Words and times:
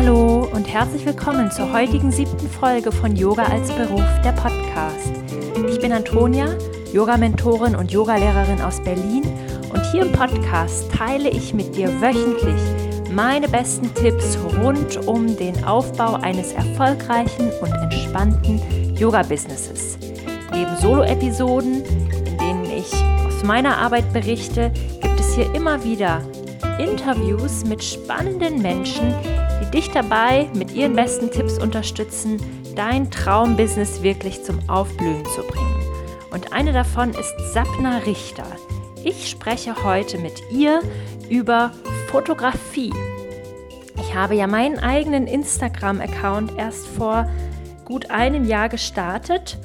Hallo 0.00 0.48
und 0.52 0.72
herzlich 0.72 1.04
willkommen 1.04 1.50
zur 1.50 1.72
heutigen 1.72 2.12
siebten 2.12 2.48
Folge 2.48 2.92
von 2.92 3.16
Yoga 3.16 3.42
als 3.42 3.72
Beruf, 3.72 4.04
der 4.24 4.30
Podcast. 4.30 5.10
Ich 5.68 5.80
bin 5.80 5.90
Antonia, 5.90 6.56
Yoga-Mentorin 6.92 7.74
und 7.74 7.90
Yogalehrerin 7.90 8.60
aus 8.60 8.80
Berlin 8.80 9.24
und 9.70 9.84
hier 9.90 10.02
im 10.02 10.12
Podcast 10.12 10.88
teile 10.92 11.28
ich 11.28 11.52
mit 11.52 11.74
dir 11.74 11.88
wöchentlich 12.00 13.10
meine 13.10 13.48
besten 13.48 13.92
Tipps 13.94 14.38
rund 14.62 15.04
um 15.08 15.36
den 15.36 15.64
Aufbau 15.64 16.14
eines 16.14 16.52
erfolgreichen 16.52 17.50
und 17.60 17.72
entspannten 17.72 18.94
Yoga-Businesses. 18.94 19.98
Neben 20.52 20.76
Solo-Episoden, 20.76 21.82
in 21.82 22.38
denen 22.38 22.66
ich 22.66 22.94
aus 23.26 23.42
meiner 23.42 23.76
Arbeit 23.76 24.12
berichte, 24.12 24.70
gibt 25.02 25.18
es 25.18 25.34
hier 25.34 25.52
immer 25.56 25.82
wieder 25.82 26.22
Interviews 26.78 27.64
mit 27.64 27.82
spannenden 27.82 28.62
Menschen, 28.62 29.12
dich 29.70 29.90
dabei 29.90 30.48
mit 30.54 30.72
ihren 30.72 30.94
besten 30.94 31.30
Tipps 31.30 31.58
unterstützen, 31.58 32.40
dein 32.74 33.10
Traumbusiness 33.10 34.02
wirklich 34.02 34.42
zum 34.44 34.68
Aufblühen 34.68 35.24
zu 35.26 35.42
bringen. 35.42 35.82
Und 36.30 36.52
eine 36.52 36.72
davon 36.72 37.10
ist 37.10 37.34
Sapna 37.52 37.98
Richter. 37.98 38.46
Ich 39.04 39.30
spreche 39.30 39.84
heute 39.84 40.18
mit 40.18 40.42
ihr 40.50 40.80
über 41.28 41.72
Fotografie. 42.10 42.92
Ich 44.00 44.14
habe 44.14 44.34
ja 44.34 44.46
meinen 44.46 44.78
eigenen 44.78 45.26
Instagram-Account 45.26 46.52
erst 46.56 46.86
vor 46.86 47.28
gut 47.84 48.10
einem 48.10 48.44
Jahr 48.44 48.68
gestartet 48.68 49.58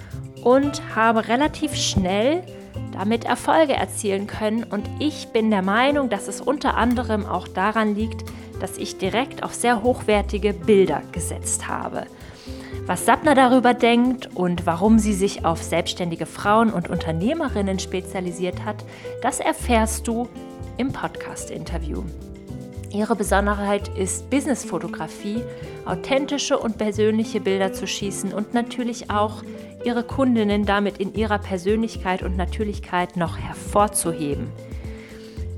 und 0.44 0.82
habe 0.96 1.28
relativ 1.28 1.76
schnell 1.76 2.44
damit 2.92 3.26
Erfolge 3.26 3.74
erzielen 3.74 4.28
können. 4.28 4.64
Und 4.64 4.90
ich 5.00 5.28
bin 5.30 5.50
der 5.50 5.62
Meinung, 5.62 6.10
dass 6.10 6.28
es 6.28 6.42
unter 6.42 6.78
anderem 6.78 7.26
auch 7.26 7.48
daran 7.48 7.96
liegt, 7.96 8.24
dass 8.60 8.78
ich 8.78 8.98
direkt 8.98 9.44
auf 9.44 9.54
sehr 9.54 9.84
hochwertige 9.84 10.54
Bilder 10.54 11.02
gesetzt 11.12 11.68
habe. 11.68 12.06
Was 12.86 13.06
Sapna 13.06 13.34
darüber 13.34 13.74
denkt 13.74 14.30
und 14.36 14.66
warum 14.66 15.00
sie 15.00 15.14
sich 15.14 15.46
auf 15.46 15.64
selbstständige 15.64 16.26
Frauen 16.26 16.70
und 16.72 16.90
Unternehmerinnen 16.90 17.80
spezialisiert 17.80 18.66
hat, 18.66 18.84
das 19.22 19.40
erfährst 19.40 20.08
du 20.08 20.28
im 20.78 20.92
Podcast-Interview. 20.92 22.04
Ihre 22.92 23.16
Besonderheit 23.16 23.88
ist 23.98 24.30
Businessfotografie, 24.30 25.42
authentische 25.86 26.60
und 26.60 26.78
persönliche 26.78 27.40
Bilder 27.40 27.74
zu 27.74 27.88
schießen 27.88 28.34
und 28.34 28.54
natürlich 28.54 29.10
auch 29.10 29.44
ihre 29.84 30.04
Kundinnen 30.04 30.66
damit 30.66 30.98
in 30.98 31.14
ihrer 31.16 31.40
Persönlichkeit 31.40 32.22
und 32.22 32.38
Natürlichkeit 32.38 33.18
noch 33.18 33.38
hervorzuheben. 33.38 34.48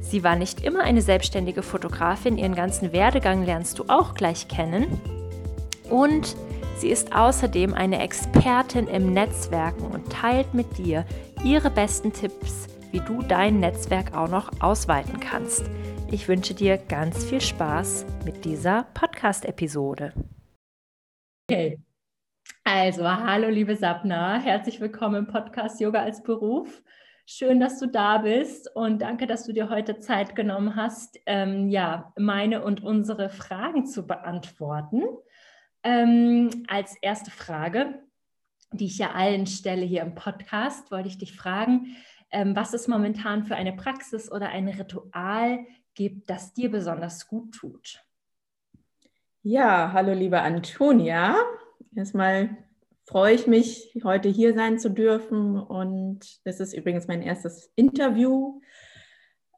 Sie 0.08 0.24
war 0.24 0.36
nicht 0.36 0.64
immer 0.64 0.82
eine 0.84 1.02
selbstständige 1.02 1.64
Fotografin, 1.64 2.38
ihren 2.38 2.54
ganzen 2.54 2.94
Werdegang 2.94 3.44
lernst 3.44 3.80
du 3.80 3.86
auch 3.88 4.14
gleich 4.14 4.48
kennen. 4.48 5.02
Und 5.90 6.36
sie 6.78 6.90
ist 6.90 7.16
außerdem 7.16 7.74
eine 7.74 8.00
Expertin 8.04 8.88
im 8.88 9.14
Netzwerken 9.14 9.86
und 9.86 10.12
teilt 10.12 10.54
mit 10.54 10.78
dir 10.78 11.06
ihre 11.44 11.72
besten 11.72 12.14
Tipps, 12.14 12.68
wie 12.92 13.00
du 13.00 13.24
dein 13.24 13.60
Netzwerk 13.60 14.16
auch 14.16 14.30
noch 14.30 14.52
ausweiten 14.62 15.20
kannst. 15.20 15.66
Ich 16.12 16.28
wünsche 16.28 16.54
dir 16.54 16.78
ganz 16.78 17.24
viel 17.24 17.42
Spaß 17.42 18.06
mit 18.26 18.46
dieser 18.46 18.84
Podcast-Episode. 18.94 20.14
Okay, 21.50 21.80
also 22.64 23.10
hallo 23.10 23.50
liebe 23.50 23.76
Sapna, 23.76 24.40
herzlich 24.40 24.80
willkommen 24.80 25.26
im 25.26 25.28
Podcast 25.28 25.82
Yoga 25.82 26.04
als 26.04 26.22
Beruf. 26.22 26.84
Schön, 27.28 27.60
dass 27.60 27.80
du 27.80 27.88
da 27.88 28.20
bist 28.20 28.70
und 28.76 29.02
danke, 29.02 29.26
dass 29.26 29.46
du 29.46 29.52
dir 29.52 29.70
heute 29.70 30.00
Zeit 30.00 30.36
genommen 30.36 30.76
hast, 30.76 31.20
ähm, 31.26 31.70
ja, 31.70 32.14
meine 32.16 32.64
und 32.64 32.84
unsere 32.84 33.30
Fragen 33.30 33.88
zu 33.88 34.06
beantworten. 34.06 35.02
Ähm, 35.82 36.66
als 36.68 36.96
erste 37.02 37.32
Frage, 37.32 38.04
die 38.72 38.86
ich 38.86 39.00
ja 39.00 39.14
allen 39.14 39.48
stelle 39.48 39.84
hier 39.84 40.04
im 40.04 40.14
Podcast, 40.14 40.92
wollte 40.92 41.08
ich 41.08 41.18
dich 41.18 41.36
fragen, 41.36 41.96
ähm, 42.30 42.56
was 42.56 42.76
es 42.76 42.88
momentan 42.88 43.44
für 43.44 43.56
eine 43.56 43.74
Praxis 43.74 44.32
oder 44.32 44.50
ein 44.50 44.68
Ritual 44.68 45.66
gibt, 45.96 46.30
das 46.30 46.54
dir 46.54 46.70
besonders 46.70 47.28
gut 47.28 47.56
tut. 47.56 48.04
Ja, 49.42 49.92
hallo 49.94 50.14
liebe 50.14 50.42
Antonia. 50.42 51.36
Erstmal 51.96 52.56
freue 53.06 53.36
ich 53.36 53.48
mich, 53.48 53.98
heute 54.04 54.30
hier 54.30 54.54
sein 54.54 54.80
zu 54.80 54.90
dürfen. 54.90 55.58
Und 55.60 56.46
das 56.46 56.60
ist 56.60 56.74
übrigens 56.74 57.08
mein 57.08 57.22
erstes 57.22 57.72
Interview. 57.76 58.62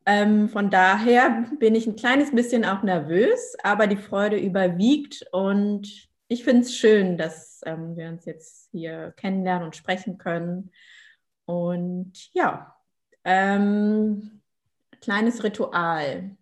Ähm, 0.05 0.47
von 0.49 0.69
daher 0.69 1.45
bin 1.59 1.75
ich 1.75 1.87
ein 1.87 1.95
kleines 1.95 2.31
bisschen 2.31 2.65
auch 2.65 2.83
nervös, 2.83 3.55
aber 3.63 3.87
die 3.87 3.97
Freude 3.97 4.37
überwiegt. 4.37 5.25
Und 5.31 6.09
ich 6.27 6.43
finde 6.43 6.61
es 6.61 6.75
schön, 6.75 7.17
dass 7.17 7.61
ähm, 7.65 7.95
wir 7.95 8.09
uns 8.09 8.25
jetzt 8.25 8.69
hier 8.71 9.13
kennenlernen 9.17 9.65
und 9.65 9.75
sprechen 9.75 10.17
können. 10.17 10.71
Und 11.45 12.33
ja, 12.33 12.75
ähm, 13.23 14.41
kleines 15.01 15.43
Ritual. 15.43 16.37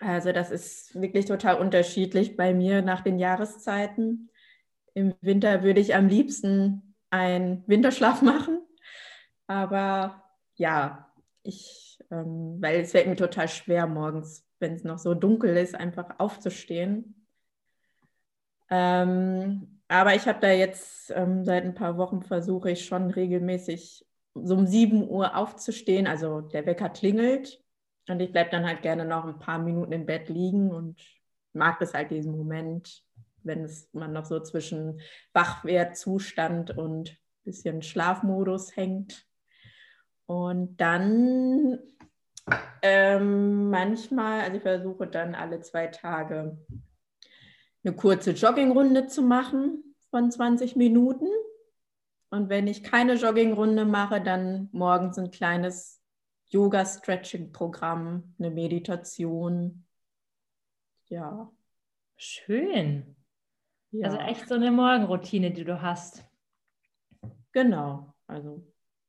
Also 0.00 0.32
das 0.32 0.50
ist 0.50 1.00
wirklich 1.00 1.26
total 1.26 1.58
unterschiedlich 1.58 2.36
bei 2.36 2.54
mir 2.54 2.82
nach 2.82 3.02
den 3.02 3.18
Jahreszeiten. 3.18 4.29
Im 4.94 5.14
Winter 5.20 5.62
würde 5.62 5.80
ich 5.80 5.94
am 5.94 6.08
liebsten 6.08 6.94
einen 7.10 7.64
Winterschlaf 7.66 8.22
machen. 8.22 8.60
Aber 9.46 10.22
ja, 10.56 11.10
ich, 11.42 11.98
ähm, 12.10 12.58
weil 12.60 12.80
es 12.80 12.92
fällt 12.92 13.08
mir 13.08 13.16
total 13.16 13.48
schwer, 13.48 13.86
morgens, 13.86 14.46
wenn 14.58 14.74
es 14.74 14.84
noch 14.84 14.98
so 14.98 15.14
dunkel 15.14 15.56
ist, 15.56 15.74
einfach 15.74 16.18
aufzustehen. 16.18 17.26
Ähm, 18.70 19.80
aber 19.88 20.14
ich 20.14 20.26
habe 20.28 20.38
da 20.40 20.52
jetzt 20.52 21.10
ähm, 21.16 21.44
seit 21.44 21.64
ein 21.64 21.74
paar 21.74 21.96
Wochen 21.96 22.22
versuche 22.22 22.70
ich 22.70 22.86
schon 22.86 23.10
regelmäßig 23.10 24.06
so 24.34 24.54
um 24.54 24.66
7 24.66 25.08
Uhr 25.08 25.36
aufzustehen. 25.36 26.06
Also 26.06 26.42
der 26.42 26.66
Wecker 26.66 26.88
klingelt 26.88 27.60
und 28.08 28.20
ich 28.20 28.30
bleibe 28.30 28.50
dann 28.50 28.66
halt 28.66 28.82
gerne 28.82 29.04
noch 29.04 29.24
ein 29.24 29.38
paar 29.38 29.58
Minuten 29.58 29.92
im 29.92 30.06
Bett 30.06 30.28
liegen 30.28 30.70
und 30.70 31.00
mag 31.52 31.80
es 31.80 31.94
halt 31.94 32.12
diesen 32.12 32.36
Moment, 32.36 33.02
wenn 33.44 33.64
es 33.64 33.88
man 33.92 34.12
noch 34.12 34.24
so 34.24 34.40
zwischen 34.40 35.00
Wachwertzustand 35.32 36.76
und 36.76 37.16
bisschen 37.44 37.82
Schlafmodus 37.82 38.76
hängt. 38.76 39.26
Und 40.26 40.76
dann 40.76 41.78
ähm, 42.82 43.70
manchmal, 43.70 44.42
also 44.42 44.56
ich 44.56 44.62
versuche 44.62 45.06
dann 45.06 45.34
alle 45.34 45.60
zwei 45.60 45.88
Tage 45.88 46.58
eine 47.82 47.94
kurze 47.96 48.32
Joggingrunde 48.32 49.06
zu 49.06 49.22
machen 49.22 49.96
von 50.10 50.30
20 50.30 50.76
Minuten. 50.76 51.26
Und 52.30 52.48
wenn 52.48 52.66
ich 52.68 52.84
keine 52.84 53.14
Joggingrunde 53.14 53.84
mache, 53.84 54.20
dann 54.20 54.68
morgens 54.72 55.18
ein 55.18 55.30
kleines 55.30 56.00
Yoga-Stretching-Programm, 56.48 58.34
eine 58.38 58.50
Meditation. 58.50 59.84
Ja. 61.08 61.50
Schön. 62.16 63.16
Ja. 63.92 64.06
Also 64.06 64.18
echt 64.18 64.48
so 64.48 64.54
eine 64.54 64.70
Morgenroutine, 64.70 65.50
die 65.50 65.64
du 65.64 65.82
hast. 65.82 66.24
Genau, 67.52 68.14
also 68.26 68.64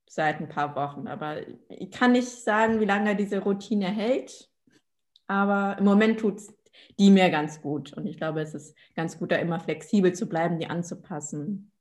seit 0.07 0.39
ein 0.39 0.49
paar 0.49 0.75
Wochen. 0.75 1.07
Aber 1.07 1.37
ich 1.69 1.91
kann 1.91 2.13
nicht 2.13 2.27
sagen, 2.27 2.79
wie 2.79 2.85
lange 2.85 3.15
diese 3.15 3.39
Routine 3.39 3.87
hält. 3.87 4.49
Aber 5.27 5.77
im 5.77 5.85
Moment 5.85 6.19
tut 6.19 6.37
es 6.37 6.61
die 6.99 7.09
mir 7.09 7.29
ganz 7.29 7.61
gut. 7.61 7.93
Und 7.93 8.05
ich 8.05 8.17
glaube, 8.17 8.41
es 8.41 8.53
ist 8.53 8.75
ganz 8.95 9.19
gut, 9.19 9.31
da 9.31 9.37
immer 9.37 9.59
flexibel 9.59 10.13
zu 10.13 10.27
bleiben, 10.27 10.59
die 10.59 10.67
anzupassen. 10.67 11.71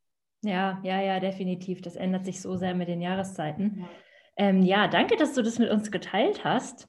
Ja, 0.43 0.81
ja, 0.83 1.01
ja, 1.01 1.21
definitiv. 1.21 1.83
Das 1.83 1.97
ändert 1.97 2.25
sich 2.25 2.41
so 2.41 2.57
sehr 2.57 2.75
mit 2.75 2.89
den 2.89 3.01
Jahreszeiten. 3.01 3.81
Ja, 3.81 3.89
ähm, 4.37 4.63
ja 4.63 4.89
danke, 4.89 5.17
dass 5.17 5.35
du 5.35 5.43
das 5.43 5.59
mit 5.59 5.71
uns 5.71 5.91
geteilt 5.91 6.45
hast. 6.45 6.89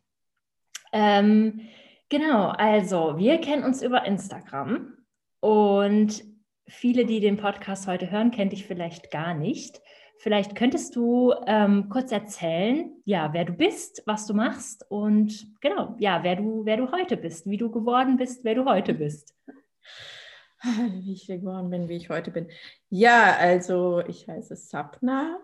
Ähm, 0.93 1.61
genau, 2.09 2.47
also 2.49 3.17
wir 3.17 3.39
kennen 3.39 3.63
uns 3.63 3.81
über 3.81 4.05
Instagram. 4.05 4.93
Und 5.41 6.23
viele, 6.67 7.05
die 7.05 7.19
den 7.19 7.37
Podcast 7.37 7.87
heute 7.87 8.09
hören, 8.09 8.31
kennt 8.31 8.53
dich 8.53 8.65
vielleicht 8.65 9.11
gar 9.11 9.33
nicht. 9.33 9.81
Vielleicht 10.17 10.55
könntest 10.55 10.95
du 10.95 11.33
ähm, 11.47 11.89
kurz 11.89 12.11
erzählen, 12.11 12.91
ja, 13.05 13.33
wer 13.33 13.43
du 13.43 13.53
bist, 13.53 14.03
was 14.05 14.27
du 14.27 14.35
machst 14.35 14.85
und 14.89 15.47
genau, 15.61 15.95
ja, 15.97 16.23
wer 16.23 16.35
du, 16.35 16.63
wer 16.63 16.77
du 16.77 16.91
heute 16.91 17.17
bist, 17.17 17.49
wie 17.49 17.57
du 17.57 17.71
geworden 17.71 18.17
bist, 18.17 18.43
wer 18.43 18.53
du 18.53 18.65
heute 18.65 18.93
bist. 18.93 19.35
Wie 20.63 21.13
ich 21.13 21.25
geworden 21.25 21.71
bin, 21.71 21.89
wie 21.89 21.95
ich 21.95 22.11
heute 22.11 22.29
bin. 22.29 22.47
Ja, 22.89 23.35
also 23.35 24.03
ich 24.07 24.27
heiße 24.27 24.55
Sapna 24.55 25.39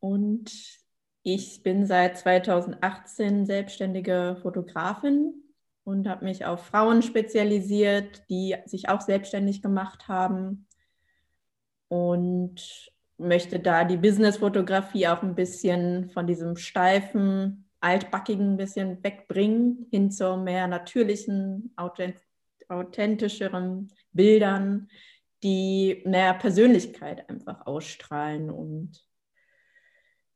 und 0.00 0.50
ich 1.22 1.62
bin 1.62 1.84
seit 1.84 2.16
2018 2.16 3.44
selbstständige 3.44 4.38
Fotografin 4.40 5.34
und 5.88 6.06
habe 6.06 6.26
mich 6.26 6.44
auf 6.44 6.66
Frauen 6.66 7.00
spezialisiert, 7.00 8.28
die 8.28 8.54
sich 8.66 8.90
auch 8.90 9.00
selbstständig 9.00 9.62
gemacht 9.62 10.06
haben 10.06 10.66
und 11.88 12.92
möchte 13.16 13.58
da 13.58 13.84
die 13.84 13.96
Businessfotografie 13.96 15.08
auch 15.08 15.22
ein 15.22 15.34
bisschen 15.34 16.10
von 16.10 16.26
diesem 16.26 16.56
steifen, 16.56 17.70
altbackigen 17.80 18.52
ein 18.52 18.56
bisschen 18.58 19.02
wegbringen, 19.02 19.86
hin 19.90 20.10
zur 20.10 20.36
mehr 20.36 20.66
natürlichen, 20.66 21.74
authentischeren 22.68 23.88
Bildern, 24.12 24.90
die 25.42 26.02
mehr 26.04 26.34
Persönlichkeit 26.34 27.30
einfach 27.30 27.66
ausstrahlen 27.66 28.50
und 28.50 29.08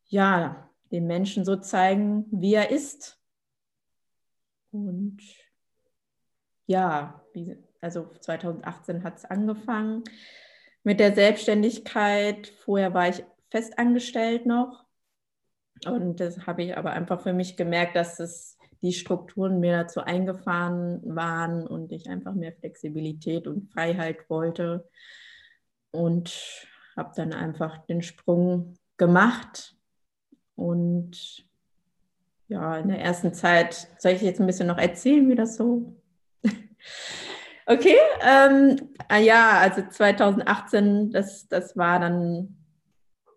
ja, 0.07 0.71
den 0.91 1.07
Menschen 1.07 1.45
so 1.45 1.57
zeigen, 1.57 2.25
wie 2.31 2.55
er 2.55 2.71
ist. 2.71 3.19
Und 4.71 5.19
ja, 6.73 7.21
also 7.83 8.09
2018 8.21 9.05
hat 9.05 9.19
es 9.19 9.25
angefangen 9.27 10.05
mit 10.83 11.01
der 11.01 11.15
Selbstständigkeit. 11.15 12.49
Vorher 12.49 12.95
war 12.95 13.11
ich 13.11 13.25
festangestellt 13.51 14.47
noch. 14.47 14.85
Und 15.85 16.21
das 16.21 16.47
habe 16.47 16.63
ich 16.63 16.77
aber 16.77 16.93
einfach 16.93 17.21
für 17.21 17.35
mich 17.35 17.57
gemerkt, 17.59 17.95
dass 17.95 18.21
es 18.21 18.57
die 18.81 18.95
Strukturen 18.95 19.61
mir 19.61 19.73
dazu 19.73 20.01
eingefahren 20.01 21.03
waren 21.05 21.67
und 21.67 21.93
ich 21.93 22.09
einfach 22.09 22.33
mehr 22.33 22.53
Flexibilität 22.53 23.47
und 23.47 23.71
Freiheit 23.71 24.31
wollte. 24.31 24.89
Und 25.91 26.33
habe 26.97 27.13
dann 27.17 27.35
einfach 27.35 27.85
den 27.85 28.03
Sprung 28.03 28.79
gemacht. 28.97 29.77
Und 30.57 31.47
ja, 32.49 32.79
in 32.79 32.89
der 32.89 33.01
ersten 33.01 33.35
Zeit, 33.35 33.89
soll 33.99 34.13
ich 34.13 34.23
jetzt 34.23 34.41
ein 34.41 34.47
bisschen 34.47 34.69
noch 34.69 34.79
erzählen, 34.79 35.29
wie 35.29 35.35
das 35.35 35.57
so 35.57 36.02
Okay, 37.65 37.97
ähm, 38.23 38.77
ah 39.09 39.19
ja, 39.19 39.59
also 39.61 39.83
2018, 39.89 41.13
das, 41.13 41.47
das 41.49 41.77
war 41.77 42.01
dann 42.01 42.57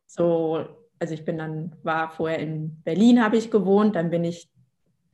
so, 0.08 0.66
also 1.00 1.14
ich 1.14 1.26
bin 1.26 1.38
dann, 1.38 1.76
war 1.84 2.10
vorher 2.10 2.40
in 2.40 2.82
Berlin, 2.84 3.24
habe 3.24 3.38
ich 3.38 3.52
gewohnt, 3.52 3.96
dann 3.96 4.10
bin 4.10 4.24
ich, 4.24 4.50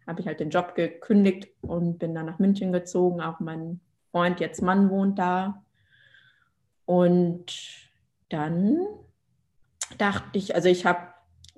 habe 0.08 0.22
ich 0.22 0.28
halt 0.28 0.40
den 0.40 0.50
Job 0.50 0.76
gekündigt 0.76 1.50
und 1.62 2.00
bin 2.00 2.16
dann 2.16 2.26
nach 2.26 2.40
München 2.40 2.72
gezogen. 2.72 3.22
Auch 3.22 3.40
mein 3.40 3.82
Freund, 4.12 4.40
jetzt 4.40 4.62
Mann, 4.62 4.90
wohnt 4.90 5.20
da. 5.20 5.64
Und 6.86 7.46
dann 8.30 8.86
dachte 9.98 10.38
ich, 10.38 10.56
also 10.56 10.70
ich 10.70 10.86
habe 10.86 11.11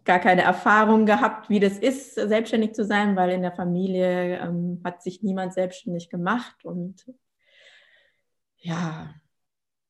gar 0.06 0.20
keine 0.20 0.42
Erfahrung 0.42 1.06
gehabt, 1.06 1.50
wie 1.50 1.60
das 1.60 1.78
ist, 1.78 2.16
selbstständig 2.16 2.74
zu 2.74 2.86
sein, 2.86 3.16
weil 3.16 3.32
in 3.32 3.42
der 3.42 3.54
Familie 3.54 4.40
ähm, 4.40 4.82
hat 4.84 5.02
sich 5.02 5.24
niemand 5.24 5.54
selbstständig 5.54 6.10
gemacht 6.10 6.66
und 6.66 7.06
ja, 8.58 9.14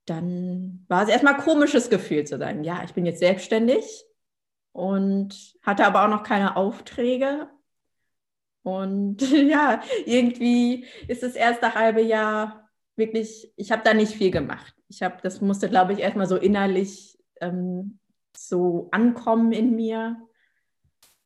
dann 0.05 0.85
war 0.87 1.03
es 1.03 1.09
erstmal 1.09 1.35
ein 1.35 1.41
komisches 1.41 1.89
Gefühl 1.89 2.25
zu 2.25 2.37
sagen, 2.37 2.63
ja, 2.63 2.83
ich 2.83 2.93
bin 2.93 3.05
jetzt 3.05 3.19
selbstständig 3.19 4.05
und 4.71 5.55
hatte 5.61 5.85
aber 5.85 6.03
auch 6.03 6.09
noch 6.09 6.23
keine 6.23 6.57
Aufträge. 6.57 7.47
Und 8.63 9.21
ja, 9.31 9.81
irgendwie 10.05 10.85
ist 11.07 11.23
das 11.23 11.35
erste 11.35 11.75
halbe 11.75 12.01
Jahr 12.01 12.69
wirklich, 12.95 13.53
ich 13.55 13.71
habe 13.71 13.83
da 13.83 13.93
nicht 13.93 14.13
viel 14.13 14.31
gemacht. 14.31 14.75
Ich 14.89 15.01
habe, 15.03 15.17
das 15.23 15.41
musste, 15.41 15.69
glaube 15.69 15.93
ich, 15.93 15.99
erstmal 15.99 16.27
so 16.27 16.35
innerlich 16.35 17.17
ähm, 17.39 17.99
so 18.35 18.89
ankommen 18.91 19.51
in 19.51 19.75
mir. 19.75 20.17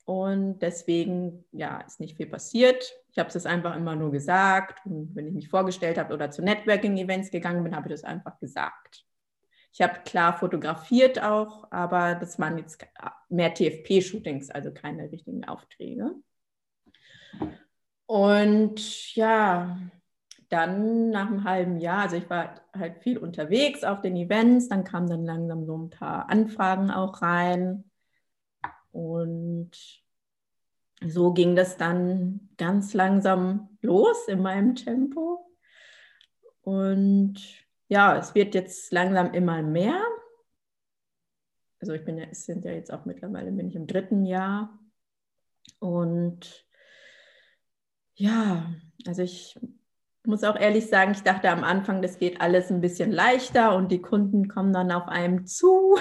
Und 0.06 0.59
deswegen, 0.59 1.44
ja, 1.51 1.81
ist 1.81 2.00
nicht 2.00 2.15
viel 2.15 2.27
passiert. 2.27 2.94
Ich 3.12 3.19
habe 3.19 3.30
es 3.30 3.45
einfach 3.45 3.75
immer 3.75 3.95
nur 3.95 4.12
gesagt. 4.12 4.86
Und 4.86 5.13
wenn 5.15 5.27
ich 5.27 5.33
mich 5.33 5.50
vorgestellt 5.50 5.98
habe 5.98 6.13
oder 6.13 6.31
zu 6.31 6.42
Networking-Events 6.42 7.30
gegangen 7.30 7.63
bin, 7.63 7.75
habe 7.75 7.88
ich 7.89 7.94
das 7.94 8.04
einfach 8.06 8.39
gesagt. 8.39 9.06
Ich 9.74 9.81
habe 9.81 10.00
klar 10.06 10.38
fotografiert 10.38 11.21
auch, 11.21 11.71
aber 11.71 12.15
das 12.15 12.39
waren 12.39 12.57
jetzt 12.57 12.83
mehr 13.30 13.54
TFP-Shootings, 13.54 14.50
also 14.50 14.71
keine 14.71 15.12
richtigen 15.12 15.45
Aufträge. 15.45 16.15
Und 18.06 19.13
ja, 19.15 19.77
dann 20.50 21.10
nach 21.10 21.28
einem 21.28 21.44
halben 21.44 21.78
Jahr, 21.78 22.04
also 22.04 22.16
ich 22.16 22.30
war 22.30 22.62
halt 22.76 23.00
viel 23.00 23.18
unterwegs 23.18 23.84
auf 23.84 24.02
den 24.02 24.16
Events, 24.16 24.70
dann 24.70 24.84
kamen 24.84 25.10
dann 25.10 25.26
langsam 25.26 25.66
so 25.66 25.78
ein 25.78 25.90
paar 25.90 26.30
Anfragen 26.30 26.90
auch 26.90 27.22
rein. 27.22 27.84
Und 28.92 29.72
so 31.06 31.34
ging 31.34 31.56
das 31.56 31.78
dann 31.78 32.50
ganz 32.58 32.94
langsam 32.94 33.78
los 33.82 34.28
in 34.28 34.42
meinem 34.42 34.76
Tempo. 34.76 35.52
Und 36.62 37.36
ja, 37.88 38.18
es 38.18 38.34
wird 38.34 38.56
jetzt 38.56 38.92
langsam 38.92 39.34
immer 39.34 39.62
mehr. 39.62 40.02
Also 41.80 41.94
ich 41.94 42.04
bin 42.04 42.18
ja, 42.18 42.26
es 42.32 42.46
sind 42.46 42.66
ja 42.66 42.72
jetzt 42.72 42.92
auch 42.92 43.06
mittlerweile 43.06 43.52
bin 43.52 43.68
ich 43.68 43.76
im 43.76 43.88
dritten 43.88 44.26
Jahr. 44.26 44.80
Und 45.80 46.66
ja, 48.16 48.74
also 49.06 49.22
ich 49.22 49.60
muss 50.28 50.44
auch 50.44 50.56
ehrlich 50.56 50.88
sagen, 50.88 51.12
ich 51.12 51.24
dachte 51.24 51.50
am 51.50 51.64
Anfang, 51.64 52.02
das 52.02 52.20
geht 52.20 52.42
alles 52.42 52.70
ein 52.70 52.82
bisschen 52.82 53.12
leichter 53.12 53.76
und 53.76 53.92
die 53.92 54.02
Kunden 54.02 54.48
kommen 54.48 54.74
dann 54.74 54.92
auf 54.92 55.08
einem 55.08 55.46
zu. 55.46 55.98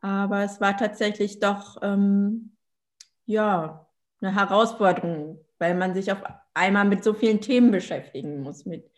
Aber 0.00 0.44
es 0.44 0.60
war 0.60 0.76
tatsächlich 0.76 1.40
doch 1.40 1.76
ähm, 1.82 2.56
ja, 3.26 3.86
eine 4.20 4.34
Herausforderung, 4.34 5.44
weil 5.58 5.74
man 5.74 5.94
sich 5.94 6.10
auf 6.12 6.22
einmal 6.54 6.84
mit 6.84 7.04
so 7.04 7.12
vielen 7.12 7.40
Themen 7.40 7.70
beschäftigen 7.70 8.40
muss, 8.40 8.64
mit 8.64 8.90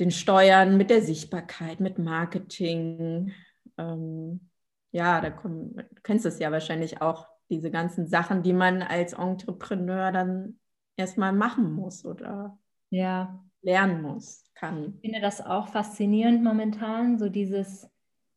den 0.00 0.10
Steuern, 0.10 0.76
mit 0.76 0.90
der 0.90 1.02
Sichtbarkeit, 1.02 1.80
mit 1.80 1.98
Marketing. 1.98 3.32
Ähm, 3.78 4.50
ja, 4.90 5.20
da 5.20 5.30
kommen, 5.30 5.76
du 5.76 6.02
kennst 6.02 6.26
es 6.26 6.38
ja 6.38 6.50
wahrscheinlich 6.50 7.00
auch, 7.00 7.28
diese 7.50 7.70
ganzen 7.70 8.06
Sachen, 8.06 8.42
die 8.42 8.54
man 8.54 8.82
als 8.82 9.12
Entrepreneur 9.12 10.10
dann 10.10 10.58
erstmal 10.96 11.32
machen 11.32 11.72
muss 11.72 12.04
oder 12.04 12.58
ja. 12.94 13.44
lernen 13.62 14.02
muss, 14.02 14.50
kann. 14.54 14.94
Ich 14.96 15.00
finde 15.00 15.20
das 15.20 15.44
auch 15.44 15.68
faszinierend 15.68 16.42
momentan, 16.42 17.18
so 17.18 17.28
dieses, 17.28 17.90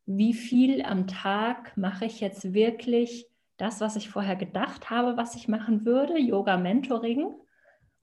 wie 0.05 0.33
viel 0.33 0.83
am 0.83 1.07
Tag 1.07 1.75
mache 1.77 2.05
ich 2.05 2.19
jetzt 2.19 2.53
wirklich 2.53 3.27
das, 3.57 3.81
was 3.81 3.95
ich 3.95 4.09
vorher 4.09 4.35
gedacht 4.35 4.89
habe, 4.89 5.17
was 5.17 5.35
ich 5.35 5.47
machen 5.47 5.85
würde, 5.85 6.17
Yoga-Mentoring. 6.17 7.35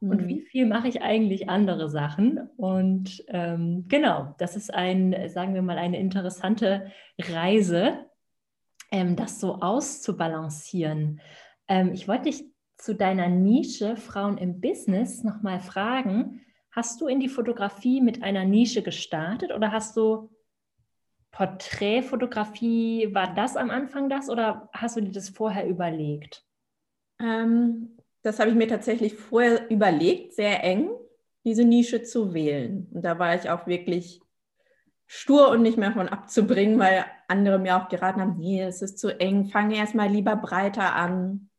Und 0.00 0.22
mhm. 0.22 0.28
wie 0.28 0.40
viel 0.40 0.66
mache 0.66 0.88
ich 0.88 1.02
eigentlich 1.02 1.48
andere 1.48 1.88
Sachen? 1.88 2.38
Und 2.56 3.24
ähm, 3.28 3.86
genau, 3.88 4.34
das 4.38 4.56
ist 4.56 4.74
ein, 4.74 5.28
sagen 5.28 5.54
wir 5.54 5.62
mal, 5.62 5.78
eine 5.78 5.98
interessante 5.98 6.90
Reise, 7.18 8.04
ähm, 8.90 9.16
das 9.16 9.40
so 9.40 9.60
auszubalancieren. 9.60 11.20
Ähm, 11.68 11.92
ich 11.94 12.06
wollte 12.06 12.24
dich 12.24 12.44
zu 12.76 12.94
deiner 12.94 13.29
Nische 13.29 13.97
Frauen 13.97 14.38
im 14.38 14.61
Business 14.61 15.23
nochmal 15.23 15.61
fragen. 15.61 16.41
Hast 16.71 17.00
du 17.00 17.06
in 17.06 17.21
die 17.21 17.29
Fotografie 17.29 18.00
mit 18.00 18.23
einer 18.23 18.44
Nische 18.44 18.82
gestartet 18.82 19.53
oder 19.53 19.73
hast 19.73 19.97
du 19.97 20.31
Porträtfotografie, 21.31 23.12
war 23.12 23.35
das 23.35 23.57
am 23.57 23.71
Anfang 23.71 24.09
das 24.09 24.28
oder 24.28 24.69
hast 24.73 24.97
du 24.97 25.00
dir 25.00 25.12
das 25.12 25.31
vorher 25.31 25.66
überlegt? 25.66 26.45
Ähm, 27.21 27.97
das 28.23 28.38
habe 28.38 28.50
ich 28.50 28.57
mir 28.57 28.69
tatsächlich 28.69 29.14
vorher 29.14 29.69
überlegt, 29.69 30.35
sehr 30.35 30.62
eng, 30.62 30.90
diese 31.45 31.64
Nische 31.64 32.02
zu 32.02 32.35
wählen. 32.35 32.88
Und 32.93 33.04
da 33.04 33.19
war 33.19 33.35
ich 33.35 33.50
auch 33.50 33.66
wirklich 33.66 34.21
stur 35.07 35.50
und 35.50 35.62
nicht 35.62 35.76
mehr 35.76 35.93
von 35.93 36.09
abzubringen, 36.09 36.78
weil 36.78 37.04
andere 37.28 37.59
mir 37.59 37.76
auch 37.76 37.88
geraten 37.88 38.21
haben, 38.21 38.38
nee, 38.38 38.62
es 38.62 38.81
ist 38.81 38.99
zu 38.99 39.19
eng, 39.21 39.47
fange 39.47 39.76
erstmal 39.76 40.09
lieber 40.09 40.37
breiter 40.37 40.95
an. 40.95 41.50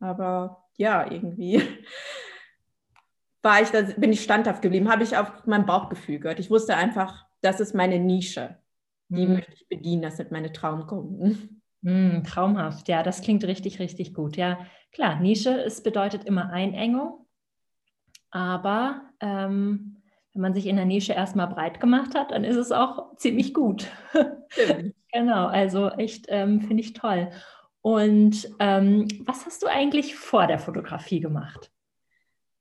Aber 0.00 0.64
ja, 0.76 1.10
irgendwie 1.10 1.62
war 3.42 3.62
ich 3.62 3.68
da, 3.70 3.82
bin 3.82 4.12
ich 4.12 4.22
standhaft 4.22 4.62
geblieben, 4.62 4.90
habe 4.90 5.02
ich 5.02 5.16
auf 5.16 5.46
mein 5.46 5.66
Bauchgefühl 5.66 6.18
gehört. 6.18 6.40
Ich 6.40 6.50
wusste 6.50 6.76
einfach, 6.76 7.26
das 7.40 7.60
ist 7.60 7.74
meine 7.74 7.98
Nische. 7.98 8.58
Die 9.08 9.26
mhm. 9.26 9.34
möchte 9.34 9.54
ich 9.54 9.68
bedienen, 9.68 10.02
das 10.02 10.16
sind 10.16 10.30
meine 10.30 10.52
Traumkunden. 10.52 11.62
Mhm, 11.80 12.24
traumhaft, 12.24 12.88
ja, 12.88 13.02
das 13.02 13.22
klingt 13.22 13.44
richtig, 13.44 13.78
richtig 13.78 14.12
gut. 14.12 14.36
Ja, 14.36 14.58
klar, 14.92 15.20
Nische, 15.20 15.62
es 15.62 15.82
bedeutet 15.82 16.24
immer 16.24 16.50
Einengung, 16.50 17.24
aber 18.30 19.02
ähm, 19.20 20.02
wenn 20.34 20.42
man 20.42 20.54
sich 20.54 20.66
in 20.66 20.76
der 20.76 20.84
Nische 20.84 21.12
erstmal 21.12 21.46
breit 21.46 21.80
gemacht 21.80 22.14
hat, 22.14 22.32
dann 22.32 22.44
ist 22.44 22.56
es 22.56 22.72
auch 22.72 23.16
ziemlich 23.16 23.54
gut. 23.54 23.86
genau, 25.12 25.46
also 25.46 25.88
echt 25.90 26.26
ähm, 26.28 26.60
finde 26.60 26.82
ich 26.82 26.94
toll. 26.94 27.30
Und 27.88 28.54
ähm, 28.58 29.08
was 29.24 29.46
hast 29.46 29.62
du 29.62 29.66
eigentlich 29.66 30.14
vor 30.14 30.46
der 30.46 30.58
Fotografie 30.58 31.20
gemacht? 31.20 31.72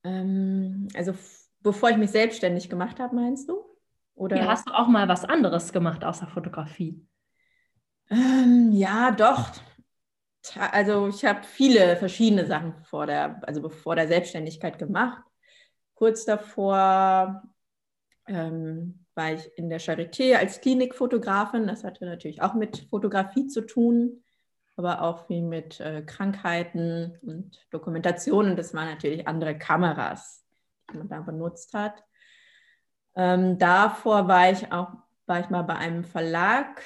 Ähm, 0.06 0.88
also 0.94 1.16
bevor 1.60 1.90
ich 1.90 1.98
mich 1.98 2.12
selbstständig 2.12 2.70
gemacht 2.70 2.98
habe, 3.02 3.14
meinst 3.14 3.50
du? 3.50 3.62
Oder 4.16 4.38
ja, 4.38 4.48
hast 4.48 4.70
du 4.70 4.74
auch 4.74 4.88
mal 4.88 5.10
was 5.10 5.26
anderes 5.26 5.74
gemacht 5.74 6.06
außer 6.06 6.28
Fotografie? 6.28 7.06
Ähm, 8.10 8.70
ja, 8.72 9.12
doch. 9.12 9.52
Also 10.56 11.10
ich 11.10 11.26
habe 11.26 11.44
viele 11.44 11.98
verschiedene 11.98 12.46
Sachen 12.46 12.82
vor 12.86 13.06
der, 13.06 13.42
also 13.46 13.68
vor 13.68 13.98
der 13.98 14.08
Selbstständigkeit 14.08 14.80
gemacht. 14.80 15.22
Kurz 15.96 16.24
davor 16.24 17.44
ähm, 18.28 19.04
war 19.14 19.34
ich 19.34 19.52
in 19.58 19.68
der 19.68 19.82
Charité 19.82 20.36
als 20.36 20.62
Klinikfotografin. 20.62 21.68
Das 21.68 21.84
hatte 21.84 22.06
natürlich 22.06 22.42
auch 22.42 22.54
mit 22.54 22.88
Fotografie 22.90 23.48
zu 23.48 23.66
tun 23.66 24.24
aber 24.78 25.02
auch 25.02 25.28
viel 25.28 25.42
mit 25.42 25.80
äh, 25.80 26.04
Krankheiten 26.04 27.18
und 27.22 27.60
Dokumentationen. 27.72 28.56
Das 28.56 28.74
waren 28.74 28.88
natürlich 28.88 29.28
andere 29.28 29.58
Kameras, 29.58 30.46
die 30.92 30.98
man 30.98 31.10
da 31.10 31.20
benutzt 31.22 31.74
hat. 31.74 32.04
Ähm, 33.16 33.58
davor 33.58 34.28
war 34.28 34.52
ich 34.52 34.72
auch 34.72 34.94
war 35.28 35.42
ich 35.42 35.50
mal 35.50 35.64
bei 35.64 35.76
einem 35.76 36.06
Verlag. 36.06 36.82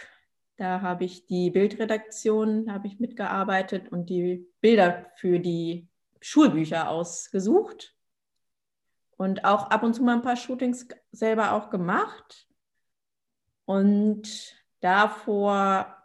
Da 0.57 0.81
habe 0.81 1.05
ich 1.05 1.27
die 1.27 1.51
Bildredaktion 1.51 2.71
habe 2.71 2.87
ich 2.87 2.99
mitgearbeitet 2.99 3.91
und 3.91 4.09
die 4.09 4.47
Bilder 4.61 5.05
für 5.15 5.39
die 5.39 5.87
Schulbücher 6.19 6.89
ausgesucht 6.89 7.95
und 9.17 9.45
auch 9.45 9.69
ab 9.69 9.83
und 9.83 9.93
zu 9.93 10.03
mal 10.03 10.15
ein 10.15 10.21
paar 10.21 10.35
Shootings 10.35 10.87
selber 11.11 11.53
auch 11.53 11.69
gemacht. 11.69 12.47
Und 13.65 14.55
davor 14.81 16.00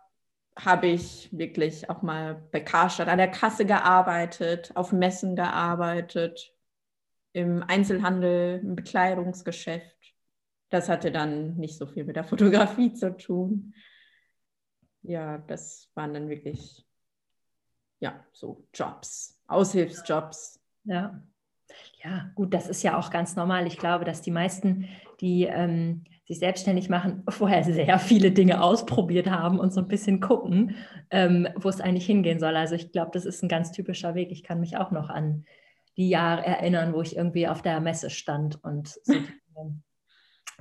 habe 0.58 0.86
ich 0.86 1.28
wirklich 1.36 1.90
auch 1.90 2.02
mal 2.02 2.42
bei 2.50 2.60
Karstadt 2.60 3.08
an 3.08 3.18
der 3.18 3.30
Kasse 3.30 3.66
gearbeitet, 3.66 4.72
auf 4.74 4.92
Messen 4.92 5.36
gearbeitet, 5.36 6.54
im 7.32 7.62
Einzelhandel, 7.62 8.60
im 8.60 8.74
Bekleidungsgeschäft. 8.76 10.14
Das 10.70 10.88
hatte 10.88 11.12
dann 11.12 11.56
nicht 11.56 11.76
so 11.76 11.86
viel 11.86 12.04
mit 12.04 12.16
der 12.16 12.24
Fotografie 12.24 12.92
zu 12.94 13.16
tun. 13.16 13.74
Ja, 15.02 15.38
das 15.38 15.90
waren 15.94 16.14
dann 16.14 16.28
wirklich 16.28 16.86
ja, 17.98 18.24
so 18.32 18.66
Jobs, 18.74 19.38
Aushilfsjobs. 19.46 20.60
Ja. 20.84 21.22
Ja, 22.02 22.30
gut, 22.34 22.54
das 22.54 22.68
ist 22.68 22.82
ja 22.82 22.98
auch 22.98 23.10
ganz 23.10 23.36
normal. 23.36 23.66
Ich 23.66 23.78
glaube, 23.78 24.04
dass 24.04 24.22
die 24.22 24.30
meisten, 24.30 24.88
die 25.20 25.44
ähm, 25.44 26.04
sich 26.24 26.38
selbstständig 26.38 26.88
machen, 26.88 27.22
vorher 27.28 27.64
sehr 27.64 27.98
viele 27.98 28.30
Dinge 28.30 28.62
ausprobiert 28.62 29.28
haben 29.28 29.58
und 29.58 29.72
so 29.72 29.80
ein 29.80 29.88
bisschen 29.88 30.20
gucken, 30.20 30.76
ähm, 31.10 31.48
wo 31.56 31.68
es 31.68 31.80
eigentlich 31.80 32.06
hingehen 32.06 32.40
soll. 32.40 32.56
Also 32.56 32.74
ich 32.74 32.92
glaube, 32.92 33.10
das 33.12 33.24
ist 33.24 33.42
ein 33.42 33.48
ganz 33.48 33.72
typischer 33.72 34.14
Weg. 34.14 34.30
Ich 34.30 34.42
kann 34.42 34.60
mich 34.60 34.76
auch 34.76 34.90
noch 34.90 35.08
an 35.08 35.44
die 35.96 36.08
Jahre 36.08 36.44
erinnern, 36.44 36.92
wo 36.92 37.00
ich 37.00 37.16
irgendwie 37.16 37.48
auf 37.48 37.62
der 37.62 37.80
Messe 37.80 38.10
stand 38.10 38.62
und 38.62 38.88
so 39.02 39.14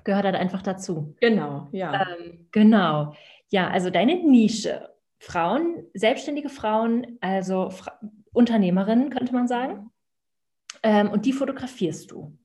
gehört 0.05 0.25
halt 0.25 0.35
einfach 0.35 0.61
dazu. 0.61 1.15
Genau, 1.19 1.67
ja. 1.71 2.07
Ähm, 2.07 2.47
genau. 2.51 3.13
Ja, 3.49 3.69
also 3.69 3.89
deine 3.89 4.15
Nische. 4.15 4.89
Frauen, 5.19 5.87
selbstständige 5.93 6.49
Frauen, 6.49 7.17
also 7.19 7.71
Fra 7.71 7.99
Unternehmerinnen, 8.31 9.09
könnte 9.09 9.33
man 9.33 9.47
sagen. 9.47 9.89
Ähm, 10.83 11.09
und 11.09 11.25
die 11.25 11.33
fotografierst 11.33 12.11
du. 12.11 12.37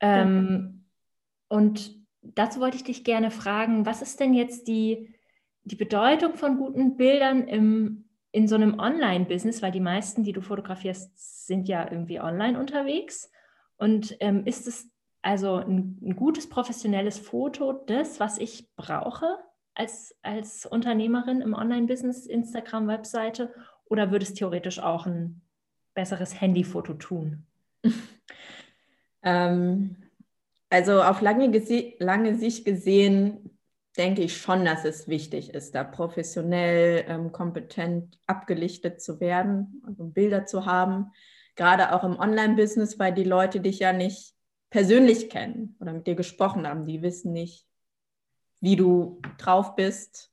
Ähm, 0.00 0.84
ja. 1.50 1.56
Und 1.56 2.00
dazu 2.22 2.60
wollte 2.60 2.76
ich 2.76 2.84
dich 2.84 3.04
gerne 3.04 3.30
fragen, 3.30 3.86
was 3.86 4.02
ist 4.02 4.20
denn 4.20 4.34
jetzt 4.34 4.68
die, 4.68 5.14
die 5.64 5.76
Bedeutung 5.76 6.34
von 6.34 6.56
guten 6.56 6.96
Bildern 6.96 7.46
im, 7.48 8.08
in 8.32 8.48
so 8.48 8.54
einem 8.54 8.78
Online-Business, 8.78 9.62
weil 9.62 9.72
die 9.72 9.80
meisten, 9.80 10.22
die 10.24 10.32
du 10.32 10.40
fotografierst, 10.40 11.46
sind 11.46 11.68
ja 11.68 11.90
irgendwie 11.90 12.20
online 12.20 12.58
unterwegs. 12.58 13.30
Und 13.76 14.16
ähm, 14.20 14.46
ist 14.46 14.66
es 14.66 14.90
also 15.22 15.56
ein, 15.56 15.98
ein, 16.02 16.16
gutes 16.16 16.48
professionelles 16.48 17.18
Foto 17.18 17.72
das, 17.72 18.20
was 18.20 18.38
ich 18.38 18.74
brauche 18.76 19.38
als, 19.74 20.16
als 20.22 20.66
Unternehmerin 20.66 21.40
im 21.40 21.54
Online-Business, 21.54 22.26
Instagram-Webseite? 22.26 23.52
Oder 23.84 24.10
würde 24.10 24.24
es 24.24 24.34
theoretisch 24.34 24.78
auch 24.78 25.06
ein 25.06 25.42
besseres 25.94 26.40
Handyfoto 26.40 26.94
tun? 26.94 27.46
ähm, 29.22 29.96
also 30.68 31.02
auf 31.02 31.20
lange, 31.20 31.50
lange 31.98 32.36
Sicht 32.36 32.64
gesehen 32.64 33.50
denke 33.96 34.22
ich 34.22 34.36
schon, 34.36 34.64
dass 34.64 34.84
es 34.84 35.08
wichtig 35.08 35.52
ist, 35.52 35.74
da 35.74 35.84
professionell, 35.84 37.04
ähm, 37.08 37.32
kompetent 37.32 38.18
abgelichtet 38.26 39.02
zu 39.02 39.20
werden, 39.20 39.82
also 39.86 40.04
Bilder 40.04 40.46
zu 40.46 40.64
haben. 40.64 41.12
Gerade 41.56 41.92
auch 41.92 42.04
im 42.04 42.18
Online-Business, 42.18 42.98
weil 42.98 43.12
die 43.12 43.24
Leute 43.24 43.60
dich 43.60 43.80
ja 43.80 43.92
nicht 43.92 44.34
persönlich 44.70 45.28
kennen 45.28 45.76
oder 45.80 45.92
mit 45.92 46.06
dir 46.06 46.14
gesprochen 46.14 46.66
haben. 46.66 46.86
Die 46.86 47.02
wissen 47.02 47.32
nicht, 47.32 47.66
wie 48.60 48.76
du 48.76 49.20
drauf 49.38 49.74
bist. 49.74 50.32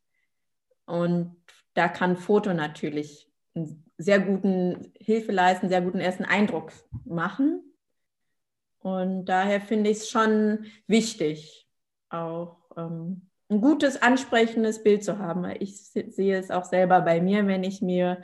Und 0.85 1.35
da 1.73 1.89
kann 1.89 2.15
Foto 2.15 2.53
natürlich 2.53 3.29
einen 3.55 3.86
sehr 3.97 4.19
guten 4.19 4.93
Hilfe 4.99 5.31
leisten, 5.31 5.69
sehr 5.69 5.81
guten 5.81 5.99
ersten 5.99 6.25
Eindruck 6.25 6.71
machen. 7.05 7.63
Und 8.79 9.25
daher 9.25 9.59
finde 9.59 9.89
ich 9.89 9.97
es 9.97 10.09
schon 10.09 10.65
wichtig, 10.85 11.67
auch 12.09 12.57
ähm, 12.77 13.29
ein 13.49 13.61
gutes, 13.61 14.01
ansprechendes 14.01 14.83
Bild 14.83 15.03
zu 15.03 15.17
haben. 15.19 15.45
Ich 15.59 15.77
sehe 15.77 16.37
es 16.37 16.51
auch 16.51 16.65
selber 16.65 17.01
bei 17.01 17.21
mir, 17.21 17.47
wenn 17.47 17.63
ich 17.63 17.81
mir 17.81 18.21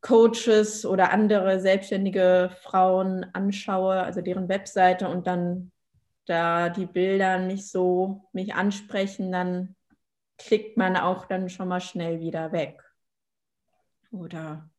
Coaches 0.00 0.86
oder 0.86 1.12
andere 1.12 1.60
selbstständige 1.60 2.50
Frauen 2.62 3.26
anschaue, 3.34 4.02
also 4.02 4.22
deren 4.22 4.48
Webseite 4.48 5.08
und 5.08 5.26
dann 5.26 5.72
da 6.26 6.68
die 6.68 6.86
Bilder 6.86 7.38
nicht 7.38 7.68
so 7.68 8.28
mich 8.32 8.54
ansprechen, 8.54 9.32
dann 9.32 9.76
klickt 10.38 10.76
man 10.76 10.96
auch 10.96 11.26
dann 11.26 11.50
schon 11.50 11.68
mal 11.68 11.80
schnell 11.80 12.20
wieder 12.20 12.52
weg. 12.52 12.82
Oder 14.10 14.70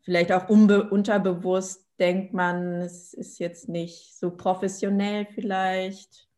vielleicht 0.00 0.32
auch 0.32 0.48
unterbewusst 0.48 1.84
denkt 1.98 2.32
man, 2.32 2.80
es 2.80 3.14
ist 3.14 3.38
jetzt 3.38 3.68
nicht 3.68 4.16
so 4.18 4.36
professionell 4.36 5.26
vielleicht. 5.26 6.28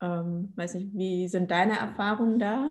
Ähm, 0.00 0.52
weiß 0.56 0.74
nicht, 0.74 0.94
wie 0.94 1.28
sind 1.28 1.50
deine 1.50 1.78
Erfahrungen 1.78 2.38
da? 2.38 2.68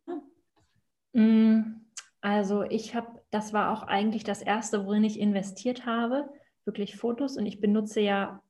Mm, 1.13 1.85
also 2.21 2.63
ich 2.63 2.95
habe, 2.95 3.21
das 3.31 3.53
war 3.53 3.71
auch 3.71 3.83
eigentlich 3.83 4.23
das 4.23 4.41
erste, 4.41 4.85
worin 4.85 5.03
ich 5.03 5.19
investiert 5.19 5.85
habe, 5.85 6.29
wirklich 6.65 6.97
Fotos. 6.97 7.37
Und 7.37 7.45
ich 7.45 7.61
benutze 7.61 8.01
ja 8.01 8.41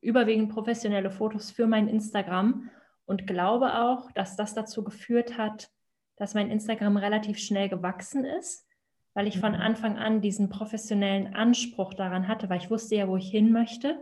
überwiegend 0.00 0.52
professionelle 0.52 1.10
Fotos 1.10 1.50
für 1.50 1.66
mein 1.66 1.88
Instagram 1.88 2.70
und 3.06 3.26
glaube 3.26 3.74
auch, 3.80 4.10
dass 4.12 4.36
das 4.36 4.54
dazu 4.54 4.84
geführt 4.84 5.38
hat, 5.38 5.70
dass 6.16 6.34
mein 6.34 6.50
Instagram 6.50 6.96
relativ 6.96 7.38
schnell 7.38 7.68
gewachsen 7.68 8.24
ist, 8.24 8.66
weil 9.14 9.26
ich 9.26 9.38
von 9.38 9.52
mhm. 9.52 9.60
Anfang 9.60 9.98
an 9.98 10.20
diesen 10.20 10.48
professionellen 10.48 11.34
Anspruch 11.34 11.94
daran 11.94 12.28
hatte, 12.28 12.48
weil 12.48 12.58
ich 12.58 12.70
wusste 12.70 12.96
ja, 12.96 13.08
wo 13.08 13.16
ich 13.16 13.30
hin 13.30 13.52
möchte. 13.52 13.98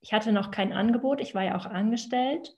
Ich 0.00 0.12
hatte 0.12 0.32
noch 0.32 0.50
kein 0.50 0.72
Angebot, 0.72 1.20
ich 1.20 1.34
war 1.34 1.44
ja 1.44 1.56
auch 1.56 1.66
angestellt, 1.66 2.56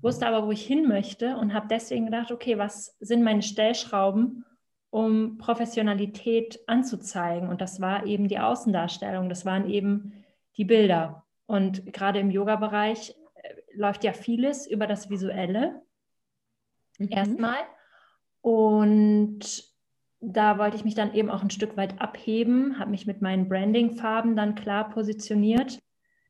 wusste 0.00 0.26
aber, 0.26 0.46
wo 0.46 0.52
ich 0.52 0.66
hin 0.66 0.88
möchte 0.88 1.36
und 1.36 1.52
habe 1.52 1.68
deswegen 1.68 2.06
gedacht, 2.06 2.30
okay, 2.30 2.56
was 2.56 2.96
sind 3.00 3.22
meine 3.22 3.42
Stellschrauben, 3.42 4.44
um 4.90 5.36
Professionalität 5.38 6.60
anzuzeigen? 6.66 7.48
Und 7.48 7.60
das 7.60 7.80
war 7.80 8.06
eben 8.06 8.28
die 8.28 8.38
Außendarstellung, 8.38 9.28
das 9.28 9.44
waren 9.44 9.68
eben 9.68 10.24
die 10.56 10.64
Bilder. 10.64 11.24
Und 11.46 11.92
gerade 11.92 12.20
im 12.20 12.30
Yoga-Bereich 12.30 13.14
äh, 13.34 13.54
läuft 13.74 14.04
ja 14.04 14.12
vieles 14.12 14.66
über 14.66 14.86
das 14.86 15.10
Visuelle 15.10 15.82
mhm. 16.98 17.08
erstmal. 17.10 17.58
Und 18.40 19.67
da 20.20 20.58
wollte 20.58 20.76
ich 20.76 20.84
mich 20.84 20.94
dann 20.94 21.14
eben 21.14 21.30
auch 21.30 21.42
ein 21.42 21.50
Stück 21.50 21.76
weit 21.76 22.00
abheben, 22.00 22.78
habe 22.78 22.90
mich 22.90 23.06
mit 23.06 23.22
meinen 23.22 23.48
Branding-Farben 23.48 24.34
dann 24.34 24.54
klar 24.54 24.90
positioniert. 24.90 25.78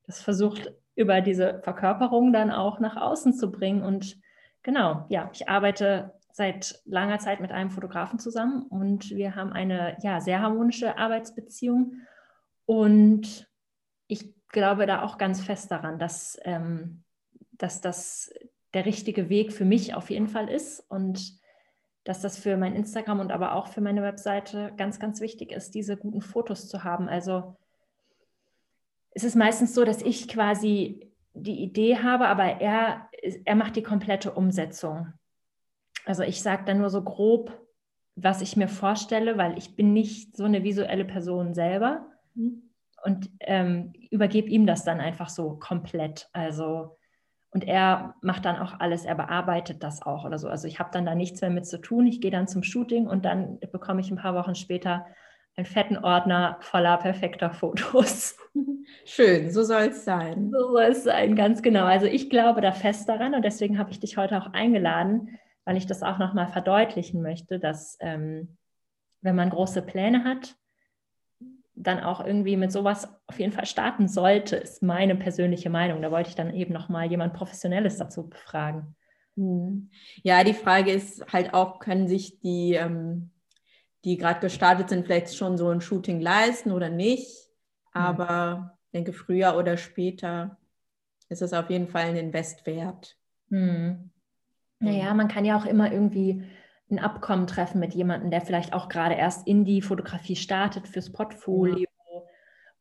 Das 0.07 0.21
versucht 0.21 0.73
über 0.95 1.21
diese 1.21 1.61
Verkörperung 1.63 2.33
dann 2.33 2.51
auch 2.51 2.81
nach 2.81 2.97
außen 2.97 3.33
zu 3.33 3.51
bringen. 3.51 3.83
Und 3.83 4.19
genau, 4.63 5.07
ja, 5.09 5.31
ich 5.33 5.49
arbeite 5.49 6.13
seit 6.33 6.81
langer 6.85 7.19
Zeit 7.19 7.41
mit 7.41 7.51
einem 7.51 7.71
Fotografen 7.71 8.19
zusammen 8.19 8.63
und 8.63 9.11
wir 9.11 9.35
haben 9.35 9.53
eine 9.53 9.97
ja, 10.03 10.21
sehr 10.21 10.41
harmonische 10.41 10.99
Arbeitsbeziehung. 10.99 11.95
Und 12.67 13.49
ich 14.07 14.35
glaube 14.49 14.87
da 14.87 15.03
auch 15.03 15.19
ganz 15.19 15.41
fest 15.41 15.71
daran, 15.71 15.99
dass, 15.99 16.39
ähm, 16.45 17.05
dass 17.53 17.81
das 17.81 18.33
der 18.75 18.85
richtige 18.85 19.29
Weg 19.31 19.53
für 19.53 19.65
mich 19.65 19.95
auf 19.95 20.11
jeden 20.11 20.29
Fall 20.29 20.49
ist 20.49 20.81
und 20.91 21.38
dass 22.09 22.23
das 22.23 22.39
für 22.39 22.57
mein 22.57 22.75
Instagram 22.75 23.21
und 23.21 23.33
aber 23.33 23.55
auch 23.55 23.67
für 23.67 23.83
meine 23.83 24.03
Webseite 24.03 24.73
ganz, 24.79 24.99
ganz 24.99 25.21
wichtig 25.21 25.53
ist, 25.53 25.75
diese 25.75 25.99
guten 25.99 26.23
Fotos 26.23 26.67
zu 26.67 26.83
haben. 26.83 27.07
Also 27.07 27.55
es 29.11 29.25
ist 29.25 29.37
meistens 29.37 29.75
so, 29.75 29.85
dass 29.85 30.01
ich 30.01 30.27
quasi 30.27 31.13
die 31.35 31.61
Idee 31.61 31.99
habe, 31.99 32.29
aber 32.29 32.63
er, 32.63 33.11
er 33.45 33.55
macht 33.57 33.77
die 33.77 33.83
komplette 33.83 34.33
Umsetzung. 34.33 35.13
Also 36.07 36.23
ich 36.23 36.41
sage 36.41 36.65
dann 36.65 36.79
nur 36.79 36.89
so 36.89 37.05
grob, 37.05 37.53
was 38.17 38.41
ich 38.41 38.57
mir 38.57 38.69
vorstelle, 38.69 39.37
weil 39.37 39.59
ich 39.59 39.77
bin 39.77 39.93
nicht 39.93 40.35
so 40.35 40.45
eine 40.45 40.65
visuelle 40.65 41.05
Person 41.05 41.53
selber. 41.53 42.07
Mhm 42.35 42.63
und 43.05 43.31
ähm, 43.41 43.93
übergebe 44.11 44.49
ihm 44.49 44.67
das 44.67 44.85
dann 44.85 45.01
einfach 45.01 45.29
so 45.29 45.55
komplett. 45.55 46.29
Also 46.33 46.98
und 47.51 47.65
er 47.65 48.15
macht 48.21 48.45
dann 48.45 48.57
auch 48.57 48.79
alles, 48.79 49.05
er 49.05 49.15
bearbeitet 49.15 49.83
das 49.83 50.03
auch 50.03 50.25
oder 50.25 50.39
so. 50.39 50.49
Also 50.49 50.69
ich 50.69 50.79
habe 50.79 50.91
dann 50.93 51.07
da 51.07 51.15
nichts 51.15 51.41
mehr 51.41 51.51
mit 51.51 51.67
zu 51.67 51.81
tun. 51.81 52.07
Ich 52.07 52.21
gehe 52.21 52.31
dann 52.31 52.47
zum 52.47 52.63
Shooting 52.63 53.07
und 53.07 53.25
dann 53.25 53.59
bekomme 53.73 54.01
ich 54.01 54.11
ein 54.11 54.19
paar 54.19 54.35
Wochen 54.35 54.55
später 54.55 55.07
einen 55.57 55.67
fetten 55.67 55.97
Ordner 55.97 56.59
voller 56.61 56.99
perfekter 56.99 57.51
Fotos. 57.51 58.37
Schön, 59.05 59.51
so 59.51 59.65
soll 59.65 59.89
es 59.89 60.05
sein. 60.05 60.51
So 60.53 60.73
soll 60.73 60.85
es 60.85 61.05
sein, 61.05 61.35
ganz 61.37 61.63
genau. 61.63 61.85
Also 61.85 62.07
ich 62.07 62.31
glaube 62.31 62.61
da 62.61 62.73
fest 62.73 63.09
daran 63.09 63.35
und 63.35 63.43
deswegen 63.43 63.79
habe 63.79 63.91
ich 63.91 63.99
dich 63.99 64.17
heute 64.19 64.41
auch 64.41 64.53
eingeladen, 64.53 65.39
weil 65.65 65.77
ich 65.77 65.87
das 65.87 66.03
auch 66.03 66.19
nochmal 66.19 66.49
verdeutlichen 66.49 67.23
möchte, 67.23 67.59
dass 67.59 67.97
ähm, 68.01 68.57
wenn 69.21 69.35
man 69.35 69.51
große 69.51 69.83
Pläne 69.83 70.25
hat, 70.25 70.55
dann 71.81 72.01
auch 72.01 72.25
irgendwie 72.25 72.57
mit 72.57 72.73
sowas 72.73 73.09
auf 73.27 73.39
jeden 73.39 73.53
Fall 73.53 73.67
starten 73.67 74.09
sollte, 74.09 74.57
ist 74.57 74.83
meine 74.83 75.15
persönliche 75.15 75.71
Meinung. 75.71 76.03
Da 76.03 76.11
wollte 76.11 76.31
ich 76.31 76.35
dann 76.35 76.55
eben 76.55 76.73
nochmal 76.73 77.09
jemand 77.09 77.35
Professionelles 77.35 77.99
dazu 77.99 78.29
befragen. 78.29 78.97
Hm. 79.37 79.91
Ja, 80.23 80.43
die 80.43 80.55
Frage 80.55 80.91
ist 80.91 81.25
halt 81.33 81.55
auch, 81.55 81.79
können 81.79 82.09
sich 82.09 82.41
die, 82.41 82.75
ähm, 82.75 83.31
die 84.05 84.17
gerade 84.17 84.41
gestartet 84.41 84.89
sind, 84.89 85.07
vielleicht 85.07 85.37
schon 85.37 85.57
so 85.57 85.69
ein 85.69 85.81
Shooting 85.81 86.21
leisten 86.21 86.73
oder 86.73 86.91
nicht? 86.91 87.49
Hm. 87.93 88.03
Aber 88.03 88.79
ich 88.87 88.93
denke, 88.93 89.13
früher 89.13 89.57
oder 89.57 89.77
später 89.77 90.59
ist 91.29 91.43
es 91.43 91.53
auf 91.53 91.71
jeden 91.71 91.89
Fall 91.89 92.07
ein 92.07 92.17
Invest 92.17 92.67
wert. 92.67 93.17
Hm. 93.51 94.11
Naja, 94.81 95.15
man 95.15 95.29
kann 95.29 95.45
ja 95.45 95.57
auch 95.57 95.67
immer 95.67 95.93
irgendwie 95.93 96.45
ein 96.91 96.99
Abkommen 96.99 97.47
treffen 97.47 97.81
mit 97.81 97.95
jemandem, 97.95 98.31
der 98.31 98.41
vielleicht 98.41 98.73
auch 98.73 98.89
gerade 98.89 99.15
erst 99.15 99.47
in 99.47 99.65
die 99.65 99.83
Fotografie 99.83 100.37
startet 100.37 100.89
fürs 100.89 101.13
Portfolio 101.13 101.89
ja. 102.13 102.21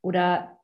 oder 0.02 0.60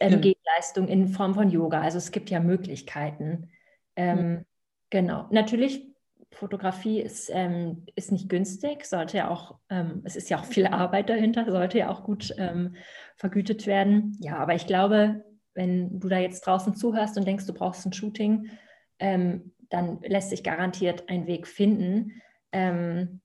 ähm, 0.00 0.20
Gegenleistung 0.20 0.88
in 0.88 1.08
Form 1.08 1.34
von 1.34 1.48
Yoga. 1.48 1.80
Also 1.80 1.98
es 1.98 2.10
gibt 2.10 2.30
ja 2.30 2.40
Möglichkeiten. 2.40 3.50
Ähm, 3.94 4.34
ja. 4.34 4.44
Genau. 4.90 5.26
Natürlich, 5.30 5.86
Fotografie 6.32 7.00
ist, 7.00 7.30
ähm, 7.32 7.86
ist 7.94 8.10
nicht 8.10 8.28
günstig, 8.28 8.84
sollte 8.86 9.18
ja 9.18 9.30
auch, 9.30 9.58
ähm, 9.68 10.02
es 10.04 10.16
ist 10.16 10.30
ja 10.30 10.38
auch 10.38 10.44
viel 10.44 10.66
Arbeit 10.66 11.08
dahinter, 11.08 11.50
sollte 11.50 11.78
ja 11.78 11.90
auch 11.90 12.04
gut 12.04 12.34
ähm, 12.38 12.74
vergütet 13.16 13.66
werden. 13.66 14.16
Ja, 14.20 14.38
aber 14.38 14.54
ich 14.54 14.66
glaube, 14.66 15.24
wenn 15.54 16.00
du 16.00 16.08
da 16.08 16.18
jetzt 16.18 16.40
draußen 16.46 16.74
zuhörst 16.74 17.16
und 17.16 17.26
denkst, 17.26 17.46
du 17.46 17.52
brauchst 17.52 17.86
ein 17.86 17.92
Shooting, 17.92 18.50
ähm, 18.98 19.52
dann 19.68 20.00
lässt 20.02 20.30
sich 20.30 20.42
garantiert 20.42 21.08
ein 21.08 21.26
Weg 21.26 21.46
finden 21.46 22.22
ähm, 22.52 23.20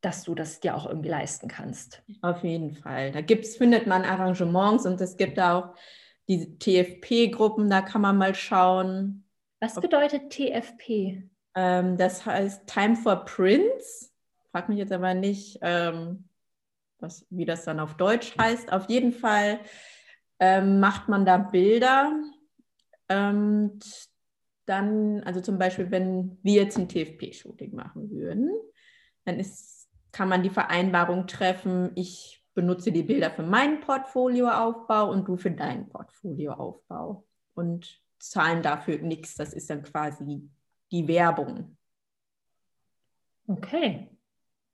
dass 0.00 0.22
du 0.22 0.34
das 0.34 0.60
dir 0.60 0.76
auch 0.76 0.86
irgendwie 0.86 1.08
leisten 1.08 1.48
kannst. 1.48 2.02
Auf 2.22 2.44
jeden 2.44 2.74
Fall. 2.74 3.10
Da 3.10 3.20
gibt's, 3.20 3.56
findet 3.56 3.86
man 3.86 4.04
Arrangements 4.04 4.86
und 4.86 5.00
es 5.00 5.16
gibt 5.16 5.40
auch 5.40 5.74
die 6.28 6.58
TFP-Gruppen, 6.58 7.68
da 7.70 7.80
kann 7.80 8.02
man 8.02 8.16
mal 8.16 8.34
schauen. 8.34 9.24
Was 9.60 9.74
bedeutet 9.74 10.30
TFP? 10.30 11.24
Ähm, 11.54 11.96
das 11.96 12.24
heißt 12.24 12.66
Time 12.66 12.94
for 12.94 13.24
Prints. 13.24 14.14
Frag 14.52 14.68
mich 14.68 14.78
jetzt 14.78 14.92
aber 14.92 15.14
nicht, 15.14 15.58
ähm, 15.62 16.28
was, 17.00 17.26
wie 17.30 17.44
das 17.44 17.64
dann 17.64 17.80
auf 17.80 17.96
Deutsch 17.96 18.36
heißt. 18.38 18.72
Auf 18.72 18.88
jeden 18.88 19.12
Fall 19.12 19.60
ähm, 20.38 20.80
macht 20.80 21.08
man 21.08 21.24
da 21.24 21.38
Bilder. 21.38 22.12
Und 23.08 23.80
dann, 24.68 25.22
also 25.24 25.40
zum 25.40 25.58
Beispiel, 25.58 25.90
wenn 25.90 26.38
wir 26.42 26.62
jetzt 26.62 26.78
ein 26.78 26.88
TFP-Shooting 26.88 27.74
machen 27.74 28.10
würden, 28.10 28.50
dann 29.24 29.38
ist, 29.38 29.88
kann 30.12 30.28
man 30.28 30.42
die 30.42 30.50
Vereinbarung 30.50 31.26
treffen, 31.26 31.90
ich 31.94 32.44
benutze 32.54 32.90
die 32.90 33.02
Bilder 33.02 33.30
für 33.30 33.42
meinen 33.42 33.80
Portfolioaufbau 33.80 35.10
und 35.10 35.28
du 35.28 35.36
für 35.36 35.50
deinen 35.50 35.88
Portfolioaufbau 35.88 37.24
und 37.54 38.02
zahlen 38.18 38.62
dafür 38.62 38.98
nichts. 38.98 39.36
Das 39.36 39.52
ist 39.52 39.70
dann 39.70 39.82
quasi 39.82 40.48
die 40.90 41.06
Werbung. 41.06 41.76
Okay. 43.46 44.08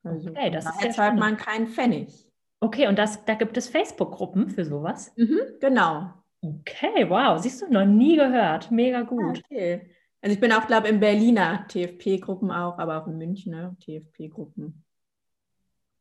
Also 0.02 0.30
okay, 0.30 0.50
das 0.50 0.66
ist 0.66 0.82
ja 0.82 0.90
zahlt 0.90 1.18
man 1.18 1.36
keinen 1.36 1.68
Pfennig. 1.68 2.26
Okay, 2.60 2.88
und 2.88 2.98
das, 2.98 3.24
da 3.26 3.34
gibt 3.34 3.56
es 3.56 3.68
Facebook-Gruppen 3.68 4.48
für 4.48 4.64
sowas? 4.64 5.12
Mhm, 5.16 5.40
genau. 5.60 6.23
Okay, 6.44 7.08
wow, 7.08 7.40
siehst 7.40 7.62
du, 7.62 7.72
noch 7.72 7.86
nie 7.86 8.16
gehört. 8.16 8.70
Mega 8.70 9.00
gut. 9.02 9.42
Okay. 9.50 9.90
Also 10.20 10.34
ich 10.34 10.40
bin 10.40 10.52
auch, 10.52 10.66
glaube 10.66 10.88
ich, 10.88 10.92
in 10.92 11.00
Berliner 11.00 11.66
TFP-Gruppen 11.68 12.50
auch, 12.50 12.78
aber 12.78 13.00
auch 13.00 13.06
in 13.06 13.16
Münchner 13.16 13.76
TFP-Gruppen. 13.80 14.84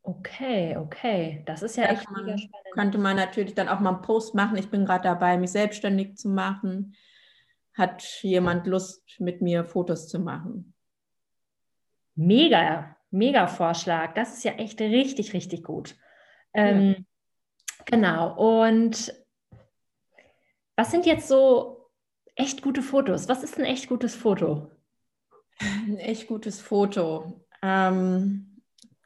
Okay, 0.01 0.75
okay. 0.75 1.43
Das 1.45 1.63
ist 1.63 1.77
ja, 1.77 1.83
ja 1.83 1.91
echt 1.91 2.09
man, 2.11 2.25
mega 2.25 2.37
spannend. 2.37 2.67
Könnte 2.73 2.97
man 2.97 3.15
natürlich 3.15 3.53
dann 3.53 3.69
auch 3.69 3.79
mal 3.79 3.93
einen 3.93 4.01
Post 4.01 4.35
machen. 4.35 4.57
Ich 4.57 4.69
bin 4.69 4.85
gerade 4.85 5.03
dabei, 5.03 5.37
mich 5.37 5.51
selbstständig 5.51 6.17
zu 6.17 6.27
machen. 6.27 6.95
Hat 7.73 8.03
jemand 8.21 8.67
Lust, 8.67 9.19
mit 9.19 9.41
mir 9.41 9.63
Fotos 9.63 10.09
zu 10.09 10.19
machen? 10.19 10.73
Mega, 12.15 12.97
mega 13.11 13.47
Vorschlag. 13.47 14.13
Das 14.13 14.33
ist 14.33 14.43
ja 14.43 14.53
echt 14.53 14.81
richtig, 14.81 15.33
richtig 15.33 15.63
gut. 15.63 15.95
Ähm, 16.53 16.89
ja. 16.89 16.95
Genau. 17.85 18.63
Und 18.63 19.13
was 20.75 20.91
sind 20.91 21.05
jetzt 21.05 21.27
so 21.27 21.89
echt 22.35 22.61
gute 22.61 22.81
Fotos? 22.81 23.29
Was 23.29 23.43
ist 23.43 23.57
ein 23.57 23.65
echt 23.65 23.87
gutes 23.87 24.15
Foto? 24.15 24.71
Ein 25.59 25.97
echt 25.97 26.27
gutes 26.27 26.61
Foto. 26.61 27.45
Ähm, 27.61 28.61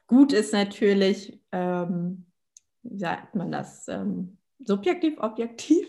gut 0.06 0.32
ist 0.32 0.52
natürlich, 0.52 1.40
ähm, 1.52 2.26
wie 2.82 2.98
sagt 2.98 3.34
man 3.34 3.52
das, 3.52 3.86
ähm, 3.88 4.38
subjektiv, 4.58 5.18
objektiv? 5.18 5.86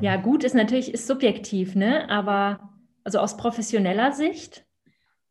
Ja, 0.00 0.16
gut 0.16 0.44
ist 0.44 0.54
natürlich 0.54 0.92
ist 0.92 1.06
subjektiv, 1.06 1.74
ne? 1.74 2.08
Aber 2.10 2.70
also 3.04 3.18
aus 3.20 3.36
professioneller 3.36 4.12
Sicht? 4.12 4.66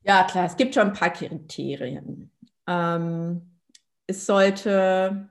Ja, 0.01 0.23
klar, 0.23 0.45
es 0.45 0.57
gibt 0.57 0.73
schon 0.73 0.87
ein 0.87 0.93
paar 0.93 1.11
Kriterien. 1.11 2.31
Ähm, 2.65 3.59
es 4.07 4.25
sollte 4.25 5.29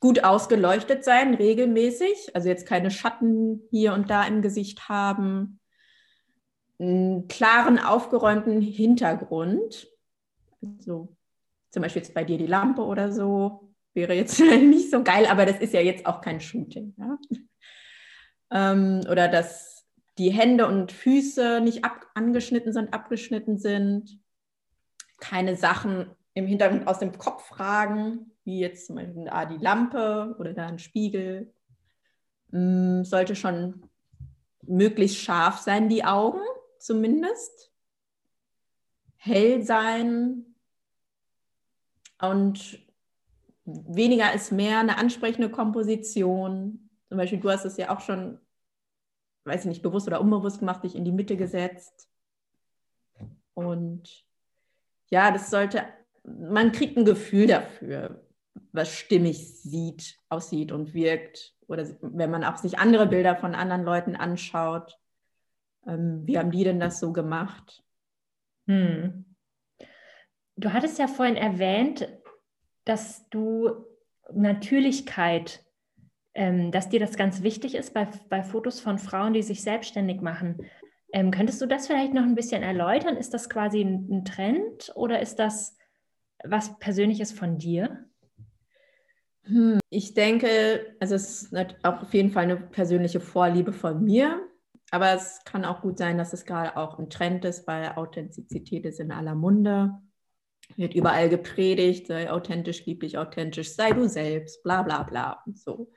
gut 0.00 0.24
ausgeleuchtet 0.24 1.04
sein, 1.04 1.34
regelmäßig. 1.34 2.34
Also 2.34 2.48
jetzt 2.48 2.66
keine 2.66 2.90
Schatten 2.90 3.62
hier 3.70 3.94
und 3.94 4.10
da 4.10 4.24
im 4.24 4.42
Gesicht 4.42 4.88
haben. 4.88 5.60
Einen 6.78 7.26
klaren, 7.26 7.78
aufgeräumten 7.78 8.60
Hintergrund. 8.60 9.88
Also 10.62 11.16
zum 11.70 11.82
Beispiel 11.82 12.02
jetzt 12.02 12.14
bei 12.14 12.24
dir 12.24 12.38
die 12.38 12.46
Lampe 12.46 12.82
oder 12.82 13.12
so. 13.12 13.72
Wäre 13.94 14.14
jetzt 14.14 14.38
nicht 14.40 14.90
so 14.90 15.02
geil, 15.02 15.26
aber 15.26 15.46
das 15.46 15.58
ist 15.58 15.74
ja 15.74 15.80
jetzt 15.80 16.06
auch 16.06 16.20
kein 16.20 16.40
Shooting. 16.40 16.94
Ja? 16.96 17.18
Ähm, 18.52 19.00
oder 19.10 19.28
dass 19.28 19.84
die 20.18 20.30
Hände 20.30 20.66
und 20.66 20.92
Füße 20.92 21.60
nicht 21.60 21.84
ab 21.84 22.06
angeschnitten 22.14 22.72
sind, 22.72 22.92
abgeschnitten 22.92 23.58
sind. 23.58 24.20
Keine 25.18 25.56
Sachen 25.56 26.10
im 26.34 26.46
Hintergrund 26.46 26.86
aus 26.86 27.00
dem 27.00 27.18
Kopf 27.18 27.58
ragen 27.58 28.37
wie 28.48 28.60
jetzt 28.60 28.86
zum 28.86 28.96
Beispiel 28.96 29.28
ah, 29.28 29.44
die 29.44 29.58
Lampe 29.58 30.34
oder 30.38 30.54
da 30.54 30.66
ein 30.66 30.78
Spiegel, 30.78 31.52
mh, 32.50 33.00
mm, 33.00 33.04
sollte 33.04 33.36
schon 33.36 33.82
möglichst 34.62 35.18
scharf 35.18 35.58
sein, 35.58 35.90
die 35.90 36.04
Augen 36.04 36.40
zumindest. 36.78 37.70
Hell 39.16 39.62
sein 39.62 40.46
und 42.20 42.78
weniger 43.64 44.32
ist 44.32 44.50
mehr, 44.50 44.78
eine 44.78 44.96
ansprechende 44.96 45.50
Komposition. 45.50 46.88
Zum 47.08 47.18
Beispiel, 47.18 47.40
du 47.40 47.50
hast 47.50 47.66
es 47.66 47.76
ja 47.76 47.94
auch 47.94 48.00
schon, 48.00 48.38
weiß 49.44 49.62
ich 49.62 49.66
nicht, 49.66 49.82
bewusst 49.82 50.06
oder 50.06 50.22
unbewusst 50.22 50.60
gemacht, 50.60 50.84
dich 50.84 50.94
in 50.94 51.04
die 51.04 51.12
Mitte 51.12 51.36
gesetzt. 51.36 52.08
Und 53.52 54.24
ja, 55.10 55.30
das 55.32 55.50
sollte, 55.50 55.84
man 56.22 56.72
kriegt 56.72 56.96
ein 56.96 57.04
Gefühl 57.04 57.46
dafür, 57.46 58.24
was 58.72 58.94
stimmig 58.94 59.60
sieht, 59.60 60.18
aussieht 60.28 60.72
und 60.72 60.94
wirkt. 60.94 61.54
Oder 61.66 61.86
wenn 62.00 62.30
man 62.30 62.44
auch 62.44 62.56
sich 62.56 62.78
andere 62.78 63.06
Bilder 63.06 63.36
von 63.36 63.54
anderen 63.54 63.84
Leuten 63.84 64.16
anschaut. 64.16 64.98
Ähm, 65.86 66.22
wie 66.26 66.38
haben 66.38 66.50
die 66.50 66.64
denn 66.64 66.80
das 66.80 67.00
so 67.00 67.12
gemacht? 67.12 67.82
Hm. 68.66 69.24
Du 70.56 70.72
hattest 70.72 70.98
ja 70.98 71.06
vorhin 71.06 71.36
erwähnt, 71.36 72.08
dass 72.84 73.28
du 73.28 73.86
Natürlichkeit, 74.32 75.64
ähm, 76.34 76.70
dass 76.72 76.88
dir 76.88 77.00
das 77.00 77.16
ganz 77.16 77.42
wichtig 77.42 77.74
ist 77.74 77.94
bei, 77.94 78.08
bei 78.28 78.42
Fotos 78.42 78.80
von 78.80 78.98
Frauen, 78.98 79.34
die 79.34 79.42
sich 79.42 79.62
selbstständig 79.62 80.20
machen. 80.20 80.66
Ähm, 81.12 81.30
könntest 81.30 81.60
du 81.60 81.66
das 81.66 81.86
vielleicht 81.86 82.12
noch 82.12 82.22
ein 82.22 82.34
bisschen 82.34 82.62
erläutern? 82.62 83.16
Ist 83.16 83.34
das 83.34 83.48
quasi 83.48 83.80
ein, 83.80 84.08
ein 84.10 84.24
Trend 84.24 84.92
oder 84.94 85.20
ist 85.20 85.38
das 85.38 85.76
was 86.44 86.78
Persönliches 86.78 87.32
von 87.32 87.58
dir? 87.58 88.04
Hm, 89.48 89.80
ich 89.88 90.12
denke, 90.14 90.94
also 91.00 91.14
es 91.14 91.44
ist 91.44 91.56
auch 91.82 92.02
auf 92.02 92.12
jeden 92.12 92.30
Fall 92.30 92.44
eine 92.44 92.56
persönliche 92.56 93.20
Vorliebe 93.20 93.72
von 93.72 94.04
mir, 94.04 94.46
aber 94.90 95.14
es 95.14 95.40
kann 95.44 95.64
auch 95.64 95.80
gut 95.80 95.98
sein, 95.98 96.18
dass 96.18 96.34
es 96.34 96.44
gerade 96.44 96.76
auch 96.76 96.98
ein 96.98 97.08
Trend 97.08 97.44
ist, 97.44 97.66
weil 97.66 97.92
Authentizität 97.96 98.84
ist 98.84 99.00
in 99.00 99.10
aller 99.10 99.34
Munde. 99.34 99.94
Wird 100.76 100.94
überall 100.94 101.30
gepredigt, 101.30 102.08
sei 102.08 102.30
authentisch, 102.30 102.84
lieblich 102.84 103.16
authentisch, 103.16 103.74
sei 103.74 103.92
du 103.92 104.06
selbst, 104.06 104.62
bla 104.62 104.82
bla 104.82 105.02
bla 105.02 105.42
und 105.46 105.58
so. 105.58 105.90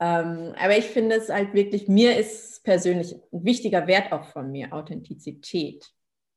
Ähm, 0.00 0.54
aber 0.58 0.78
ich 0.78 0.86
finde 0.86 1.16
es 1.16 1.28
halt 1.28 1.52
wirklich, 1.52 1.86
mir 1.86 2.16
ist 2.16 2.64
persönlich 2.64 3.14
ein 3.14 3.44
wichtiger 3.44 3.86
Wert 3.86 4.12
auch 4.12 4.24
von 4.24 4.50
mir, 4.50 4.72
Authentizität. 4.72 5.92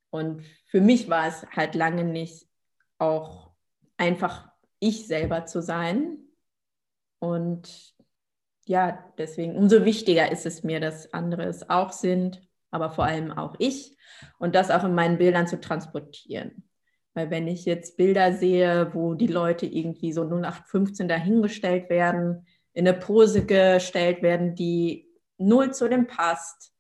Und 0.09 0.43
für 0.65 0.81
mich 0.81 1.07
war 1.09 1.27
es 1.27 1.45
halt 1.55 1.75
lange 1.75 2.03
nicht 2.03 2.45
auch 2.97 3.51
einfach 3.95 4.52
ich 4.83 5.07
selber 5.07 5.45
zu 5.45 5.61
sein. 5.61 6.17
Und 7.19 7.93
ja, 8.65 9.11
deswegen 9.17 9.55
umso 9.55 9.85
wichtiger 9.85 10.31
ist 10.31 10.45
es 10.45 10.63
mir, 10.63 10.79
dass 10.79 11.13
andere 11.13 11.43
es 11.43 11.69
auch 11.69 11.91
sind, 11.91 12.41
aber 12.71 12.91
vor 12.91 13.05
allem 13.05 13.31
auch 13.31 13.55
ich 13.59 13.97
und 14.39 14.55
das 14.55 14.71
auch 14.71 14.83
in 14.83 14.95
meinen 14.95 15.17
Bildern 15.17 15.47
zu 15.47 15.59
transportieren. 15.59 16.67
Weil 17.13 17.29
wenn 17.29 17.47
ich 17.47 17.65
jetzt 17.65 17.97
Bilder 17.97 18.33
sehe, 18.33 18.93
wo 18.93 19.13
die 19.13 19.27
Leute 19.27 19.65
irgendwie 19.65 20.11
so 20.11 20.23
0815 20.23 21.07
dahingestellt 21.07 21.89
werden, 21.89 22.47
in 22.73 22.87
eine 22.87 22.97
Pose 22.97 23.45
gestellt 23.45 24.23
werden, 24.23 24.55
die 24.55 25.07
null 25.37 25.73
zu 25.73 25.87
dem 25.87 26.07
passt, 26.07 26.73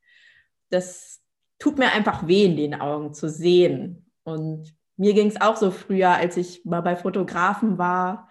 das 0.69 1.21
tut 1.59 1.77
mir 1.77 1.91
einfach 1.91 2.27
weh 2.27 2.45
in 2.45 2.57
den 2.57 2.73
Augen 2.73 3.13
zu 3.13 3.29
sehen. 3.29 4.09
Und 4.23 4.75
mir 4.97 5.13
ging 5.13 5.27
es 5.27 5.41
auch 5.41 5.55
so 5.55 5.71
früher, 5.71 6.11
als 6.11 6.37
ich 6.37 6.65
mal 6.65 6.81
bei 6.81 6.95
Fotografen 6.95 7.77
war, 7.77 8.29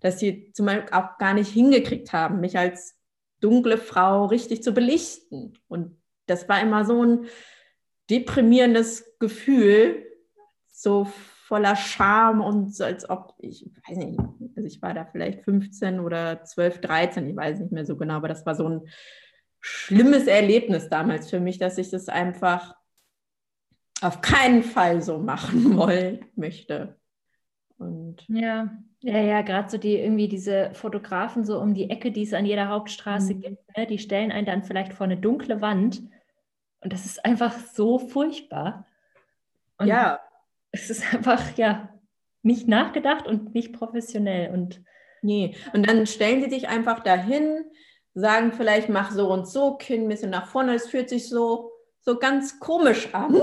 dass 0.00 0.18
sie 0.18 0.52
zum 0.52 0.66
Beispiel 0.66 0.92
auch 0.92 1.18
gar 1.18 1.34
nicht 1.34 1.52
hingekriegt 1.52 2.12
haben, 2.12 2.40
mich 2.40 2.58
als 2.58 2.96
dunkle 3.40 3.78
Frau 3.78 4.26
richtig 4.26 4.62
zu 4.62 4.72
belichten. 4.72 5.58
Und 5.68 5.96
das 6.26 6.48
war 6.48 6.60
immer 6.60 6.84
so 6.84 7.04
ein 7.04 7.26
deprimierendes 8.08 9.18
Gefühl, 9.18 10.06
so 10.72 11.06
voller 11.50 11.76
Scham 11.76 12.40
und 12.40 12.74
so 12.74 12.84
als 12.84 13.08
ob, 13.10 13.34
ich 13.38 13.68
weiß 13.88 13.98
nicht, 13.98 14.18
also 14.56 14.66
ich 14.66 14.80
war 14.82 14.94
da 14.94 15.04
vielleicht 15.04 15.44
15 15.44 16.00
oder 16.00 16.44
12, 16.44 16.80
13, 16.80 17.26
ich 17.28 17.36
weiß 17.36 17.58
nicht 17.58 17.72
mehr 17.72 17.84
so 17.84 17.96
genau, 17.96 18.14
aber 18.14 18.28
das 18.28 18.46
war 18.46 18.54
so 18.54 18.68
ein 18.68 18.88
schlimmes 19.60 20.26
Erlebnis 20.26 20.88
damals 20.88 21.28
für 21.28 21.40
mich, 21.40 21.58
dass 21.58 21.76
ich 21.76 21.90
das 21.90 22.08
einfach 22.08 22.76
auf 24.00 24.20
keinen 24.20 24.62
Fall 24.62 25.02
so 25.02 25.18
machen 25.18 25.76
wollen 25.76 26.24
möchte. 26.34 26.96
Und 27.78 28.24
ja, 28.28 28.70
ja, 29.00 29.18
ja, 29.18 29.40
gerade 29.42 29.70
so 29.70 29.78
die 29.78 29.96
irgendwie 29.96 30.28
diese 30.28 30.70
Fotografen 30.74 31.44
so 31.44 31.58
um 31.58 31.72
die 31.72 31.88
Ecke, 31.88 32.12
die 32.12 32.22
es 32.22 32.34
an 32.34 32.44
jeder 32.44 32.68
Hauptstraße 32.68 33.34
mhm. 33.34 33.40
gibt, 33.40 33.76
ne, 33.76 33.86
die 33.86 33.98
stellen 33.98 34.32
einen 34.32 34.46
dann 34.46 34.62
vielleicht 34.62 34.92
vor 34.92 35.04
eine 35.04 35.16
dunkle 35.16 35.62
Wand 35.62 36.02
und 36.80 36.92
das 36.92 37.04
ist 37.04 37.24
einfach 37.24 37.58
so 37.58 37.98
furchtbar. 37.98 38.86
Und 39.78 39.86
ja. 39.86 40.20
Es 40.72 40.90
ist 40.90 41.14
einfach, 41.14 41.56
ja, 41.56 41.88
nicht 42.42 42.68
nachgedacht 42.68 43.26
und 43.26 43.54
nicht 43.54 43.72
professionell. 43.72 44.52
Und 44.52 44.82
nee, 45.22 45.56
und 45.72 45.88
dann 45.88 46.06
stellen 46.06 46.42
sie 46.42 46.50
sich 46.50 46.68
einfach 46.68 47.00
dahin, 47.00 47.64
sagen 48.14 48.52
vielleicht, 48.52 48.88
mach 48.88 49.10
so 49.10 49.30
und 49.32 49.48
so, 49.48 49.76
Kinn 49.76 50.02
ein 50.02 50.08
bisschen 50.08 50.30
nach 50.30 50.46
vorne, 50.46 50.74
es 50.74 50.88
fühlt 50.88 51.08
sich 51.08 51.28
so, 51.28 51.72
so 52.00 52.18
ganz 52.18 52.60
komisch 52.60 53.14
an. 53.14 53.40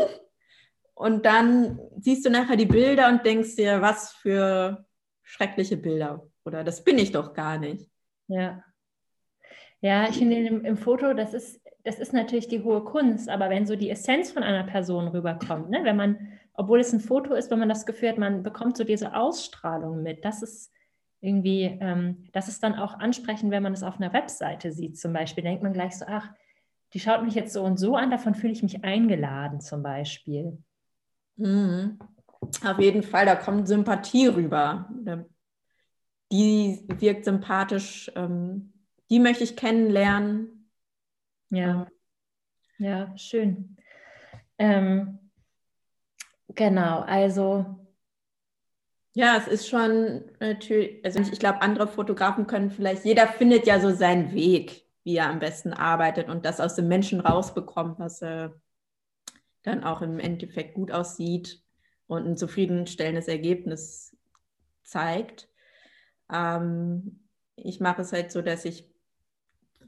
Und 0.98 1.28
dann 1.28 1.80
siehst 2.00 2.26
du 2.26 2.32
nachher 2.32 2.56
die 2.56 2.66
Bilder 2.66 3.10
und 3.10 3.24
denkst 3.24 3.56
dir, 3.56 3.82
was 3.82 4.14
für 4.14 4.84
schreckliche 5.22 5.78
Bilder. 5.78 6.26
Oder 6.44 6.64
das 6.64 6.84
bin 6.84 6.98
ich 6.98 7.12
doch 7.12 7.36
gar 7.36 7.60
nicht. 7.60 7.88
Ja. 8.28 8.64
Ja, 9.80 10.10
ich 10.10 10.18
finde 10.18 10.38
im, 10.38 10.66
im 10.66 10.76
Foto, 10.76 11.14
das 11.14 11.36
ist, 11.36 11.62
das 11.84 12.00
ist 12.00 12.14
natürlich 12.14 12.48
die 12.48 12.64
hohe 12.64 12.84
Kunst, 12.84 13.30
aber 13.30 13.52
wenn 13.52 13.68
so 13.68 13.76
die 13.76 13.92
Essenz 13.92 14.32
von 14.32 14.42
einer 14.42 14.64
Person 14.64 15.08
rüberkommt, 15.10 15.70
ne, 15.70 15.82
wenn 15.84 15.98
man, 15.98 16.40
obwohl 16.56 16.80
es 16.80 16.92
ein 16.92 17.00
Foto 17.00 17.36
ist, 17.36 17.52
wenn 17.52 17.60
man 17.60 17.70
das 17.70 17.86
Gefühl 17.86 18.10
hat, 18.10 18.18
man 18.18 18.42
bekommt 18.42 18.76
so 18.76 18.84
diese 18.84 19.16
Ausstrahlung 19.16 20.02
mit, 20.02 20.26
das 20.26 20.42
ist 20.42 20.74
irgendwie, 21.22 21.78
ähm, 21.80 22.28
das 22.34 22.48
ist 22.48 22.64
dann 22.64 22.74
auch 22.74 22.96
ansprechend, 22.96 23.52
wenn 23.52 23.62
man 23.62 23.74
es 23.74 23.84
auf 23.84 23.98
einer 23.98 24.14
Webseite 24.14 24.72
sieht 24.72 24.98
zum 24.98 25.14
Beispiel, 25.14 25.44
denkt 25.44 25.62
man 25.62 25.74
gleich 25.74 25.96
so, 25.96 26.06
ach, 26.08 26.32
die 26.94 27.00
schaut 27.00 27.24
mich 27.24 27.36
jetzt 27.36 27.54
so 27.54 27.62
und 27.62 27.78
so 27.78 27.96
an, 27.96 28.10
davon 28.10 28.34
fühle 28.34 28.54
ich 28.54 28.64
mich 28.64 28.84
eingeladen 28.84 29.62
zum 29.62 29.84
Beispiel. 29.84 30.58
Mhm. 31.38 32.00
Auf 32.64 32.80
jeden 32.80 33.04
Fall, 33.04 33.26
da 33.26 33.36
kommt 33.36 33.68
Sympathie 33.68 34.28
rüber. 34.28 34.90
Die 36.32 36.86
wirkt 37.00 37.26
sympathisch, 37.26 38.12
ähm, 38.16 38.74
die 39.10 39.20
möchte 39.20 39.44
ich 39.44 39.56
kennenlernen. 39.56 40.70
Ja, 41.50 41.88
ja, 42.78 43.18
schön. 43.18 43.78
Ähm, 44.58 45.20
genau, 46.50 47.00
also. 47.02 47.66
Ja, 49.14 49.38
es 49.38 49.48
ist 49.48 49.68
schon 49.68 50.26
natürlich, 50.40 51.04
also 51.04 51.20
ich, 51.20 51.32
ich 51.32 51.40
glaube, 51.40 51.62
andere 51.62 51.88
Fotografen 51.88 52.46
können 52.46 52.70
vielleicht, 52.70 53.04
jeder 53.04 53.26
findet 53.28 53.66
ja 53.66 53.80
so 53.80 53.92
seinen 53.92 54.32
Weg, 54.34 54.86
wie 55.04 55.16
er 55.16 55.30
am 55.30 55.40
besten 55.40 55.74
arbeitet 55.74 56.30
und 56.30 56.46
das 56.46 56.60
aus 56.60 56.76
dem 56.76 56.88
Menschen 56.88 57.20
rausbekommt, 57.20 57.98
was 57.98 58.22
er 58.22 58.54
dann 59.68 59.84
auch 59.84 60.02
im 60.02 60.20
Endeffekt 60.20 60.74
gut 60.74 60.92
aussieht 60.92 61.62
und 62.08 62.26
ein 62.26 62.38
zufriedenstellendes 62.38 63.28
Ergebnis 63.28 64.16
zeigt. 64.84 65.50
Ähm, 66.32 67.20
ich 67.56 67.80
mache 67.80 68.02
es 68.02 68.14
halt 68.14 68.32
so, 68.32 68.42
dass 68.42 68.66
ich 68.66 68.90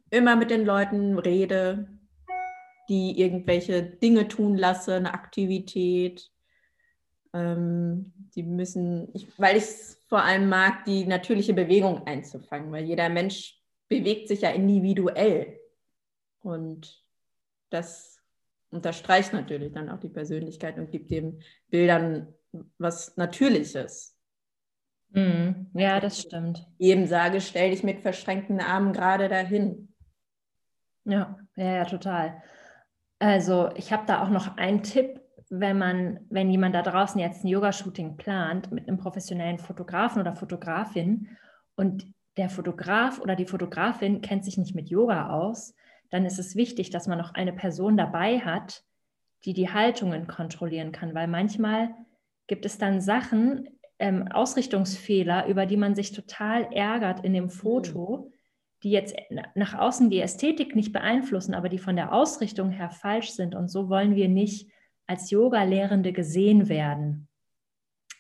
immer 0.10 0.36
mit 0.36 0.52
den 0.52 0.66
Leuten 0.66 1.18
rede, 1.18 1.88
die 2.90 3.20
irgendwelche 3.20 3.84
Dinge 3.84 4.28
tun 4.28 4.58
lasse, 4.58 4.96
eine 4.96 5.14
Aktivität. 5.14 6.32
Ähm, 7.34 8.12
die 8.36 8.44
müssen, 8.44 9.10
ich, 9.14 9.28
weil 9.40 9.58
ich 9.58 9.64
es 9.64 10.02
vor 10.08 10.24
allem 10.24 10.50
mag, 10.50 10.86
die 10.86 11.06
natürliche 11.06 11.54
Bewegung 11.54 12.06
einzufangen, 12.08 12.72
weil 12.72 12.86
jeder 12.86 13.10
Mensch 13.10 13.62
bewegt 13.88 14.28
sich 14.28 14.42
ja 14.42 14.50
individuell. 14.50 15.60
Und 16.42 17.04
das 17.70 18.19
unterstreicht 18.72 19.34
natürlich 19.34 19.74
dann 19.74 19.90
auch 19.90 20.00
die 20.00 20.10
Persönlichkeit 20.10 20.78
und 20.78 20.92
gibt 20.92 21.12
den 21.12 21.42
Bildern 21.70 22.34
was 22.78 23.16
Natürliches. 23.18 24.16
Mhm. 25.12 25.68
Ja, 25.74 26.00
das 26.00 26.22
stimmt. 26.22 26.68
Jedem 26.78 27.08
sage, 27.08 27.42
stell 27.42 27.72
dich 27.72 27.84
mit 27.84 28.02
verschränkten 28.02 28.60
Armen 28.60 28.94
gerade 28.94 29.28
dahin. 29.28 29.94
Ja, 31.06 31.38
ja, 31.56 31.76
ja, 31.76 31.86
total. 31.86 32.42
Also 33.18 33.70
ich 33.76 33.92
habe 33.92 34.04
da 34.06 34.24
auch 34.24 34.30
noch 34.30 34.58
einen 34.58 34.84
Tipp, 34.84 35.20
wenn 35.50 35.78
man, 35.78 36.20
wenn 36.30 36.52
jemand 36.52 36.76
da 36.76 36.84
draußen 36.84 37.20
jetzt 37.20 37.44
ein 37.44 37.48
Yoga-Shooting 37.48 38.18
plant 38.18 38.72
mit 38.72 38.88
einem 38.88 38.98
professionellen 38.98 39.58
Fotografen 39.58 40.22
oder 40.22 40.36
Fotografin 40.36 41.38
und 41.76 42.06
der 42.38 42.50
Fotograf 42.50 43.20
oder 43.20 43.36
die 43.36 43.48
Fotografin 43.48 44.22
kennt 44.22 44.46
sich 44.46 44.58
nicht 44.58 44.76
mit 44.76 44.90
Yoga 44.90 45.32
aus, 45.32 45.74
dann 46.10 46.26
ist 46.26 46.40
es 46.40 46.56
wichtig, 46.56 46.90
dass 46.90 47.08
man 47.08 47.18
noch 47.18 47.34
eine 47.34 47.54
Person 47.54 47.98
dabei 47.98 48.40
hat, 48.40 48.84
die 49.46 49.54
die 49.54 49.72
Haltungen 49.72 50.28
kontrollieren 50.28 50.92
kann, 50.92 51.14
weil 51.14 51.28
manchmal 51.28 51.94
gibt 52.48 52.66
es 52.66 52.78
dann 52.78 53.00
Sachen, 53.00 53.70
ähm, 54.00 54.28
Ausrichtungsfehler, 54.30 55.48
über 55.48 55.66
die 55.66 55.78
man 55.78 55.96
sich 55.96 56.12
total 56.12 56.72
ärgert 56.74 57.24
in 57.24 57.34
dem 57.34 57.50
Foto, 57.50 58.32
die 58.84 58.92
jetzt 58.92 59.16
nach 59.56 59.74
außen 59.74 60.10
die 60.10 60.22
Ästhetik 60.22 60.76
nicht 60.76 60.94
beeinflussen, 60.94 61.54
aber 61.54 61.70
die 61.70 61.80
von 61.80 61.96
der 61.98 62.14
Ausrichtung 62.14 62.72
her 62.72 62.90
falsch 62.90 63.32
sind. 63.32 63.56
Und 63.56 63.68
so 63.70 63.90
wollen 63.90 64.16
wir 64.16 64.30
nicht 64.30 64.72
als 65.06 65.30
Yoga-Lehrende 65.32 66.14
gesehen 66.14 66.70
werden. 66.70 67.28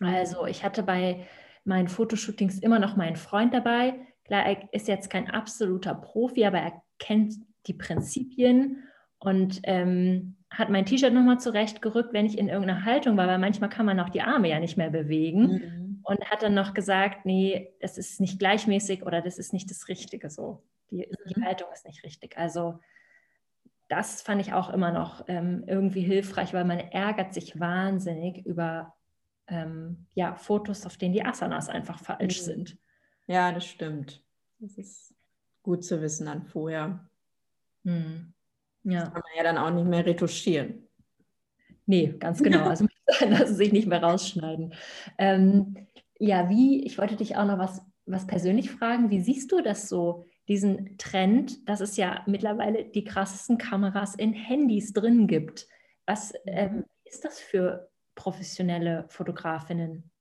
Also 0.01 0.45
ich 0.45 0.63
hatte 0.63 0.83
bei 0.83 1.25
meinen 1.63 1.87
Fotoshootings 1.87 2.59
immer 2.59 2.79
noch 2.79 2.97
meinen 2.97 3.15
Freund 3.15 3.53
dabei. 3.53 3.95
Klar, 4.25 4.45
er 4.45 4.73
ist 4.73 4.87
jetzt 4.87 5.09
kein 5.09 5.29
absoluter 5.29 5.95
Profi, 5.95 6.45
aber 6.45 6.59
er 6.59 6.81
kennt 6.99 7.35
die 7.69 7.73
Prinzipien 7.73 8.83
und 9.19 9.61
ähm, 9.63 10.35
hat 10.49 10.69
mein 10.69 10.85
T-Shirt 10.85 11.13
nochmal 11.13 11.39
zurechtgerückt, 11.39 12.13
wenn 12.13 12.25
ich 12.25 12.37
in 12.37 12.49
irgendeiner 12.49 12.85
Haltung 12.85 13.17
war, 13.17 13.27
weil 13.27 13.37
manchmal 13.37 13.69
kann 13.69 13.85
man 13.85 13.99
auch 13.99 14.09
die 14.09 14.21
Arme 14.21 14.49
ja 14.49 14.59
nicht 14.59 14.77
mehr 14.77 14.89
bewegen. 14.89 15.41
Mhm. 15.47 15.79
Und 16.03 16.25
hat 16.31 16.41
dann 16.41 16.55
noch 16.55 16.73
gesagt, 16.73 17.25
nee, 17.25 17.71
das 17.81 17.99
ist 17.99 18.19
nicht 18.19 18.39
gleichmäßig 18.39 19.05
oder 19.05 19.21
das 19.21 19.37
ist 19.37 19.53
nicht 19.53 19.69
das 19.69 19.89
Richtige 19.89 20.31
so. 20.31 20.63
Die, 20.89 21.05
mhm. 21.07 21.29
die 21.29 21.43
Haltung 21.43 21.67
ist 21.71 21.85
nicht 21.85 22.03
richtig. 22.03 22.37
Also 22.37 22.79
das 23.89 24.21
fand 24.21 24.41
ich 24.41 24.53
auch 24.53 24.69
immer 24.69 24.91
noch 24.91 25.25
ähm, 25.27 25.63
irgendwie 25.67 26.01
hilfreich, 26.01 26.53
weil 26.53 26.65
man 26.65 26.79
ärgert 26.79 27.33
sich 27.33 27.59
wahnsinnig 27.59 28.45
über 28.45 28.95
ähm, 29.47 30.07
ja, 30.13 30.35
Fotos, 30.35 30.85
auf 30.85 30.97
denen 30.97 31.13
die 31.13 31.25
Asanas 31.25 31.69
einfach 31.69 31.99
falsch 31.99 32.39
mhm. 32.41 32.45
sind. 32.45 32.77
Ja, 33.27 33.51
das 33.51 33.65
stimmt. 33.65 34.23
Das 34.59 34.77
ist 34.77 35.15
gut 35.63 35.83
zu 35.83 36.01
wissen 36.01 36.25
dann 36.25 36.43
vorher. 36.43 37.08
Hm. 37.85 38.33
Ja. 38.83 39.01
Das 39.01 39.13
kann 39.13 39.21
man 39.21 39.37
ja 39.37 39.43
dann 39.43 39.57
auch 39.57 39.71
nicht 39.71 39.87
mehr 39.87 40.05
retuschieren. 40.05 40.87
Nee, 41.85 42.15
ganz 42.19 42.41
genau. 42.43 42.65
Also 42.65 42.85
lassen 43.21 43.55
sich 43.55 43.71
nicht 43.71 43.87
mehr 43.87 44.03
rausschneiden. 44.03 44.73
Ähm, 45.17 45.87
ja, 46.19 46.49
wie, 46.49 46.85
ich 46.85 46.97
wollte 46.97 47.15
dich 47.15 47.35
auch 47.35 47.45
noch 47.45 47.57
was, 47.57 47.81
was 48.05 48.27
persönlich 48.27 48.69
fragen. 48.69 49.09
Wie 49.09 49.21
siehst 49.21 49.51
du 49.51 49.61
das 49.61 49.89
so, 49.89 50.25
diesen 50.47 50.97
Trend, 50.97 51.67
dass 51.69 51.79
es 51.79 51.95
ja 51.97 52.23
mittlerweile 52.25 52.85
die 52.85 53.03
krassesten 53.03 53.57
Kameras 53.57 54.15
in 54.15 54.33
Handys 54.33 54.93
drin 54.93 55.27
gibt? 55.27 55.67
Was 56.05 56.33
ähm, 56.45 56.85
ist 57.05 57.23
das 57.25 57.39
für 57.39 57.89
professionelle 58.15 59.05
Fotografinnen? 59.09 60.11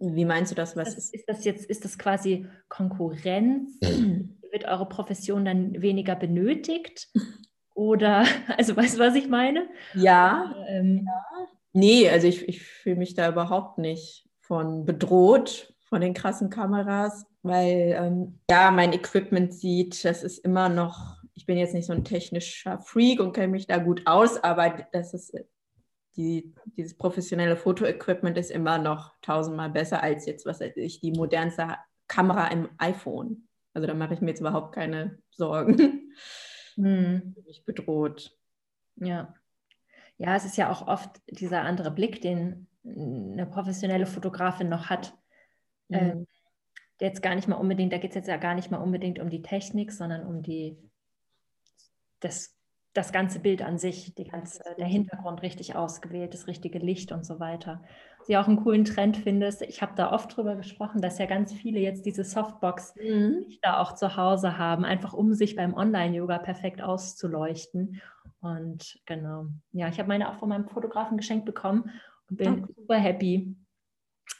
Wie 0.00 0.24
meinst 0.24 0.50
du 0.50 0.54
das? 0.54 0.76
Was 0.76 0.94
ist, 0.94 1.14
ist 1.14 1.28
das 1.28 1.44
jetzt, 1.44 1.64
ist 1.66 1.84
das 1.84 1.98
quasi 1.98 2.46
Konkurrenz? 2.68 3.78
wird 4.52 4.64
eure 4.64 4.88
Profession 4.88 5.44
dann 5.44 5.80
weniger 5.80 6.16
benötigt? 6.16 7.08
Oder, 7.74 8.24
also 8.56 8.76
weißt 8.76 8.96
du, 8.96 9.00
was 9.00 9.14
ich 9.14 9.28
meine? 9.28 9.68
Ja. 9.94 10.54
Ähm, 10.68 11.06
ja. 11.06 11.46
Nee, 11.72 12.08
also 12.08 12.26
ich, 12.26 12.48
ich 12.48 12.62
fühle 12.62 12.96
mich 12.96 13.14
da 13.14 13.28
überhaupt 13.28 13.78
nicht 13.78 14.28
von 14.40 14.84
bedroht 14.84 15.72
von 15.88 16.00
den 16.00 16.14
krassen 16.14 16.50
Kameras, 16.50 17.24
weil 17.42 17.96
ähm, 17.98 18.40
ja, 18.50 18.70
mein 18.70 18.92
Equipment 18.92 19.54
sieht, 19.54 20.04
das 20.04 20.22
ist 20.22 20.38
immer 20.38 20.68
noch, 20.68 21.16
ich 21.34 21.46
bin 21.46 21.56
jetzt 21.56 21.72
nicht 21.72 21.86
so 21.86 21.92
ein 21.94 22.04
technischer 22.04 22.78
Freak 22.80 23.20
und 23.20 23.32
kenne 23.32 23.48
mich 23.48 23.66
da 23.66 23.78
gut 23.78 24.02
aus, 24.06 24.42
aber 24.42 24.86
das 24.92 25.14
ist 25.14 25.34
die, 26.16 26.52
dieses 26.76 26.98
professionelle 26.98 27.56
Fotoequipment 27.56 28.36
ist 28.36 28.50
immer 28.50 28.76
noch 28.78 29.14
tausendmal 29.22 29.70
besser 29.70 30.02
als 30.02 30.26
jetzt, 30.26 30.44
was 30.44 30.60
weiß 30.60 30.76
ich, 30.76 31.00
die 31.00 31.12
modernste 31.12 31.76
Kamera 32.08 32.48
im 32.48 32.68
iPhone. 32.78 33.47
Also 33.74 33.86
da 33.86 33.94
mache 33.94 34.14
ich 34.14 34.20
mir 34.20 34.30
jetzt 34.30 34.40
überhaupt 34.40 34.74
keine 34.74 35.18
Sorgen. 35.30 36.04
Hm. 36.76 37.34
Mich 37.44 37.64
bedroht. 37.64 38.38
Ja. 38.94 39.34
Ja, 40.16 40.36
es 40.36 40.44
ist 40.44 40.56
ja 40.56 40.70
auch 40.70 40.86
oft 40.86 41.10
dieser 41.28 41.62
andere 41.62 41.90
Blick, 41.90 42.20
den 42.22 42.68
eine 42.84 43.46
professionelle 43.46 44.06
Fotografin 44.06 44.68
noch 44.68 44.88
hat. 44.88 45.12
Mhm. 45.88 45.96
Ähm, 45.96 46.26
jetzt 47.00 47.20
gar 47.20 47.34
nicht 47.34 47.48
mal 47.48 47.56
unbedingt, 47.56 47.92
da 47.92 47.98
geht 47.98 48.12
es 48.12 48.14
jetzt 48.14 48.28
ja 48.28 48.36
gar 48.36 48.54
nicht 48.54 48.70
mal 48.70 48.78
unbedingt 48.78 49.18
um 49.18 49.28
die 49.28 49.42
Technik, 49.42 49.90
sondern 49.90 50.24
um 50.24 50.40
die, 50.40 50.78
das 52.20 52.58
das 52.98 53.12
ganze 53.12 53.38
Bild 53.38 53.62
an 53.62 53.78
sich, 53.78 54.14
die 54.14 54.24
ganze, 54.24 54.62
der 54.76 54.86
Hintergrund 54.86 55.42
richtig 55.42 55.76
ausgewählt, 55.76 56.34
das 56.34 56.48
richtige 56.48 56.78
Licht 56.78 57.12
und 57.12 57.24
so 57.24 57.38
weiter. 57.38 57.82
Ich 58.28 58.36
auch 58.36 58.46
einen 58.46 58.62
coolen 58.62 58.84
Trend 58.84 59.16
finde, 59.16 59.50
ich 59.66 59.80
habe 59.80 59.92
da 59.96 60.12
oft 60.12 60.36
drüber 60.36 60.54
gesprochen, 60.54 61.00
dass 61.00 61.18
ja 61.18 61.24
ganz 61.24 61.52
viele 61.52 61.80
jetzt 61.80 62.04
diese 62.04 62.24
Softbox 62.24 62.94
mhm. 62.96 63.46
da 63.62 63.80
auch 63.80 63.94
zu 63.94 64.16
Hause 64.16 64.58
haben, 64.58 64.84
einfach 64.84 65.14
um 65.14 65.32
sich 65.32 65.56
beim 65.56 65.72
Online-Yoga 65.72 66.38
perfekt 66.38 66.82
auszuleuchten. 66.82 68.02
Und 68.40 69.00
genau, 69.06 69.46
ja, 69.72 69.88
ich 69.88 69.98
habe 69.98 70.08
meine 70.08 70.28
auch 70.28 70.34
von 70.34 70.50
meinem 70.50 70.68
Fotografen 70.68 71.16
geschenkt 71.16 71.46
bekommen 71.46 71.90
und 72.28 72.36
bin 72.36 72.64
okay. 72.64 72.74
super 72.76 72.96
happy. 72.96 73.56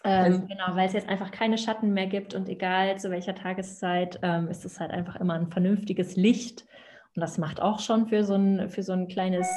Ähm, 0.05 0.25
also 0.25 0.47
genau, 0.47 0.77
weil 0.77 0.87
es 0.87 0.93
jetzt 0.93 1.09
einfach 1.09 1.31
keine 1.31 1.57
Schatten 1.57 1.95
mehr 1.95 2.07
gibt 2.07 2.35
und 2.35 2.49
egal 2.51 2.99
zu 2.99 3.11
welcher 3.11 3.35
Tageszeit 3.35 4.19
ähm, 4.23 4.49
ist 4.49 4.67
es 4.67 4.79
halt 4.81 4.91
einfach 4.91 5.17
immer 5.17 5.33
ein 5.33 5.51
vernünftiges 5.51 6.15
Licht 6.15 6.67
und 7.17 7.23
das 7.23 7.39
macht 7.39 7.61
auch 7.63 7.81
schon 7.81 8.07
für 8.07 8.23
so 8.23 8.35
ein, 8.35 8.69
für 8.69 8.83
so 8.83 8.93
ein 8.93 9.09
kleines 9.09 9.49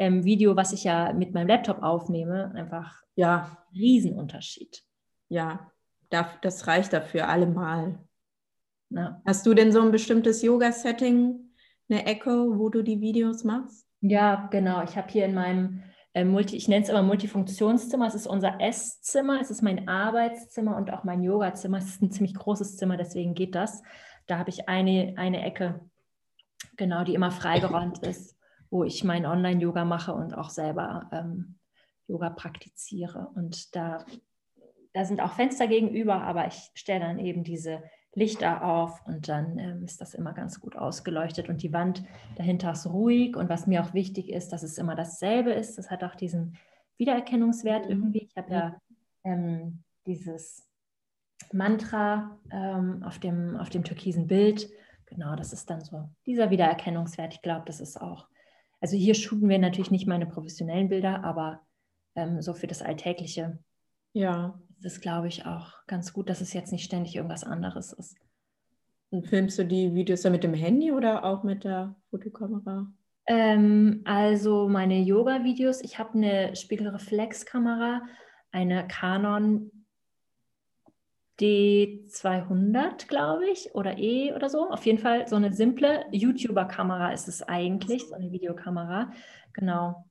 ähm, 0.00 0.24
Video, 0.24 0.56
was 0.56 0.72
ich 0.72 0.84
ja 0.84 1.12
mit 1.12 1.34
meinem 1.34 1.48
Laptop 1.48 1.82
aufnehme, 1.82 2.52
einfach 2.54 3.02
ja. 3.14 3.56
Riesenunterschied. 3.74 4.82
Ja, 5.28 5.70
das 6.08 6.66
reicht 6.66 6.92
dafür 6.92 7.28
allemal. 7.28 7.98
Ja. 8.88 9.22
Hast 9.24 9.46
du 9.46 9.54
denn 9.54 9.70
so 9.70 9.80
ein 9.80 9.92
bestimmtes 9.92 10.42
Yoga-Setting, 10.42 11.38
eine 11.88 12.06
Ecke, 12.06 12.58
wo 12.58 12.68
du 12.68 12.82
die 12.82 13.00
Videos 13.00 13.44
machst? 13.44 13.86
Ja, 14.00 14.48
genau. 14.50 14.82
Ich 14.82 14.96
habe 14.96 15.08
hier 15.08 15.26
in 15.26 15.34
meinem 15.34 15.82
äh, 16.14 16.24
Multi, 16.24 16.56
ich 16.56 16.66
nenne 16.66 16.82
es 16.82 16.88
immer 16.88 17.02
Multifunktionszimmer. 17.02 18.06
Es 18.06 18.14
ist 18.14 18.26
unser 18.26 18.60
Esszimmer, 18.60 19.40
es 19.40 19.50
ist 19.50 19.62
mein 19.62 19.86
Arbeitszimmer 19.86 20.76
und 20.76 20.92
auch 20.92 21.04
mein 21.04 21.22
Yogazimmer. 21.22 21.78
Es 21.78 21.86
ist 21.86 22.02
ein 22.02 22.10
ziemlich 22.10 22.34
großes 22.34 22.76
Zimmer, 22.76 22.96
deswegen 22.96 23.34
geht 23.34 23.54
das. 23.54 23.82
Da 24.26 24.38
habe 24.38 24.50
ich 24.50 24.68
eine, 24.68 25.14
eine 25.16 25.44
Ecke, 25.44 25.80
Genau, 26.76 27.04
die 27.04 27.14
immer 27.14 27.30
freigeräumt 27.30 27.98
ist, 28.06 28.36
wo 28.70 28.84
ich 28.84 29.04
mein 29.04 29.26
Online-Yoga 29.26 29.84
mache 29.84 30.14
und 30.14 30.36
auch 30.36 30.50
selber 30.50 31.08
ähm, 31.12 31.56
Yoga 32.06 32.30
praktiziere. 32.30 33.28
Und 33.34 33.74
da, 33.74 34.04
da 34.92 35.04
sind 35.04 35.20
auch 35.20 35.32
Fenster 35.32 35.66
gegenüber, 35.66 36.22
aber 36.22 36.46
ich 36.46 36.70
stelle 36.74 37.00
dann 37.00 37.18
eben 37.18 37.44
diese 37.44 37.82
Lichter 38.14 38.64
auf 38.64 39.06
und 39.06 39.28
dann 39.28 39.58
ähm, 39.58 39.84
ist 39.84 40.00
das 40.00 40.14
immer 40.14 40.32
ganz 40.32 40.60
gut 40.60 40.76
ausgeleuchtet 40.76 41.48
und 41.48 41.62
die 41.62 41.72
Wand 41.72 42.02
dahinter 42.36 42.72
ist 42.72 42.86
ruhig 42.86 43.36
und 43.36 43.48
was 43.48 43.68
mir 43.68 43.82
auch 43.82 43.94
wichtig 43.94 44.30
ist, 44.30 44.52
dass 44.52 44.64
es 44.64 44.78
immer 44.78 44.96
dasselbe 44.96 45.52
ist. 45.52 45.78
Das 45.78 45.90
hat 45.90 46.02
auch 46.02 46.16
diesen 46.16 46.56
Wiedererkennungswert 46.96 47.84
mhm. 47.84 47.90
irgendwie. 47.90 48.28
Ich 48.28 48.36
habe 48.36 48.52
ja 48.52 48.80
ähm, 49.22 49.84
dieses 50.06 50.66
Mantra 51.52 52.36
ähm, 52.50 53.04
auf, 53.04 53.20
dem, 53.20 53.56
auf 53.56 53.70
dem 53.70 53.84
türkisen 53.84 54.26
Bild 54.26 54.68
genau, 55.10 55.36
das 55.36 55.52
ist 55.52 55.68
dann 55.68 55.82
so 55.82 56.08
dieser 56.24 56.50
Wiedererkennungswert. 56.50 57.34
Ich 57.34 57.42
glaube, 57.42 57.64
das 57.66 57.80
ist 57.80 58.00
auch, 58.00 58.28
also 58.80 58.96
hier 58.96 59.14
shooten 59.14 59.48
wir 59.48 59.58
natürlich 59.58 59.90
nicht 59.90 60.06
meine 60.06 60.26
professionellen 60.26 60.88
Bilder, 60.88 61.22
aber 61.24 61.60
ähm, 62.14 62.40
so 62.40 62.54
für 62.54 62.66
das 62.66 62.82
Alltägliche. 62.82 63.58
Ja. 64.12 64.60
Das 64.82 64.94
ist, 64.94 65.00
glaube 65.02 65.28
ich, 65.28 65.44
auch 65.44 65.86
ganz 65.86 66.12
gut, 66.12 66.30
dass 66.30 66.40
es 66.40 66.54
jetzt 66.54 66.72
nicht 66.72 66.84
ständig 66.84 67.14
irgendwas 67.14 67.44
anderes 67.44 67.92
ist. 67.92 68.16
Und 69.10 69.26
filmst 69.26 69.58
du 69.58 69.64
die 69.64 69.94
Videos 69.94 70.22
dann 70.22 70.32
mit 70.32 70.44
dem 70.44 70.54
Handy 70.54 70.92
oder 70.92 71.24
auch 71.24 71.42
mit 71.42 71.64
der 71.64 71.94
Fotokamera? 72.10 72.90
Ähm, 73.26 74.00
also 74.04 74.68
meine 74.68 75.00
Yoga-Videos, 75.00 75.82
ich 75.82 75.98
habe 75.98 76.14
eine 76.14 76.56
Spiegelreflexkamera, 76.56 78.02
eine 78.52 78.86
Canon 78.88 79.70
D200, 81.40 83.08
glaube 83.08 83.48
ich, 83.50 83.74
oder 83.74 83.98
E 83.98 84.32
oder 84.34 84.48
so. 84.48 84.68
Auf 84.70 84.84
jeden 84.84 84.98
Fall 84.98 85.26
so 85.26 85.36
eine 85.36 85.52
simple 85.52 86.04
YouTuber-Kamera 86.12 87.12
ist 87.12 87.28
es 87.28 87.42
eigentlich, 87.42 88.06
so 88.06 88.14
eine 88.14 88.30
Videokamera. 88.30 89.12
Genau. 89.54 90.04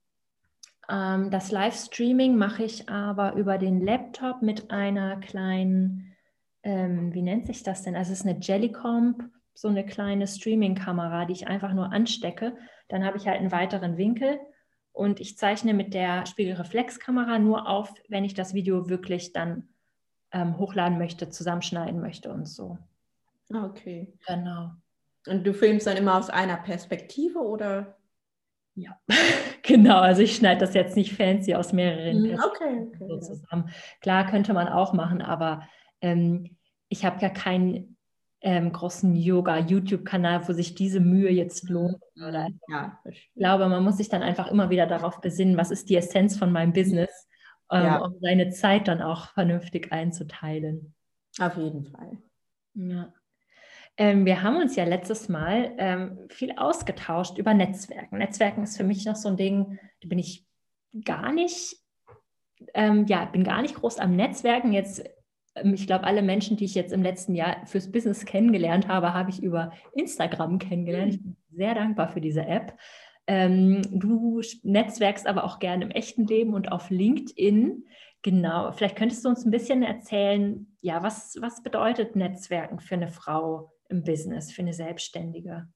Ähm, 0.88 1.30
das 1.30 1.52
Livestreaming 1.52 2.36
mache 2.36 2.64
ich 2.64 2.88
aber 2.88 3.34
über 3.34 3.58
den 3.58 3.80
Laptop 3.80 4.42
mit 4.42 4.70
einer 4.70 5.18
kleinen, 5.20 6.16
ähm, 6.62 7.14
wie 7.14 7.22
nennt 7.22 7.46
sich 7.46 7.62
das 7.62 7.82
denn? 7.82 7.96
Also 7.96 8.12
es 8.12 8.20
ist 8.20 8.26
eine 8.26 8.40
Jellycomp, 8.40 9.22
so 9.54 9.68
eine 9.68 9.86
kleine 9.86 10.26
Streaming-Kamera, 10.26 11.26
die 11.26 11.34
ich 11.34 11.48
einfach 11.48 11.72
nur 11.74 11.92
anstecke. 11.92 12.56
Dann 12.88 13.04
habe 13.04 13.18
ich 13.18 13.28
halt 13.28 13.38
einen 13.38 13.52
weiteren 13.52 13.96
Winkel 13.96 14.40
und 14.92 15.20
ich 15.20 15.38
zeichne 15.38 15.74
mit 15.74 15.94
der 15.94 16.26
Spiegelreflexkamera 16.26 17.38
nur 17.38 17.68
auf, 17.68 17.94
wenn 18.08 18.24
ich 18.24 18.34
das 18.34 18.54
Video 18.54 18.88
wirklich 18.88 19.32
dann 19.32 19.68
ähm, 20.32 20.58
hochladen 20.58 20.98
möchte, 20.98 21.28
zusammenschneiden 21.28 22.00
möchte 22.00 22.30
und 22.30 22.48
so. 22.48 22.78
Ah, 23.52 23.64
okay. 23.64 24.12
Genau. 24.26 24.70
Und 25.26 25.46
du 25.46 25.52
filmst 25.52 25.86
dann 25.86 25.96
immer 25.96 26.16
aus 26.16 26.30
einer 26.30 26.56
Perspektive 26.56 27.40
oder? 27.40 27.96
Ja, 28.74 28.98
genau. 29.62 29.98
Also 29.98 30.22
ich 30.22 30.36
schneide 30.36 30.60
das 30.60 30.74
jetzt 30.74 30.96
nicht 30.96 31.14
fancy 31.14 31.54
aus 31.54 31.72
mehreren 31.72 32.22
Perspektiven 32.22 32.90
okay, 32.90 33.04
okay, 33.04 33.08
so 33.08 33.18
zusammen. 33.18 33.70
Klar 34.00 34.26
könnte 34.30 34.54
man 34.54 34.68
auch 34.68 34.92
machen, 34.92 35.20
aber 35.20 35.62
ähm, 36.00 36.56
ich 36.88 37.04
habe 37.04 37.20
ja 37.20 37.28
keinen 37.28 37.96
ähm, 38.42 38.72
großen 38.72 39.14
Yoga-YouTube-Kanal, 39.14 40.48
wo 40.48 40.52
sich 40.52 40.74
diese 40.74 41.00
Mühe 41.00 41.30
jetzt 41.30 41.68
lohnt. 41.68 42.02
Oder? 42.16 42.48
Ja, 42.68 42.98
ich 43.04 43.30
glaube, 43.36 43.68
man 43.68 43.84
muss 43.84 43.98
sich 43.98 44.08
dann 44.08 44.22
einfach 44.22 44.46
immer 44.46 44.70
wieder 44.70 44.86
darauf 44.86 45.20
besinnen, 45.20 45.58
was 45.58 45.70
ist 45.70 45.90
die 45.90 45.96
Essenz 45.96 46.38
von 46.38 46.50
meinem 46.50 46.72
Business 46.72 47.28
ähm, 47.70 47.84
ja. 47.84 47.98
um 47.98 48.16
seine 48.20 48.50
Zeit 48.50 48.88
dann 48.88 49.02
auch 49.02 49.28
vernünftig 49.28 49.92
einzuteilen. 49.92 50.94
Auf 51.38 51.56
jeden 51.56 51.84
Fall. 51.86 52.18
Ja. 52.74 53.12
Ähm, 53.96 54.24
wir 54.24 54.42
haben 54.42 54.56
uns 54.56 54.76
ja 54.76 54.84
letztes 54.84 55.28
Mal 55.28 55.72
ähm, 55.78 56.18
viel 56.30 56.52
ausgetauscht 56.56 57.38
über 57.38 57.54
Netzwerken. 57.54 58.18
Netzwerken 58.18 58.62
ist 58.62 58.76
für 58.76 58.84
mich 58.84 59.04
noch 59.04 59.16
so 59.16 59.28
ein 59.28 59.36
Ding, 59.36 59.78
da 60.00 60.08
bin 60.08 60.18
ich 60.18 60.46
gar 61.04 61.32
nicht, 61.32 61.76
ähm, 62.74 63.06
ja, 63.06 63.24
bin 63.26 63.44
gar 63.44 63.62
nicht 63.62 63.74
groß 63.74 63.98
am 63.98 64.16
Netzwerken. 64.16 64.72
Jetzt, 64.72 65.04
ähm, 65.54 65.74
ich 65.74 65.86
glaube, 65.86 66.04
alle 66.04 66.22
Menschen, 66.22 66.56
die 66.56 66.64
ich 66.64 66.74
jetzt 66.74 66.92
im 66.92 67.02
letzten 67.02 67.34
Jahr 67.34 67.66
fürs 67.66 67.92
Business 67.92 68.24
kennengelernt 68.24 68.88
habe, 68.88 69.12
habe 69.12 69.30
ich 69.30 69.42
über 69.42 69.72
Instagram 69.92 70.58
kennengelernt. 70.58 71.14
Ich 71.14 71.22
bin 71.22 71.36
sehr 71.50 71.74
dankbar 71.74 72.08
für 72.08 72.20
diese 72.20 72.46
App. 72.46 72.76
Ähm, 73.30 73.82
du 73.92 74.40
netzwerkst 74.64 75.28
aber 75.28 75.44
auch 75.44 75.60
gerne 75.60 75.84
im 75.84 75.92
echten 75.92 76.26
Leben 76.26 76.52
und 76.52 76.72
auf 76.72 76.90
LinkedIn. 76.90 77.86
Genau, 78.22 78.72
vielleicht 78.72 78.96
könntest 78.96 79.24
du 79.24 79.28
uns 79.28 79.44
ein 79.44 79.52
bisschen 79.52 79.84
erzählen, 79.84 80.66
ja, 80.80 81.04
was, 81.04 81.36
was 81.40 81.62
bedeutet 81.62 82.16
Netzwerken 82.16 82.80
für 82.80 82.96
eine 82.96 83.06
Frau 83.06 83.72
im 83.88 84.02
Business, 84.02 84.50
für 84.50 84.62
eine 84.62 84.72
Selbstständige? 84.72 85.68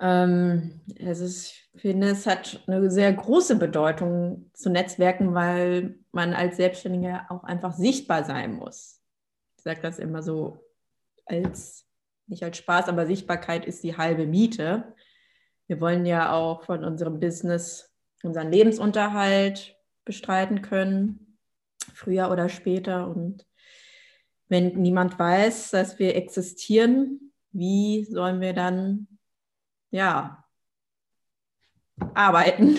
Ähm, 0.00 0.80
also 1.00 1.26
ich 1.26 1.70
finde, 1.76 2.08
es 2.08 2.26
hat 2.26 2.60
eine 2.66 2.90
sehr 2.90 3.12
große 3.12 3.54
Bedeutung 3.54 4.50
zu 4.52 4.68
Netzwerken, 4.68 5.32
weil 5.32 6.00
man 6.10 6.34
als 6.34 6.56
Selbstständiger 6.56 7.26
auch 7.28 7.44
einfach 7.44 7.74
sichtbar 7.74 8.24
sein 8.24 8.54
muss. 8.54 9.00
Ich 9.58 9.62
sage 9.62 9.80
das 9.80 10.00
immer 10.00 10.24
so 10.24 10.58
als, 11.24 11.86
nicht 12.26 12.42
als 12.42 12.58
Spaß, 12.58 12.88
aber 12.88 13.06
Sichtbarkeit 13.06 13.64
ist 13.64 13.84
die 13.84 13.96
halbe 13.96 14.26
Miete 14.26 14.92
wir 15.66 15.80
wollen 15.80 16.06
ja 16.06 16.32
auch 16.32 16.64
von 16.64 16.84
unserem 16.84 17.20
Business 17.20 17.92
unseren 18.22 18.50
Lebensunterhalt 18.50 19.76
bestreiten 20.04 20.62
können, 20.62 21.38
früher 21.94 22.30
oder 22.30 22.48
später. 22.48 23.08
Und 23.08 23.46
wenn 24.48 24.80
niemand 24.80 25.18
weiß, 25.18 25.70
dass 25.70 25.98
wir 25.98 26.16
existieren, 26.16 27.32
wie 27.52 28.04
sollen 28.04 28.40
wir 28.40 28.52
dann, 28.52 29.06
ja, 29.90 30.44
arbeiten? 32.14 32.78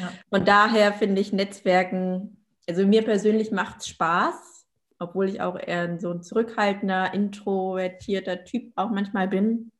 Ja. 0.00 0.12
Von 0.30 0.44
daher 0.44 0.92
finde 0.92 1.20
ich 1.20 1.32
Netzwerken, 1.32 2.44
also 2.68 2.86
mir 2.86 3.02
persönlich 3.02 3.50
macht 3.50 3.80
es 3.80 3.88
Spaß, 3.88 4.66
obwohl 4.98 5.28
ich 5.28 5.40
auch 5.40 5.58
eher 5.58 5.98
so 6.00 6.10
ein 6.10 6.22
zurückhaltender, 6.22 7.12
introvertierter 7.12 8.44
Typ 8.44 8.72
auch 8.76 8.90
manchmal 8.90 9.28
bin. 9.28 9.70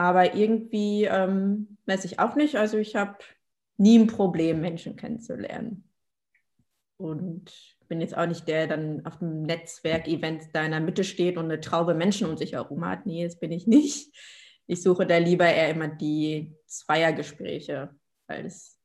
Aber 0.00 0.34
irgendwie 0.34 1.04
ähm, 1.04 1.76
weiß 1.84 2.06
ich 2.06 2.18
auch 2.20 2.34
nicht. 2.34 2.56
Also 2.56 2.78
ich 2.78 2.96
habe 2.96 3.18
nie 3.76 3.98
ein 3.98 4.06
Problem, 4.06 4.62
Menschen 4.62 4.96
kennenzulernen. 4.96 5.84
Und 6.96 7.52
bin 7.86 8.00
jetzt 8.00 8.16
auch 8.16 8.24
nicht 8.24 8.48
der, 8.48 8.66
der 8.66 8.78
dann 8.78 9.04
auf 9.04 9.18
dem 9.18 9.42
Netzwerk-Event 9.42 10.54
da 10.54 10.64
in 10.64 10.70
der 10.70 10.80
Mitte 10.80 11.04
steht 11.04 11.36
und 11.36 11.44
eine 11.44 11.60
Traube 11.60 11.92
Menschen 11.92 12.26
um 12.30 12.38
sich 12.38 12.54
herum 12.54 12.86
hat. 12.86 13.04
Nee, 13.04 13.24
das 13.24 13.38
bin 13.38 13.52
ich 13.52 13.66
nicht. 13.66 14.16
Ich 14.66 14.82
suche 14.82 15.06
da 15.06 15.18
lieber 15.18 15.44
eher 15.44 15.68
immer 15.68 15.88
die 15.88 16.54
Zweiergespräche, 16.64 17.90
weil 18.26 18.46
es 18.46 18.78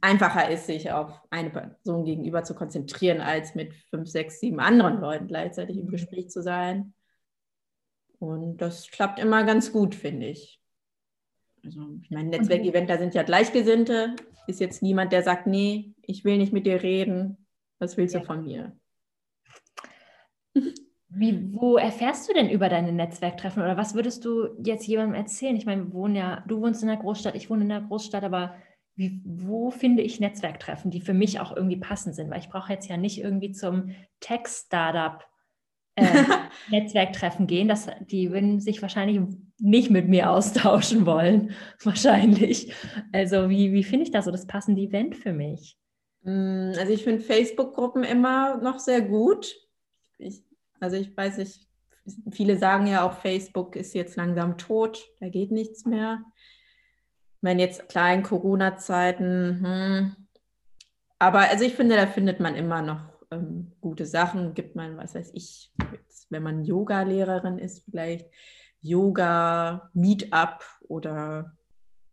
einfacher 0.00 0.48
ist, 0.48 0.64
sich 0.64 0.90
auf 0.90 1.20
eine 1.28 1.50
Person 1.50 2.06
gegenüber 2.06 2.44
zu 2.44 2.54
konzentrieren, 2.54 3.20
als 3.20 3.54
mit 3.54 3.74
fünf, 3.90 4.08
sechs, 4.08 4.40
sieben 4.40 4.58
anderen 4.58 5.02
Leuten 5.02 5.26
gleichzeitig 5.26 5.76
im 5.76 5.84
mhm. 5.84 5.90
Gespräch 5.90 6.30
zu 6.30 6.42
sein. 6.42 6.94
Und 8.22 8.58
das 8.58 8.88
klappt 8.88 9.18
immer 9.18 9.42
ganz 9.42 9.72
gut, 9.72 9.96
finde 9.96 10.28
ich. 10.28 10.60
Also, 11.64 11.80
ich 12.02 12.10
meine, 12.10 12.28
Netzwerkevent, 12.28 12.88
da 12.88 12.96
sind 12.96 13.14
ja 13.14 13.24
Gleichgesinnte. 13.24 14.14
Ist 14.46 14.60
jetzt 14.60 14.80
niemand, 14.80 15.12
der 15.12 15.24
sagt, 15.24 15.48
nee, 15.48 15.92
ich 16.02 16.24
will 16.24 16.38
nicht 16.38 16.52
mit 16.52 16.64
dir 16.64 16.84
reden. 16.84 17.48
Was 17.80 17.96
willst 17.96 18.14
ja. 18.14 18.20
du 18.20 18.26
von 18.26 18.44
mir? 18.44 18.76
Wie, 21.08 21.52
wo 21.52 21.76
erfährst 21.78 22.28
du 22.28 22.32
denn 22.32 22.48
über 22.48 22.68
deine 22.68 22.92
Netzwerktreffen 22.92 23.60
oder 23.60 23.76
was 23.76 23.96
würdest 23.96 24.24
du 24.24 24.50
jetzt 24.62 24.86
jemandem 24.86 25.16
erzählen? 25.16 25.56
Ich 25.56 25.66
meine, 25.66 25.86
wir 25.86 25.92
wohnen 25.92 26.14
ja, 26.14 26.44
du 26.46 26.60
wohnst 26.60 26.80
in 26.80 26.88
der 26.88 26.98
Großstadt, 26.98 27.34
ich 27.34 27.50
wohne 27.50 27.64
in 27.64 27.70
der 27.70 27.80
Großstadt, 27.80 28.22
aber 28.22 28.54
wie, 28.94 29.20
wo 29.24 29.72
finde 29.72 30.02
ich 30.04 30.20
Netzwerktreffen, 30.20 30.92
die 30.92 31.00
für 31.00 31.12
mich 31.12 31.40
auch 31.40 31.56
irgendwie 31.56 31.76
passend 31.76 32.14
sind? 32.14 32.30
Weil 32.30 32.38
ich 32.38 32.50
brauche 32.50 32.72
jetzt 32.72 32.88
ja 32.88 32.96
nicht 32.96 33.20
irgendwie 33.20 33.50
zum 33.50 33.90
Tech-Startup 34.20 35.26
äh, 35.96 36.04
Netzwerktreffen 36.70 37.46
gehen. 37.46 37.68
Das, 37.68 37.88
die 38.00 38.30
würden 38.30 38.60
sich 38.60 38.82
wahrscheinlich 38.82 39.20
nicht 39.58 39.90
mit 39.90 40.08
mir 40.08 40.30
austauschen 40.30 41.06
wollen. 41.06 41.52
Wahrscheinlich. 41.82 42.74
Also, 43.12 43.48
wie, 43.50 43.72
wie 43.72 43.84
finde 43.84 44.04
ich 44.04 44.10
da 44.10 44.22
so 44.22 44.30
das 44.30 44.46
passende 44.46 44.82
Event 44.82 45.16
für 45.16 45.32
mich? 45.32 45.76
Mm, 46.22 46.72
also, 46.78 46.92
ich 46.92 47.04
finde 47.04 47.22
Facebook-Gruppen 47.22 48.04
immer 48.04 48.58
noch 48.58 48.78
sehr 48.78 49.02
gut. 49.02 49.54
Ich 50.18 50.42
also 50.82 50.96
ich 50.96 51.16
weiß 51.16 51.38
nicht, 51.38 51.68
viele 52.32 52.58
sagen 52.58 52.88
ja 52.88 53.06
auch, 53.06 53.12
Facebook 53.12 53.76
ist 53.76 53.94
jetzt 53.94 54.16
langsam 54.16 54.58
tot, 54.58 55.08
da 55.20 55.28
geht 55.28 55.52
nichts 55.52 55.86
mehr. 55.86 56.24
Wenn 57.40 57.60
jetzt 57.60 57.88
kleinen 57.88 58.24
Corona-Zeiten, 58.24 59.60
hm. 59.62 60.16
aber 61.20 61.50
also 61.50 61.64
ich 61.64 61.74
finde, 61.74 61.94
da 61.94 62.08
findet 62.08 62.40
man 62.40 62.56
immer 62.56 62.82
noch 62.82 63.00
ähm, 63.32 63.72
gute 63.80 64.06
Sachen. 64.06 64.54
Gibt 64.54 64.76
man, 64.76 64.96
was 64.96 65.14
weiß 65.14 65.32
ich, 65.34 65.72
wenn 66.30 66.42
man 66.42 66.64
Yoga-Lehrerin 66.64 67.58
ist, 67.58 67.84
vielleicht 67.84 68.26
Yoga-Meetup 68.80 70.64
oder 70.88 71.56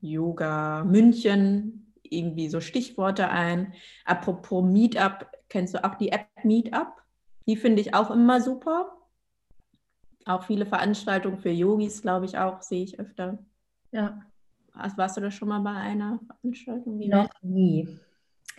Yoga 0.01 0.83
München, 0.83 1.93
irgendwie 2.03 2.49
so 2.49 2.61
Stichworte 2.61 3.29
ein. 3.29 3.73
Apropos 4.05 4.63
Meetup, 4.63 5.27
kennst 5.49 5.73
du 5.73 5.83
auch 5.83 5.95
die 5.95 6.11
App 6.11 6.27
Meetup? 6.43 7.01
Die 7.47 7.57
finde 7.57 7.81
ich 7.81 7.93
auch 7.93 8.11
immer 8.11 8.41
super. 8.41 8.95
Auch 10.25 10.43
viele 10.43 10.65
Veranstaltungen 10.65 11.39
für 11.39 11.49
Yogis, 11.49 12.01
glaube 12.01 12.25
ich, 12.25 12.37
auch, 12.37 12.61
sehe 12.61 12.83
ich 12.83 12.99
öfter. 12.99 13.39
Ja. 13.91 14.21
Warst 14.95 15.17
du 15.17 15.21
da 15.21 15.31
schon 15.31 15.49
mal 15.49 15.59
bei 15.59 15.71
einer 15.71 16.19
Veranstaltung? 16.27 16.99
Noch 16.99 17.29
nie. 17.41 17.99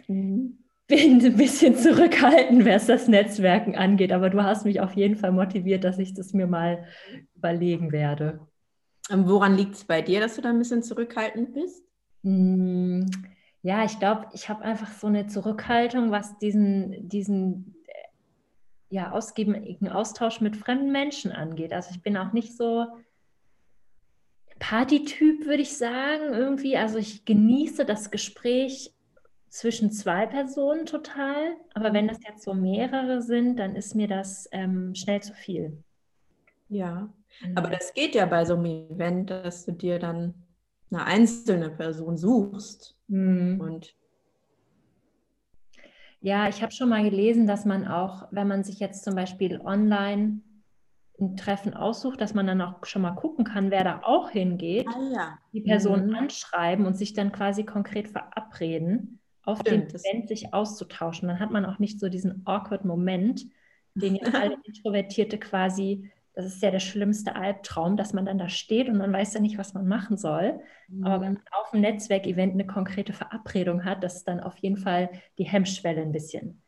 Mhm. 0.09 0.59
Bin 0.91 1.25
ein 1.25 1.37
bisschen 1.37 1.77
zurückhaltend, 1.77 2.67
was 2.67 2.87
das 2.87 3.07
Netzwerken 3.07 3.77
angeht, 3.77 4.13
aber 4.13 4.29
du 4.29 4.43
hast 4.43 4.65
mich 4.65 4.81
auf 4.81 4.95
jeden 4.95 5.17
Fall 5.17 5.31
motiviert, 5.31 5.85
dass 5.85 5.99
ich 5.99 6.15
das 6.15 6.33
mir 6.33 6.49
mal 6.49 6.85
überlegen 7.37 7.93
werde. 7.93 8.41
Und 9.09 9.29
woran 9.29 9.57
liegt 9.57 9.77
es 9.77 9.85
bei 9.85 10.03
dir, 10.03 10.21
dass 10.21 10.35
du 10.37 10.43
da 10.43 10.51
ein 10.51 10.59
bisschen 10.59 10.83
zurückhaltend 10.83 11.55
bist? 11.55 11.85
Mm, 12.23 13.07
ja, 13.63 13.85
ich 13.85 13.99
glaube, 13.99 14.27
ich 14.33 14.49
habe 14.49 14.65
einfach 14.65 14.93
so 14.93 15.07
eine 15.07 15.29
Zurückhaltung, 15.29 16.11
was 16.11 16.39
diesen, 16.39 17.09
diesen 17.09 17.77
ja, 18.91 19.13
ausgiebigen 19.13 19.89
Austausch 19.89 20.41
mit 20.41 20.57
fremden 20.57 20.91
Menschen 20.91 21.31
angeht. 21.31 21.73
Also 21.73 21.91
ich 21.93 22.03
bin 22.03 22.17
auch 22.17 22.33
nicht 22.33 22.57
so 22.57 22.87
Partytyp, 24.59 25.47
würde 25.47 25.63
ich 25.63 25.77
sagen, 25.77 26.35
irgendwie. 26.35 26.77
Also 26.77 26.99
ich 26.99 27.25
genieße 27.25 27.85
das 27.85 28.11
Gespräch 28.11 28.93
zwischen 29.51 29.91
zwei 29.91 30.27
Personen 30.27 30.87
total. 30.87 31.57
Aber 31.75 31.93
wenn 31.93 32.09
das 32.09 32.19
jetzt 32.27 32.45
so 32.45 32.55
mehrere 32.55 33.21
sind, 33.21 33.59
dann 33.59 33.77
ist 33.77 33.95
mir 33.95 34.09
das 34.09 34.49
ähm, 34.53 34.95
schnell 34.95 35.21
zu 35.21 35.35
viel. 35.35 35.83
Ja, 36.69 37.13
mhm. 37.45 37.59
aber 37.59 37.69
das 37.69 37.93
geht 37.93 38.15
ja 38.15 38.27
bei 38.27 38.45
so 38.45 38.55
einem 38.55 38.65
Event, 38.65 39.31
dass 39.31 39.67
du 39.67 39.73
dir 39.73 39.99
dann 39.99 40.35
eine 40.91 41.05
einzelne 41.05 41.71
Person 41.71 42.17
suchst 42.17 42.97
mhm. 43.09 43.61
und 43.61 43.95
ja, 46.23 46.49
ich 46.49 46.63
habe 46.63 46.71
schon 46.71 46.91
mal 46.91 47.03
gelesen, 47.03 47.47
dass 47.47 47.65
man 47.65 47.89
auch, 47.89 48.29
wenn 48.31 48.47
man 48.47 48.63
sich 48.63 48.79
jetzt 48.79 49.05
zum 49.05 49.15
Beispiel 49.15 49.59
online 49.61 50.43
ein 51.19 51.37
Treffen 51.37 51.75
aussucht, 51.75 52.21
dass 52.21 52.35
man 52.35 52.47
dann 52.47 52.61
auch 52.61 52.85
schon 52.85 53.03
mal 53.03 53.15
gucken 53.15 53.45
kann, 53.45 53.71
wer 53.71 53.85
da 53.85 54.01
auch 54.03 54.31
hingeht, 54.31 54.87
ah, 54.89 55.11
ja. 55.15 55.39
die 55.53 55.63
Person 55.63 56.09
mhm. 56.09 56.15
anschreiben 56.15 56.87
und 56.87 56.95
sich 56.95 57.15
dann 57.15 57.33
quasi 57.33 57.65
konkret 57.65 58.09
verabreden, 58.09 59.20
auf 59.45 59.61
Stimmt, 59.61 59.93
dem 59.93 60.01
Event 60.01 60.29
sich 60.29 60.53
auszutauschen. 60.53 61.29
Dann 61.29 61.41
hat 61.41 61.51
man 61.51 61.65
auch 61.65 61.79
nicht 61.79 61.99
so 61.99 62.09
diesen 62.09 62.43
awkward 62.47 62.85
Moment, 62.85 63.47
den 63.95 64.17
ja 64.17 64.29
alle 64.33 64.57
Introvertierte 64.65 65.39
quasi 65.39 66.11
das 66.35 66.55
ist 66.55 66.63
ja 66.63 66.71
der 66.71 66.81
schlimmste 66.81 67.35
Albtraum, 67.35 67.97
dass 67.97 68.13
man 68.13 68.25
dann 68.25 68.39
da 68.39 68.49
steht 68.49 68.89
und 68.89 68.97
man 68.97 69.13
weiß 69.13 69.35
ja 69.35 69.41
nicht, 69.41 69.59
was 69.59 69.75
man 69.75 69.87
machen 69.87 70.17
soll. 70.17 70.61
Mhm. 70.89 71.05
Aber 71.05 71.21
wenn 71.25 71.35
man 71.35 71.43
auf 71.53 71.71
dem 71.71 71.81
Netzwerkevent 71.81 72.55
eine 72.55 72.67
konkrete 72.67 73.13
Verabredung 73.13 73.85
hat, 73.85 74.03
dass 74.05 74.25
dann 74.25 74.41
auf 74.41 74.57
jeden 74.59 74.77
Fall 74.77 75.11
die 75.39 75.45
Hemmschwelle 75.45 76.01
ein 76.01 76.13
bisschen 76.13 76.63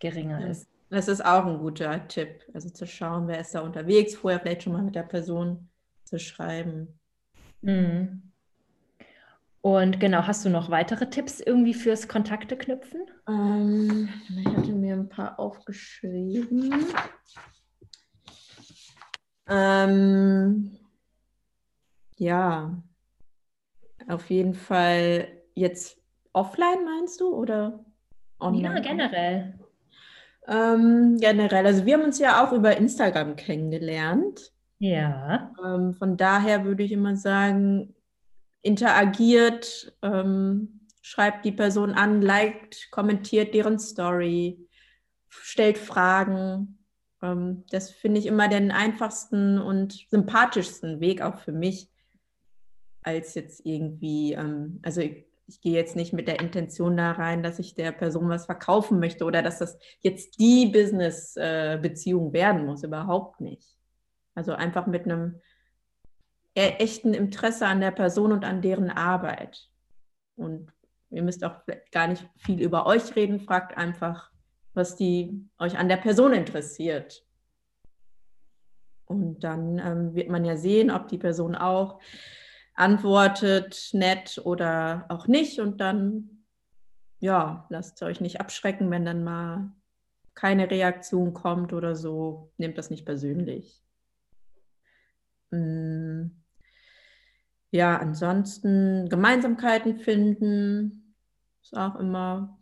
geringer 0.00 0.40
ja. 0.40 0.48
ist. 0.48 0.68
Das 0.90 1.08
ist 1.08 1.24
auch 1.24 1.46
ein 1.46 1.58
guter 1.58 2.06
Tipp. 2.08 2.44
Also 2.52 2.68
zu 2.70 2.86
schauen, 2.86 3.28
wer 3.28 3.40
ist 3.40 3.54
da 3.54 3.60
unterwegs, 3.60 4.14
vorher 4.14 4.40
vielleicht 4.40 4.64
schon 4.64 4.72
mal 4.72 4.82
mit 4.82 4.94
der 4.94 5.02
Person 5.02 5.68
zu 6.04 6.18
schreiben. 6.18 6.98
Mhm. 7.62 8.32
Und 9.64 9.98
genau, 9.98 10.26
hast 10.26 10.44
du 10.44 10.50
noch 10.50 10.68
weitere 10.68 11.08
Tipps 11.08 11.40
irgendwie 11.40 11.72
fürs 11.72 12.06
Kontakte 12.06 12.54
knüpfen? 12.54 13.00
Ähm, 13.26 14.10
ich 14.38 14.46
hatte 14.46 14.72
mir 14.72 14.92
ein 14.92 15.08
paar 15.08 15.40
aufgeschrieben. 15.40 16.84
Ähm, 19.48 20.76
ja, 22.18 22.82
auf 24.06 24.28
jeden 24.28 24.52
Fall 24.52 25.28
jetzt 25.54 25.96
offline 26.34 26.84
meinst 26.84 27.22
du 27.22 27.34
oder 27.34 27.86
online? 28.40 28.74
Ja, 28.74 28.80
generell. 28.80 29.58
Ähm, 30.46 31.16
generell, 31.18 31.64
also 31.64 31.86
wir 31.86 31.94
haben 31.94 32.04
uns 32.04 32.18
ja 32.18 32.44
auch 32.46 32.52
über 32.52 32.76
Instagram 32.76 33.34
kennengelernt. 33.36 34.52
Ja. 34.78 35.54
Ähm, 35.64 35.94
von 35.94 36.18
daher 36.18 36.66
würde 36.66 36.82
ich 36.82 36.92
immer 36.92 37.16
sagen, 37.16 37.93
interagiert, 38.64 39.94
ähm, 40.02 40.80
schreibt 41.02 41.44
die 41.44 41.52
Person 41.52 41.92
an, 41.92 42.22
liked, 42.22 42.90
kommentiert 42.90 43.54
deren 43.54 43.78
Story, 43.78 44.58
stellt 45.28 45.76
Fragen. 45.76 46.78
Ähm, 47.22 47.64
das 47.70 47.90
finde 47.90 48.20
ich 48.20 48.26
immer 48.26 48.48
den 48.48 48.70
einfachsten 48.70 49.58
und 49.58 50.06
sympathischsten 50.08 51.00
Weg 51.00 51.20
auch 51.20 51.38
für 51.38 51.52
mich, 51.52 51.90
als 53.02 53.34
jetzt 53.34 53.66
irgendwie, 53.66 54.32
ähm, 54.32 54.80
also 54.82 55.02
ich, 55.02 55.26
ich 55.46 55.60
gehe 55.60 55.74
jetzt 55.74 55.94
nicht 55.94 56.14
mit 56.14 56.26
der 56.26 56.40
Intention 56.40 56.96
da 56.96 57.12
rein, 57.12 57.42
dass 57.42 57.58
ich 57.58 57.74
der 57.74 57.92
Person 57.92 58.30
was 58.30 58.46
verkaufen 58.46 58.98
möchte 58.98 59.26
oder 59.26 59.42
dass 59.42 59.58
das 59.58 59.76
jetzt 60.00 60.40
die 60.40 60.70
Business-Beziehung 60.72 62.32
werden 62.32 62.64
muss, 62.64 62.82
überhaupt 62.82 63.42
nicht. 63.42 63.76
Also 64.34 64.52
einfach 64.52 64.86
mit 64.86 65.04
einem 65.04 65.42
echten 66.54 67.14
Interesse 67.14 67.66
an 67.66 67.80
der 67.80 67.90
Person 67.90 68.32
und 68.32 68.44
an 68.44 68.62
deren 68.62 68.90
Arbeit. 68.90 69.68
Und 70.36 70.72
ihr 71.10 71.22
müsst 71.22 71.44
auch 71.44 71.60
gar 71.90 72.08
nicht 72.08 72.28
viel 72.36 72.60
über 72.60 72.86
euch 72.86 73.14
reden, 73.16 73.40
fragt 73.40 73.76
einfach, 73.76 74.30
was 74.72 74.96
die 74.96 75.48
euch 75.58 75.78
an 75.78 75.88
der 75.88 75.96
Person 75.96 76.32
interessiert. 76.32 77.24
Und 79.06 79.40
dann 79.44 79.78
ähm, 79.78 80.14
wird 80.14 80.30
man 80.30 80.44
ja 80.44 80.56
sehen, 80.56 80.90
ob 80.90 81.08
die 81.08 81.18
Person 81.18 81.54
auch 81.54 82.00
antwortet, 82.74 83.90
nett 83.92 84.40
oder 84.44 85.06
auch 85.08 85.26
nicht. 85.28 85.60
Und 85.60 85.80
dann, 85.80 86.44
ja, 87.20 87.66
lasst 87.68 88.02
euch 88.02 88.20
nicht 88.20 88.40
abschrecken, 88.40 88.90
wenn 88.90 89.04
dann 89.04 89.22
mal 89.22 89.72
keine 90.34 90.70
Reaktion 90.70 91.32
kommt 91.32 91.72
oder 91.72 91.94
so. 91.94 92.52
Nehmt 92.56 92.78
das 92.78 92.90
nicht 92.90 93.04
persönlich. 93.04 93.84
Mm. 95.50 96.30
Ja, 97.74 97.96
ansonsten 97.96 99.08
Gemeinsamkeiten 99.08 99.98
finden 99.98 101.16
ist 101.60 101.76
auch 101.76 101.96
immer 101.96 102.56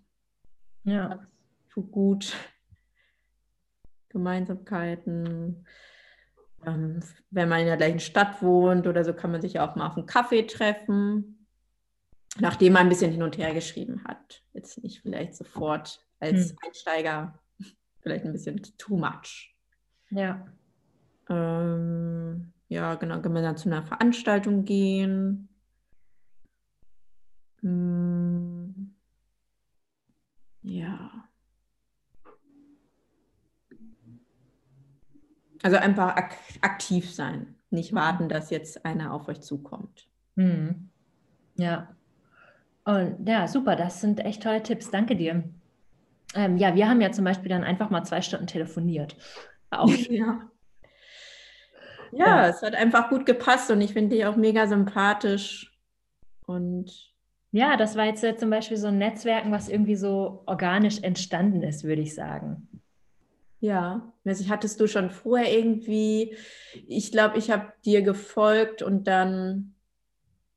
ja 0.84 1.26
tut 1.68 1.92
gut. 1.92 2.34
Gemeinsamkeiten. 4.08 5.66
Ähm, 6.64 7.00
wenn 7.28 7.50
man 7.50 7.60
in 7.60 7.66
der 7.66 7.76
gleichen 7.76 8.00
Stadt 8.00 8.40
wohnt 8.40 8.86
oder 8.86 9.04
so, 9.04 9.12
kann 9.12 9.32
man 9.32 9.42
sich 9.42 9.52
ja 9.52 9.68
auch 9.68 9.76
mal 9.76 9.88
auf 9.88 9.98
einen 9.98 10.06
Kaffee 10.06 10.46
treffen, 10.46 11.46
nachdem 12.38 12.72
man 12.72 12.86
ein 12.86 12.88
bisschen 12.88 13.12
hin 13.12 13.22
und 13.22 13.36
her 13.36 13.52
geschrieben 13.52 14.04
hat. 14.04 14.42
Jetzt 14.54 14.82
nicht 14.82 15.02
vielleicht 15.02 15.34
sofort 15.34 16.00
als 16.20 16.52
hm. 16.52 16.58
Einsteiger, 16.64 17.38
vielleicht 18.00 18.24
ein 18.24 18.32
bisschen 18.32 18.62
too 18.78 18.96
much. 18.96 19.54
Ja. 20.08 20.46
Ähm, 21.28 22.54
ja, 22.72 22.94
genau, 22.94 23.20
gemeinsam 23.20 23.56
zu 23.56 23.68
einer 23.68 23.82
Veranstaltung 23.82 24.64
gehen. 24.64 25.48
Hm. 27.60 28.94
Ja. 30.62 31.10
Also 35.62 35.76
einfach 35.76 36.16
ak 36.16 36.36
aktiv 36.62 37.12
sein, 37.14 37.54
nicht 37.70 37.92
mhm. 37.92 37.96
warten, 37.96 38.28
dass 38.28 38.50
jetzt 38.50 38.84
einer 38.84 39.12
auf 39.12 39.28
euch 39.28 39.42
zukommt. 39.42 40.08
Hm. 40.36 40.88
Ja. 41.56 41.94
Und 42.84 43.28
ja, 43.28 43.46
super, 43.46 43.76
das 43.76 44.00
sind 44.00 44.18
echt 44.20 44.42
tolle 44.42 44.62
Tipps. 44.62 44.90
Danke 44.90 45.14
dir. 45.14 45.44
Ähm, 46.34 46.56
ja, 46.56 46.74
wir 46.74 46.88
haben 46.88 47.00
ja 47.02 47.12
zum 47.12 47.24
Beispiel 47.26 47.50
dann 47.50 47.64
einfach 47.64 47.90
mal 47.90 48.02
zwei 48.04 48.22
Stunden 48.22 48.46
telefoniert. 48.46 49.14
Auch 49.70 49.88
ja. 50.08 50.50
Ja, 52.12 52.26
ja, 52.26 52.48
es 52.48 52.62
hat 52.62 52.74
einfach 52.74 53.08
gut 53.08 53.26
gepasst 53.26 53.70
und 53.70 53.80
ich 53.80 53.94
finde 53.94 54.16
dich 54.16 54.26
auch 54.26 54.36
mega 54.36 54.66
sympathisch. 54.66 55.76
Und 56.46 57.12
ja, 57.50 57.76
das 57.76 57.96
war 57.96 58.04
jetzt 58.04 58.24
zum 58.38 58.50
Beispiel 58.50 58.76
so 58.76 58.88
ein 58.88 58.98
Netzwerken, 58.98 59.52
was 59.52 59.68
irgendwie 59.68 59.96
so 59.96 60.42
organisch 60.46 61.00
entstanden 61.02 61.62
ist, 61.62 61.84
würde 61.84 62.02
ich 62.02 62.14
sagen. 62.14 62.68
Ja, 63.60 64.12
also 64.24 64.48
hattest 64.48 64.80
du 64.80 64.88
schon 64.88 65.10
vorher 65.10 65.56
irgendwie, 65.56 66.36
ich 66.86 67.12
glaube, 67.12 67.38
ich 67.38 67.50
habe 67.50 67.72
dir 67.84 68.02
gefolgt 68.02 68.82
und 68.82 69.06
dann 69.06 69.74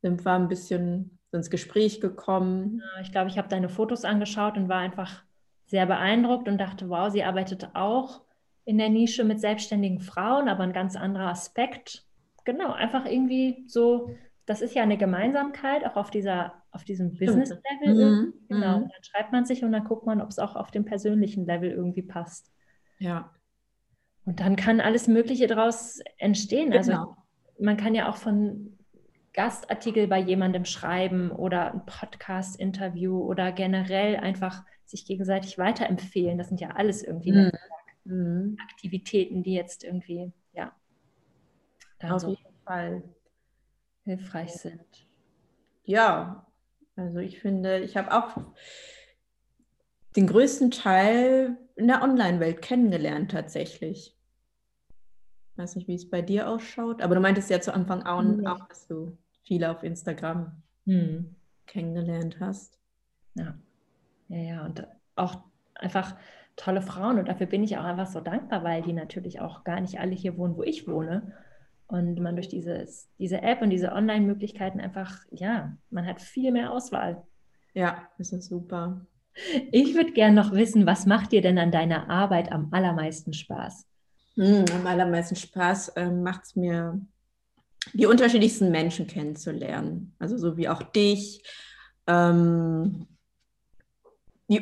sind 0.01 0.25
wir 0.25 0.33
ein 0.33 0.47
bisschen 0.47 1.19
ins 1.31 1.49
Gespräch 1.49 2.01
gekommen. 2.01 2.81
Ich 3.01 3.11
glaube, 3.11 3.29
ich 3.29 3.37
habe 3.37 3.47
deine 3.47 3.69
Fotos 3.69 4.05
angeschaut 4.05 4.57
und 4.57 4.69
war 4.69 4.79
einfach 4.79 5.23
sehr 5.65 5.85
beeindruckt 5.85 6.47
und 6.47 6.57
dachte, 6.57 6.89
wow, 6.89 7.11
sie 7.11 7.23
arbeitet 7.23 7.69
auch 7.73 8.24
in 8.65 8.77
der 8.77 8.89
Nische 8.89 9.23
mit 9.23 9.39
selbstständigen 9.39 9.99
Frauen, 9.99 10.49
aber 10.49 10.63
ein 10.63 10.73
ganz 10.73 10.95
anderer 10.95 11.29
Aspekt. 11.29 12.03
Genau, 12.43 12.71
einfach 12.73 13.05
irgendwie 13.05 13.63
so, 13.67 14.09
das 14.45 14.61
ist 14.61 14.75
ja 14.75 14.83
eine 14.83 14.97
Gemeinsamkeit, 14.97 15.85
auch 15.85 15.95
auf 15.95 16.09
dieser, 16.09 16.53
auf 16.71 16.83
diesem 16.83 17.13
Business-Level. 17.17 17.95
Mhm. 17.95 18.33
Genau. 18.49 18.77
Mhm. 18.77 18.83
Und 18.83 18.91
dann 18.93 19.03
schreibt 19.03 19.31
man 19.31 19.45
sich 19.45 19.63
und 19.63 19.71
dann 19.71 19.83
guckt 19.83 20.05
man, 20.05 20.21
ob 20.21 20.29
es 20.29 20.39
auch 20.39 20.55
auf 20.55 20.71
dem 20.71 20.83
persönlichen 20.85 21.45
Level 21.45 21.71
irgendwie 21.71 22.01
passt. 22.01 22.51
Ja. 22.99 23.31
Und 24.25 24.39
dann 24.39 24.55
kann 24.55 24.81
alles 24.81 25.07
Mögliche 25.07 25.47
daraus 25.47 25.99
entstehen. 26.17 26.73
Also 26.73 26.91
genau. 26.91 27.03
Also 27.03 27.15
man 27.59 27.77
kann 27.77 27.93
ja 27.95 28.09
auch 28.09 28.17
von 28.17 28.77
Gastartikel 29.33 30.07
bei 30.07 30.19
jemandem 30.19 30.65
schreiben 30.65 31.29
oder 31.29 31.73
ein 31.73 31.85
Podcast-Interview 31.85 33.19
oder 33.19 33.51
generell 33.51 34.15
einfach 34.15 34.63
sich 34.85 35.05
gegenseitig 35.05 35.57
weiterempfehlen. 35.57 36.37
Das 36.37 36.47
sind 36.47 36.61
ja 36.61 36.69
alles 36.71 37.03
irgendwie 37.03 37.31
mhm. 37.31 37.51
Mhm. 38.05 38.57
Aktivitäten, 38.61 39.43
die 39.43 39.53
jetzt 39.53 39.83
irgendwie, 39.83 40.31
ja, 40.53 40.73
auf 42.01 42.21
so 42.21 42.29
jeden 42.29 42.59
Fall 42.63 43.03
hilfreich 44.03 44.53
sind. 44.53 45.07
Ja, 45.83 46.45
also 46.95 47.19
ich 47.19 47.39
finde, 47.39 47.79
ich 47.79 47.97
habe 47.97 48.13
auch 48.13 48.37
den 50.15 50.27
größten 50.27 50.71
Teil 50.71 51.57
in 51.75 51.87
der 51.87 52.01
Online-Welt 52.01 52.61
kennengelernt 52.61 53.31
tatsächlich. 53.31 54.15
Ich 55.51 55.57
weiß 55.57 55.75
nicht, 55.75 55.87
wie 55.87 55.95
es 55.95 56.09
bei 56.09 56.21
dir 56.21 56.49
ausschaut, 56.49 57.01
aber 57.01 57.15
du 57.15 57.21
meintest 57.21 57.49
ja 57.49 57.61
zu 57.61 57.73
Anfang 57.73 58.03
auch, 58.03 58.21
mhm. 58.21 58.47
auch 58.47 58.67
dass 58.67 58.87
du 58.87 59.17
viele 59.43 59.71
auf 59.71 59.83
Instagram 59.83 60.61
mhm. 60.85 61.35
kennengelernt 61.65 62.39
hast. 62.39 62.79
Ja. 63.35 63.57
Ja, 64.27 64.37
ja, 64.37 64.65
und 64.65 64.87
auch 65.15 65.43
einfach 65.75 66.15
tolle 66.55 66.81
Frauen. 66.81 67.19
Und 67.19 67.27
dafür 67.27 67.47
bin 67.47 67.63
ich 67.63 67.77
auch 67.77 67.83
einfach 67.83 68.07
so 68.07 68.19
dankbar, 68.19 68.63
weil 68.63 68.81
die 68.81 68.93
natürlich 68.93 69.39
auch 69.39 69.63
gar 69.63 69.81
nicht 69.81 69.99
alle 69.99 70.13
hier 70.13 70.37
wohnen, 70.37 70.57
wo 70.57 70.63
ich 70.63 70.87
wohne. 70.87 71.33
Und 71.87 72.19
man 72.19 72.35
durch 72.35 72.47
dieses, 72.47 73.09
diese 73.19 73.41
App 73.41 73.61
und 73.61 73.69
diese 73.69 73.91
Online-Möglichkeiten 73.91 74.79
einfach, 74.79 75.19
ja, 75.31 75.77
man 75.91 76.05
hat 76.07 76.21
viel 76.21 76.51
mehr 76.51 76.71
Auswahl. 76.71 77.23
Ja, 77.73 78.07
das 78.17 78.31
ist 78.31 78.49
super. 78.49 79.05
Ich 79.71 79.95
würde 79.95 80.13
gerne 80.13 80.35
noch 80.35 80.53
wissen, 80.53 80.85
was 80.85 81.05
macht 81.05 81.31
dir 81.31 81.41
denn 81.41 81.57
an 81.59 81.71
deiner 81.71 82.09
Arbeit 82.09 82.51
am 82.51 82.69
allermeisten 82.71 83.33
Spaß? 83.33 83.85
Hm, 84.35 84.65
am 84.73 84.87
allermeisten 84.87 85.35
Spaß 85.35 85.89
äh, 85.89 86.09
macht 86.09 86.45
es 86.45 86.55
mir, 86.55 86.99
die 87.93 88.05
unterschiedlichsten 88.05 88.71
Menschen 88.71 89.07
kennenzulernen. 89.07 90.15
Also 90.17 90.37
so 90.37 90.57
wie 90.57 90.67
auch 90.69 90.81
dich. 90.81 91.43
Ähm, 92.07 93.07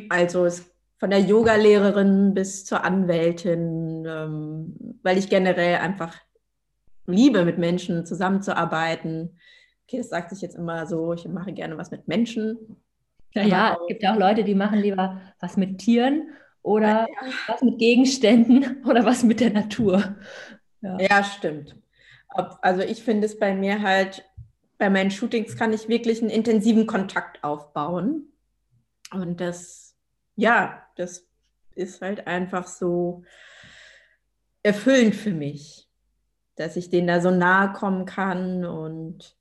also 0.09 0.45
es, 0.45 0.72
von 1.03 1.09
der 1.09 1.19
Yogalehrerin 1.19 2.33
bis 2.33 2.63
zur 2.63 2.85
Anwältin, 2.85 4.05
ähm, 4.07 4.99
weil 5.03 5.17
ich 5.17 5.27
generell 5.27 5.79
einfach 5.79 6.15
liebe, 7.07 7.43
mit 7.43 7.57
Menschen 7.57 8.05
zusammenzuarbeiten. 8.05 9.37
Okay, 9.83 9.97
das 9.97 10.07
sagt 10.07 10.29
sich 10.29 10.39
jetzt 10.39 10.55
immer 10.55 10.87
so, 10.87 11.11
ich 11.11 11.27
mache 11.27 11.51
gerne 11.51 11.77
was 11.77 11.91
mit 11.91 12.07
Menschen. 12.07 12.77
Ja, 13.33 13.43
ja 13.43 13.77
es 13.81 13.85
gibt 13.89 14.01
ja 14.01 14.13
auch 14.13 14.17
Leute, 14.17 14.45
die 14.45 14.55
machen 14.55 14.79
lieber 14.79 15.19
was 15.41 15.57
mit 15.57 15.79
Tieren 15.79 16.29
oder 16.61 17.05
ja. 17.09 17.31
was 17.47 17.61
mit 17.61 17.79
Gegenständen 17.79 18.81
oder 18.85 19.03
was 19.03 19.23
mit 19.23 19.41
der 19.41 19.51
Natur. 19.51 20.15
Ja, 20.79 20.97
ja 21.01 21.23
stimmt. 21.25 21.75
Also 22.29 22.81
ich 22.81 23.03
finde 23.03 23.25
es 23.25 23.37
bei 23.37 23.53
mir 23.53 23.81
halt, 23.81 24.23
bei 24.77 24.89
meinen 24.89 25.11
Shootings 25.11 25.57
kann 25.57 25.73
ich 25.73 25.89
wirklich 25.89 26.21
einen 26.21 26.31
intensiven 26.31 26.87
Kontakt 26.87 27.43
aufbauen. 27.43 28.31
Und 29.11 29.41
das, 29.41 29.92
ja, 30.35 30.85
das 30.95 31.27
ist 31.75 32.01
halt 32.01 32.27
einfach 32.27 32.67
so 32.67 33.23
erfüllend 34.61 35.15
für 35.15 35.31
mich, 35.31 35.89
dass 36.55 36.75
ich 36.75 36.89
denen 36.89 37.07
da 37.07 37.21
so 37.21 37.31
nahe 37.31 37.73
kommen 37.73 38.05
kann 38.05 38.65
und 38.65 39.35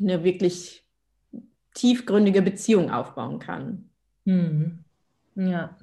eine 0.00 0.24
wirklich 0.24 0.86
tiefgründige 1.74 2.42
Beziehung 2.42 2.90
aufbauen 2.90 3.38
kann. 3.38 3.90
Mhm. 4.24 4.84
Ja. 5.34 5.76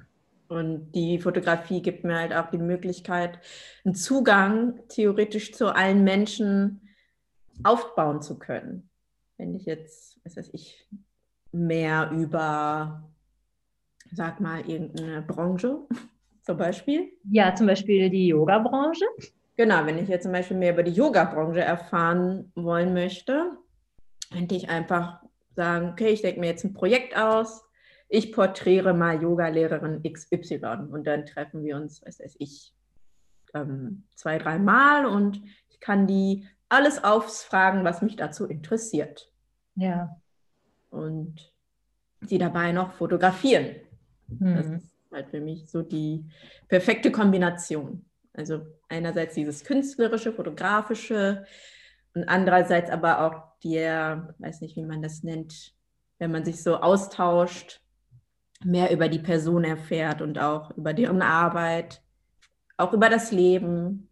Und 0.48 0.92
die 0.92 1.20
Fotografie 1.20 1.80
gibt 1.80 2.02
mir 2.04 2.16
halt 2.16 2.32
auch 2.32 2.50
die 2.50 2.58
Möglichkeit, 2.58 3.38
einen 3.84 3.94
Zugang 3.94 4.80
theoretisch 4.88 5.52
zu 5.52 5.74
allen 5.74 6.02
Menschen 6.02 6.88
aufbauen 7.62 8.20
zu 8.20 8.38
können. 8.38 8.88
Wenn 9.36 9.54
ich 9.54 9.64
jetzt, 9.64 10.18
was 10.24 10.36
weiß 10.36 10.50
ich, 10.52 10.88
mehr 11.52 12.10
über, 12.10 13.09
sag 14.12 14.40
mal, 14.40 14.60
irgendeine 14.68 15.22
Branche 15.22 15.78
zum 16.42 16.56
Beispiel? 16.56 17.12
Ja, 17.30 17.54
zum 17.54 17.66
Beispiel 17.66 18.10
die 18.10 18.28
Yoga-Branche. 18.28 19.04
Genau, 19.56 19.84
wenn 19.84 19.98
ich 19.98 20.08
jetzt 20.08 20.22
zum 20.22 20.32
Beispiel 20.32 20.56
mehr 20.56 20.72
über 20.72 20.82
die 20.82 20.92
Yoga-Branche 20.92 21.60
erfahren 21.60 22.50
wollen 22.54 22.94
möchte, 22.94 23.52
könnte 24.32 24.54
ich 24.54 24.68
einfach 24.70 25.20
sagen, 25.54 25.90
okay, 25.90 26.08
ich 26.08 26.22
denke 26.22 26.40
mir 26.40 26.46
jetzt 26.46 26.64
ein 26.64 26.72
Projekt 26.72 27.16
aus, 27.16 27.62
ich 28.08 28.32
porträtiere 28.32 28.94
mal 28.94 29.22
Yoga-Lehrerin 29.22 30.02
XY 30.02 30.88
und 30.90 31.06
dann 31.06 31.26
treffen 31.26 31.62
wir 31.62 31.76
uns, 31.76 32.02
was 32.04 32.20
weiß 32.20 32.36
ich, 32.38 32.72
ähm, 33.54 34.04
zwei, 34.14 34.38
drei 34.38 34.58
Mal 34.58 35.06
und 35.06 35.42
ich 35.68 35.80
kann 35.80 36.06
die 36.06 36.46
alles 36.68 37.04
ausfragen, 37.04 37.84
was 37.84 38.00
mich 38.00 38.16
dazu 38.16 38.46
interessiert. 38.46 39.30
Ja 39.74 40.20
und 40.90 41.52
sie 42.20 42.38
dabei 42.38 42.72
noch 42.72 42.92
fotografieren. 42.92 43.76
Mhm. 44.38 44.54
Das 44.54 44.66
ist 44.66 44.96
halt 45.12 45.30
für 45.30 45.40
mich 45.40 45.68
so 45.68 45.82
die 45.82 46.24
perfekte 46.68 47.10
Kombination. 47.10 48.04
Also 48.32 48.66
einerseits 48.88 49.34
dieses 49.34 49.64
künstlerische, 49.64 50.32
fotografische 50.32 51.44
und 52.14 52.24
andererseits 52.28 52.90
aber 52.90 53.26
auch 53.26 53.60
der, 53.64 54.34
weiß 54.38 54.60
nicht, 54.60 54.76
wie 54.76 54.84
man 54.84 55.02
das 55.02 55.22
nennt, 55.22 55.74
wenn 56.18 56.30
man 56.30 56.44
sich 56.44 56.62
so 56.62 56.76
austauscht, 56.76 57.80
mehr 58.62 58.92
über 58.92 59.08
die 59.08 59.18
Person 59.18 59.64
erfährt 59.64 60.20
und 60.20 60.38
auch 60.38 60.76
über 60.76 60.92
deren 60.92 61.22
Arbeit, 61.22 62.02
auch 62.76 62.92
über 62.92 63.08
das 63.08 63.32
Leben. 63.32 64.08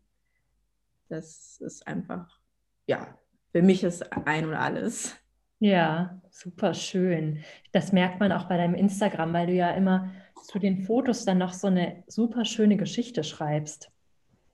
Das 1.08 1.60
ist 1.60 1.86
einfach, 1.86 2.40
ja, 2.86 3.18
für 3.52 3.62
mich 3.62 3.84
ist 3.84 4.10
ein 4.26 4.46
und 4.46 4.54
alles. 4.54 5.16
Ja, 5.61 6.20
super 6.30 6.74
schön. 6.74 7.42
Das 7.72 7.92
merkt 7.92 8.20
man 8.20 8.32
auch 8.32 8.44
bei 8.44 8.56
deinem 8.56 8.74
Instagram, 8.74 9.32
weil 9.32 9.48
du 9.48 9.54
ja 9.54 9.70
immer 9.70 10.11
zu 10.44 10.59
den 10.59 10.82
Fotos 10.82 11.24
dann 11.24 11.38
noch 11.38 11.52
so 11.52 11.66
eine 11.66 12.04
super 12.06 12.44
schöne 12.44 12.76
Geschichte 12.76 13.24
schreibst. 13.24 13.90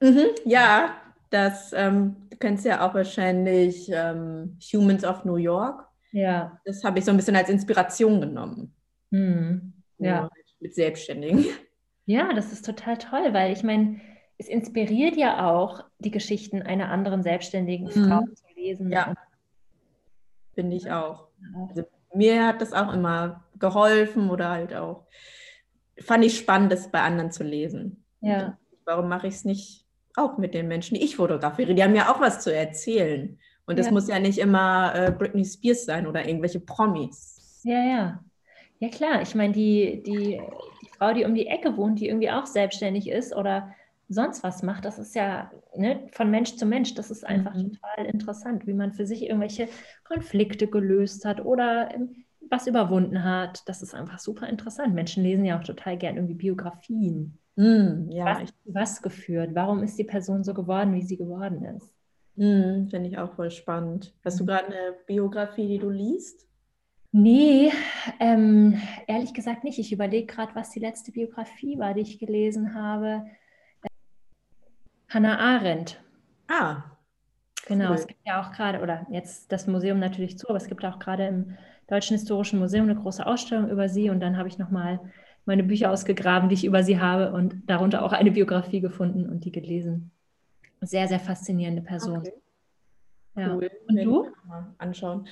Mhm, 0.01 0.25
ja, 0.45 0.95
das 1.29 1.73
ähm, 1.73 2.15
du 2.29 2.37
kennst 2.37 2.65
ja 2.65 2.87
auch 2.87 2.93
wahrscheinlich 2.93 3.89
ähm, 3.91 4.57
Humans 4.73 5.05
of 5.05 5.25
New 5.25 5.37
York. 5.37 5.87
Ja. 6.11 6.59
Das 6.65 6.83
habe 6.83 6.99
ich 6.99 7.05
so 7.05 7.11
ein 7.11 7.17
bisschen 7.17 7.35
als 7.35 7.49
Inspiration 7.49 8.21
genommen. 8.21 8.73
Mhm. 9.11 9.73
Ja. 9.97 10.29
Mit 10.59 10.75
Selbstständigen. 10.75 11.45
Ja, 12.07 12.31
das 12.33 12.51
ist 12.51 12.63
total 12.63 12.99
toll, 12.99 13.33
weil 13.33 13.51
ich 13.51 13.63
meine, 13.63 13.99
es 14.37 14.47
inspiriert 14.47 15.15
ja 15.15 15.49
auch, 15.49 15.83
die 15.97 16.11
Geschichten 16.11 16.61
einer 16.61 16.89
anderen 16.89 17.23
selbstständigen 17.23 17.87
mhm. 17.87 18.07
Frau 18.07 18.21
zu 18.31 18.45
lesen. 18.55 18.91
Ja. 18.91 19.07
Und 19.07 19.17
finde 20.55 20.75
ich 20.75 20.91
auch. 20.91 21.27
Also 21.69 21.83
mir 22.13 22.47
hat 22.47 22.61
das 22.61 22.73
auch 22.73 22.91
immer 22.93 23.43
geholfen 23.59 24.29
oder 24.29 24.49
halt 24.49 24.73
auch, 24.73 25.05
fand 25.99 26.25
ich 26.25 26.37
spannend, 26.37 26.71
das 26.71 26.89
bei 26.89 27.01
anderen 27.01 27.31
zu 27.31 27.43
lesen. 27.43 28.03
Ja. 28.21 28.57
warum 28.85 29.07
mache 29.07 29.27
ich 29.27 29.35
es 29.35 29.45
nicht 29.45 29.85
auch 30.15 30.39
mit 30.39 30.55
den 30.55 30.67
Menschen, 30.67 30.95
die 30.95 31.03
ich 31.03 31.17
fotografiere? 31.17 31.75
Die 31.75 31.83
haben 31.83 31.95
ja 31.95 32.11
auch 32.11 32.19
was 32.19 32.41
zu 32.41 32.53
erzählen. 32.55 33.37
Und 33.67 33.77
das 33.77 33.87
ja. 33.87 33.91
muss 33.91 34.07
ja 34.07 34.19
nicht 34.19 34.39
immer 34.39 34.93
äh, 34.95 35.11
Britney 35.11 35.45
Spears 35.45 35.85
sein 35.85 36.07
oder 36.07 36.27
irgendwelche 36.27 36.59
Promis. 36.59 37.61
Ja, 37.63 37.83
ja. 37.83 38.23
Ja, 38.79 38.89
klar. 38.89 39.21
Ich 39.21 39.35
meine, 39.35 39.53
die, 39.53 40.03
die, 40.03 40.41
die 40.81 40.89
Frau, 40.97 41.13
die 41.13 41.25
um 41.25 41.35
die 41.35 41.47
Ecke 41.47 41.77
wohnt, 41.77 41.99
die 41.99 42.07
irgendwie 42.07 42.31
auch 42.31 42.45
selbstständig 42.45 43.09
ist 43.09 43.35
oder 43.35 43.73
sonst 44.07 44.43
was 44.43 44.63
macht. 44.63 44.85
Das 44.85 44.99
ist 44.99 45.15
ja 45.15 45.51
ne, 45.75 46.07
von 46.11 46.29
Mensch 46.29 46.55
zu 46.55 46.65
Mensch. 46.65 46.93
Das 46.93 47.11
ist 47.11 47.25
einfach 47.25 47.55
mhm. 47.55 47.73
total 47.73 48.05
interessant, 48.05 48.67
wie 48.67 48.73
man 48.73 48.93
für 48.93 49.05
sich 49.05 49.23
irgendwelche 49.23 49.67
Konflikte 50.03 50.67
gelöst 50.67 51.25
hat 51.25 51.43
oder 51.43 51.93
ähm, 51.93 52.25
was 52.49 52.67
überwunden 52.67 53.23
hat. 53.23 53.67
Das 53.67 53.81
ist 53.81 53.95
einfach 53.95 54.19
super 54.19 54.47
interessant. 54.47 54.93
Menschen 54.93 55.23
lesen 55.23 55.45
ja 55.45 55.59
auch 55.59 55.63
total 55.63 55.97
gern 55.97 56.15
irgendwie 56.15 56.35
Biografien. 56.35 57.39
Mm, 57.55 58.11
ja, 58.11 58.41
was, 58.41 58.53
was 58.65 59.01
geführt? 59.01 59.51
Warum 59.53 59.81
ist 59.81 59.97
die 59.97 60.03
Person 60.03 60.43
so 60.43 60.53
geworden, 60.53 60.93
wie 60.93 61.01
sie 61.01 61.17
geworden 61.17 61.63
ist? 61.63 61.93
Mm, 62.35 62.87
Finde 62.89 63.07
ich 63.07 63.17
auch 63.17 63.33
voll 63.33 63.49
spannend. 63.49 64.13
Hast 64.23 64.39
du 64.39 64.43
mhm. 64.43 64.47
gerade 64.47 64.67
eine 64.67 64.93
Biografie, 65.07 65.67
die 65.67 65.79
du 65.79 65.89
liest? 65.89 66.45
Nee, 67.11 67.71
ähm, 68.19 68.81
ehrlich 69.07 69.33
gesagt 69.33 69.63
nicht. 69.63 69.79
Ich 69.79 69.93
überlege 69.93 70.25
gerade, 70.25 70.53
was 70.53 70.71
die 70.71 70.81
letzte 70.81 71.13
Biografie 71.13 71.79
war, 71.79 71.93
die 71.93 72.01
ich 72.01 72.19
gelesen 72.19 72.75
habe. 72.75 73.25
Hannah 75.15 75.39
Arendt. 75.39 75.97
Ah. 76.49 76.83
Genau, 77.67 77.91
cool. 77.91 77.95
es 77.95 78.05
gibt 78.05 78.19
ja 78.25 78.41
auch 78.41 78.51
gerade, 78.51 78.81
oder 78.81 79.07
jetzt 79.09 79.49
das 79.49 79.65
Museum 79.65 79.97
natürlich 79.97 80.37
zu, 80.37 80.49
aber 80.49 80.57
es 80.57 80.67
gibt 80.67 80.83
auch 80.83 80.99
gerade 80.99 81.25
im 81.25 81.57
Deutschen 81.87 82.17
Historischen 82.17 82.59
Museum 82.59 82.83
eine 82.89 82.99
große 82.99 83.25
Ausstellung 83.25 83.69
über 83.69 83.87
sie 83.87 84.09
und 84.09 84.19
dann 84.19 84.37
habe 84.37 84.49
ich 84.49 84.57
nochmal 84.57 84.99
meine 85.45 85.63
Bücher 85.63 85.89
ausgegraben, 85.89 86.49
die 86.49 86.55
ich 86.55 86.65
über 86.65 86.83
sie 86.83 86.99
habe 86.99 87.31
und 87.31 87.61
darunter 87.67 88.03
auch 88.03 88.11
eine 88.11 88.31
Biografie 88.31 88.81
gefunden 88.81 89.29
und 89.29 89.45
die 89.45 89.53
gelesen. 89.53 90.11
Sehr, 90.81 91.07
sehr 91.07 91.21
faszinierende 91.21 91.81
Person. 91.81 92.17
Okay. 92.17 92.33
Ja. 93.37 93.55
Cool. 93.55 93.71
Und 93.87 94.03
du? 94.03 94.31
Anschauen. 94.77 95.27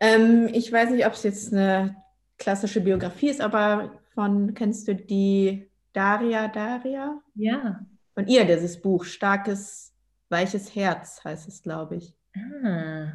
Ähm, 0.00 0.48
ich 0.52 0.72
weiß 0.72 0.90
nicht, 0.90 1.06
ob 1.06 1.12
es 1.12 1.22
jetzt 1.22 1.52
eine 1.52 1.96
klassische 2.38 2.80
Biografie 2.80 3.28
ist, 3.28 3.40
aber 3.40 4.00
von, 4.14 4.54
kennst 4.54 4.88
du 4.88 4.96
die 4.96 5.70
Daria 5.92 6.48
Daria? 6.48 7.20
Ja. 7.36 7.86
Von 8.18 8.26
ihr, 8.26 8.44
dieses 8.44 8.82
Buch, 8.82 9.04
Starkes, 9.04 9.94
weiches 10.28 10.74
Herz 10.74 11.22
heißt 11.22 11.46
es, 11.46 11.62
glaube 11.62 11.98
ich. 11.98 12.16
Ah. 12.64 13.12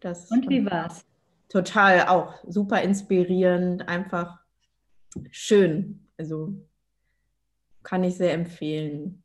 Das 0.00 0.30
Und 0.30 0.48
wie 0.48 0.64
war's? 0.64 1.04
Total 1.50 2.08
auch 2.08 2.42
super 2.48 2.80
inspirierend, 2.80 3.86
einfach 3.86 4.38
schön. 5.30 6.08
Also 6.16 6.54
kann 7.82 8.02
ich 8.02 8.16
sehr 8.16 8.32
empfehlen. 8.32 9.24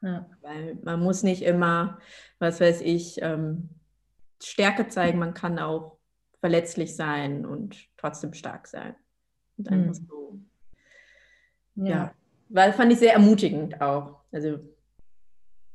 Ja. 0.00 0.30
Weil 0.42 0.76
man 0.84 1.00
muss 1.00 1.24
nicht 1.24 1.42
immer, 1.42 1.98
was 2.38 2.60
weiß 2.60 2.82
ich, 2.82 3.20
ähm, 3.20 3.68
Stärke 4.40 4.86
zeigen, 4.86 5.18
man 5.18 5.34
kann 5.34 5.58
auch 5.58 5.98
verletzlich 6.38 6.94
sein 6.94 7.44
und 7.46 7.88
trotzdem 7.96 8.32
stark 8.32 8.68
sein. 8.68 8.94
Und 9.58 9.68
einfach 9.72 10.00
mhm. 10.00 10.06
so. 10.08 10.40
Ja. 11.74 11.84
ja. 11.84 12.14
Weil 12.52 12.72
fand 12.72 12.92
ich 12.92 12.98
sehr 12.98 13.14
ermutigend 13.14 13.80
auch. 13.80 14.20
Also 14.30 14.58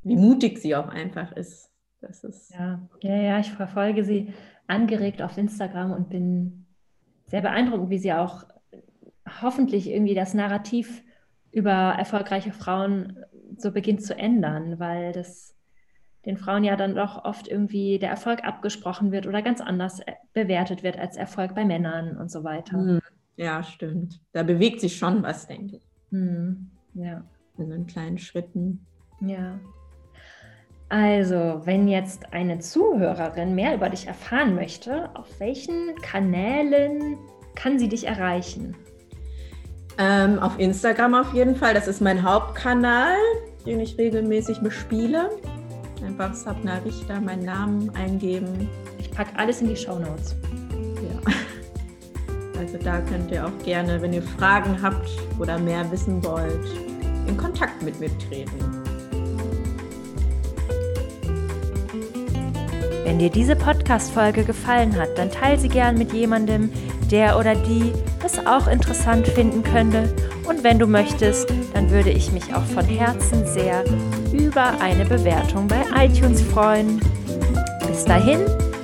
wie 0.02 0.16
mutig 0.16 0.58
sie 0.58 0.76
auch 0.76 0.88
einfach 0.88 1.32
ist. 1.32 1.70
Das 2.00 2.22
ist 2.22 2.54
ja, 2.54 2.80
ja, 3.02 3.16
ja, 3.16 3.38
ich 3.40 3.50
verfolge 3.50 4.04
sie 4.04 4.32
angeregt 4.68 5.20
auf 5.20 5.36
Instagram 5.36 5.92
und 5.92 6.08
bin 6.08 6.66
sehr 7.26 7.40
beeindruckt, 7.40 7.90
wie 7.90 7.98
sie 7.98 8.12
auch 8.12 8.44
hoffentlich 9.42 9.90
irgendwie 9.90 10.14
das 10.14 10.34
Narrativ 10.34 11.02
über 11.50 11.70
erfolgreiche 11.98 12.52
Frauen 12.52 13.18
so 13.56 13.72
beginnt 13.72 14.02
zu 14.02 14.16
ändern, 14.16 14.78
weil 14.78 15.12
das 15.12 15.56
den 16.24 16.36
Frauen 16.36 16.62
ja 16.62 16.76
dann 16.76 16.94
doch 16.94 17.24
oft 17.24 17.48
irgendwie 17.48 17.98
der 17.98 18.10
Erfolg 18.10 18.44
abgesprochen 18.44 19.12
wird 19.12 19.26
oder 19.26 19.40
ganz 19.42 19.60
anders 19.60 20.00
äh, 20.00 20.12
bewertet 20.34 20.82
wird 20.82 20.98
als 20.98 21.16
Erfolg 21.16 21.54
bei 21.54 21.64
Männern 21.64 22.16
und 22.16 22.30
so 22.30 22.44
weiter. 22.44 22.76
Hm, 22.76 23.00
ja, 23.36 23.62
stimmt. 23.62 24.20
Da 24.32 24.42
bewegt 24.42 24.80
sich 24.80 24.96
schon 24.98 25.22
was, 25.22 25.46
denke 25.46 25.76
ich. 25.76 25.87
Hm, 26.10 26.70
ja. 26.94 27.22
Also 27.58 27.72
in 27.72 27.86
kleinen 27.86 28.18
Schritten. 28.18 28.86
Ja. 29.20 29.58
Also, 30.90 31.60
wenn 31.64 31.86
jetzt 31.86 32.32
eine 32.32 32.60
Zuhörerin 32.60 33.54
mehr 33.54 33.74
über 33.74 33.90
dich 33.90 34.06
erfahren 34.06 34.54
möchte, 34.54 35.10
auf 35.14 35.26
welchen 35.38 35.94
Kanälen 35.96 37.18
kann 37.54 37.78
sie 37.78 37.88
dich 37.88 38.06
erreichen? 38.06 38.74
Ähm, 39.98 40.38
auf 40.38 40.58
Instagram 40.58 41.14
auf 41.14 41.34
jeden 41.34 41.56
Fall. 41.56 41.74
Das 41.74 41.88
ist 41.88 42.00
mein 42.00 42.22
Hauptkanal, 42.22 43.16
den 43.66 43.80
ich 43.80 43.98
regelmäßig 43.98 44.60
bespiele. 44.60 45.30
Einfach 46.06 46.32
Sapna 46.32 46.78
Richter, 46.78 47.20
meinen 47.20 47.44
Namen 47.44 47.90
eingeben. 47.96 48.70
Ich 48.98 49.10
packe 49.10 49.36
alles 49.36 49.60
in 49.60 49.68
die 49.68 49.76
Show 49.76 49.98
Notes. 49.98 50.36
Ja. 51.02 51.32
Also 52.58 52.76
da 52.76 53.00
könnt 53.00 53.30
ihr 53.30 53.46
auch 53.46 53.64
gerne, 53.64 54.02
wenn 54.02 54.12
ihr 54.12 54.22
Fragen 54.22 54.82
habt 54.82 55.08
oder 55.38 55.58
mehr 55.58 55.88
wissen 55.92 56.22
wollt, 56.24 56.66
in 57.28 57.36
Kontakt 57.36 57.82
mit 57.82 58.00
mir 58.00 58.10
treten. 58.18 58.58
Wenn 63.04 63.20
dir 63.20 63.30
diese 63.30 63.54
Podcast-Folge 63.54 64.44
gefallen 64.44 64.94
hat, 64.96 65.16
dann 65.16 65.30
teile 65.30 65.58
sie 65.58 65.68
gern 65.68 65.96
mit 65.96 66.12
jemandem, 66.12 66.70
der 67.10 67.38
oder 67.38 67.54
die 67.54 67.92
es 68.24 68.44
auch 68.44 68.66
interessant 68.66 69.26
finden 69.28 69.62
könnte. 69.62 70.14
Und 70.46 70.64
wenn 70.64 70.78
du 70.78 70.86
möchtest, 70.86 71.48
dann 71.74 71.90
würde 71.90 72.10
ich 72.10 72.32
mich 72.32 72.54
auch 72.54 72.64
von 72.64 72.84
Herzen 72.84 73.46
sehr 73.46 73.84
über 74.32 74.78
eine 74.80 75.04
Bewertung 75.04 75.68
bei 75.68 75.84
iTunes 76.04 76.42
freuen. 76.42 77.00
Bis 77.86 78.04
dahin, 78.04 78.40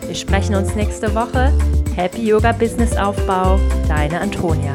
wir 0.06 0.14
sprechen 0.14 0.54
uns 0.54 0.74
nächste 0.74 1.14
Woche. 1.14 1.52
Happy 1.96 2.26
Yoga 2.26 2.50
Business 2.50 2.96
Aufbau, 2.96 3.58
deine 3.86 4.20
Antonia. 4.20 4.74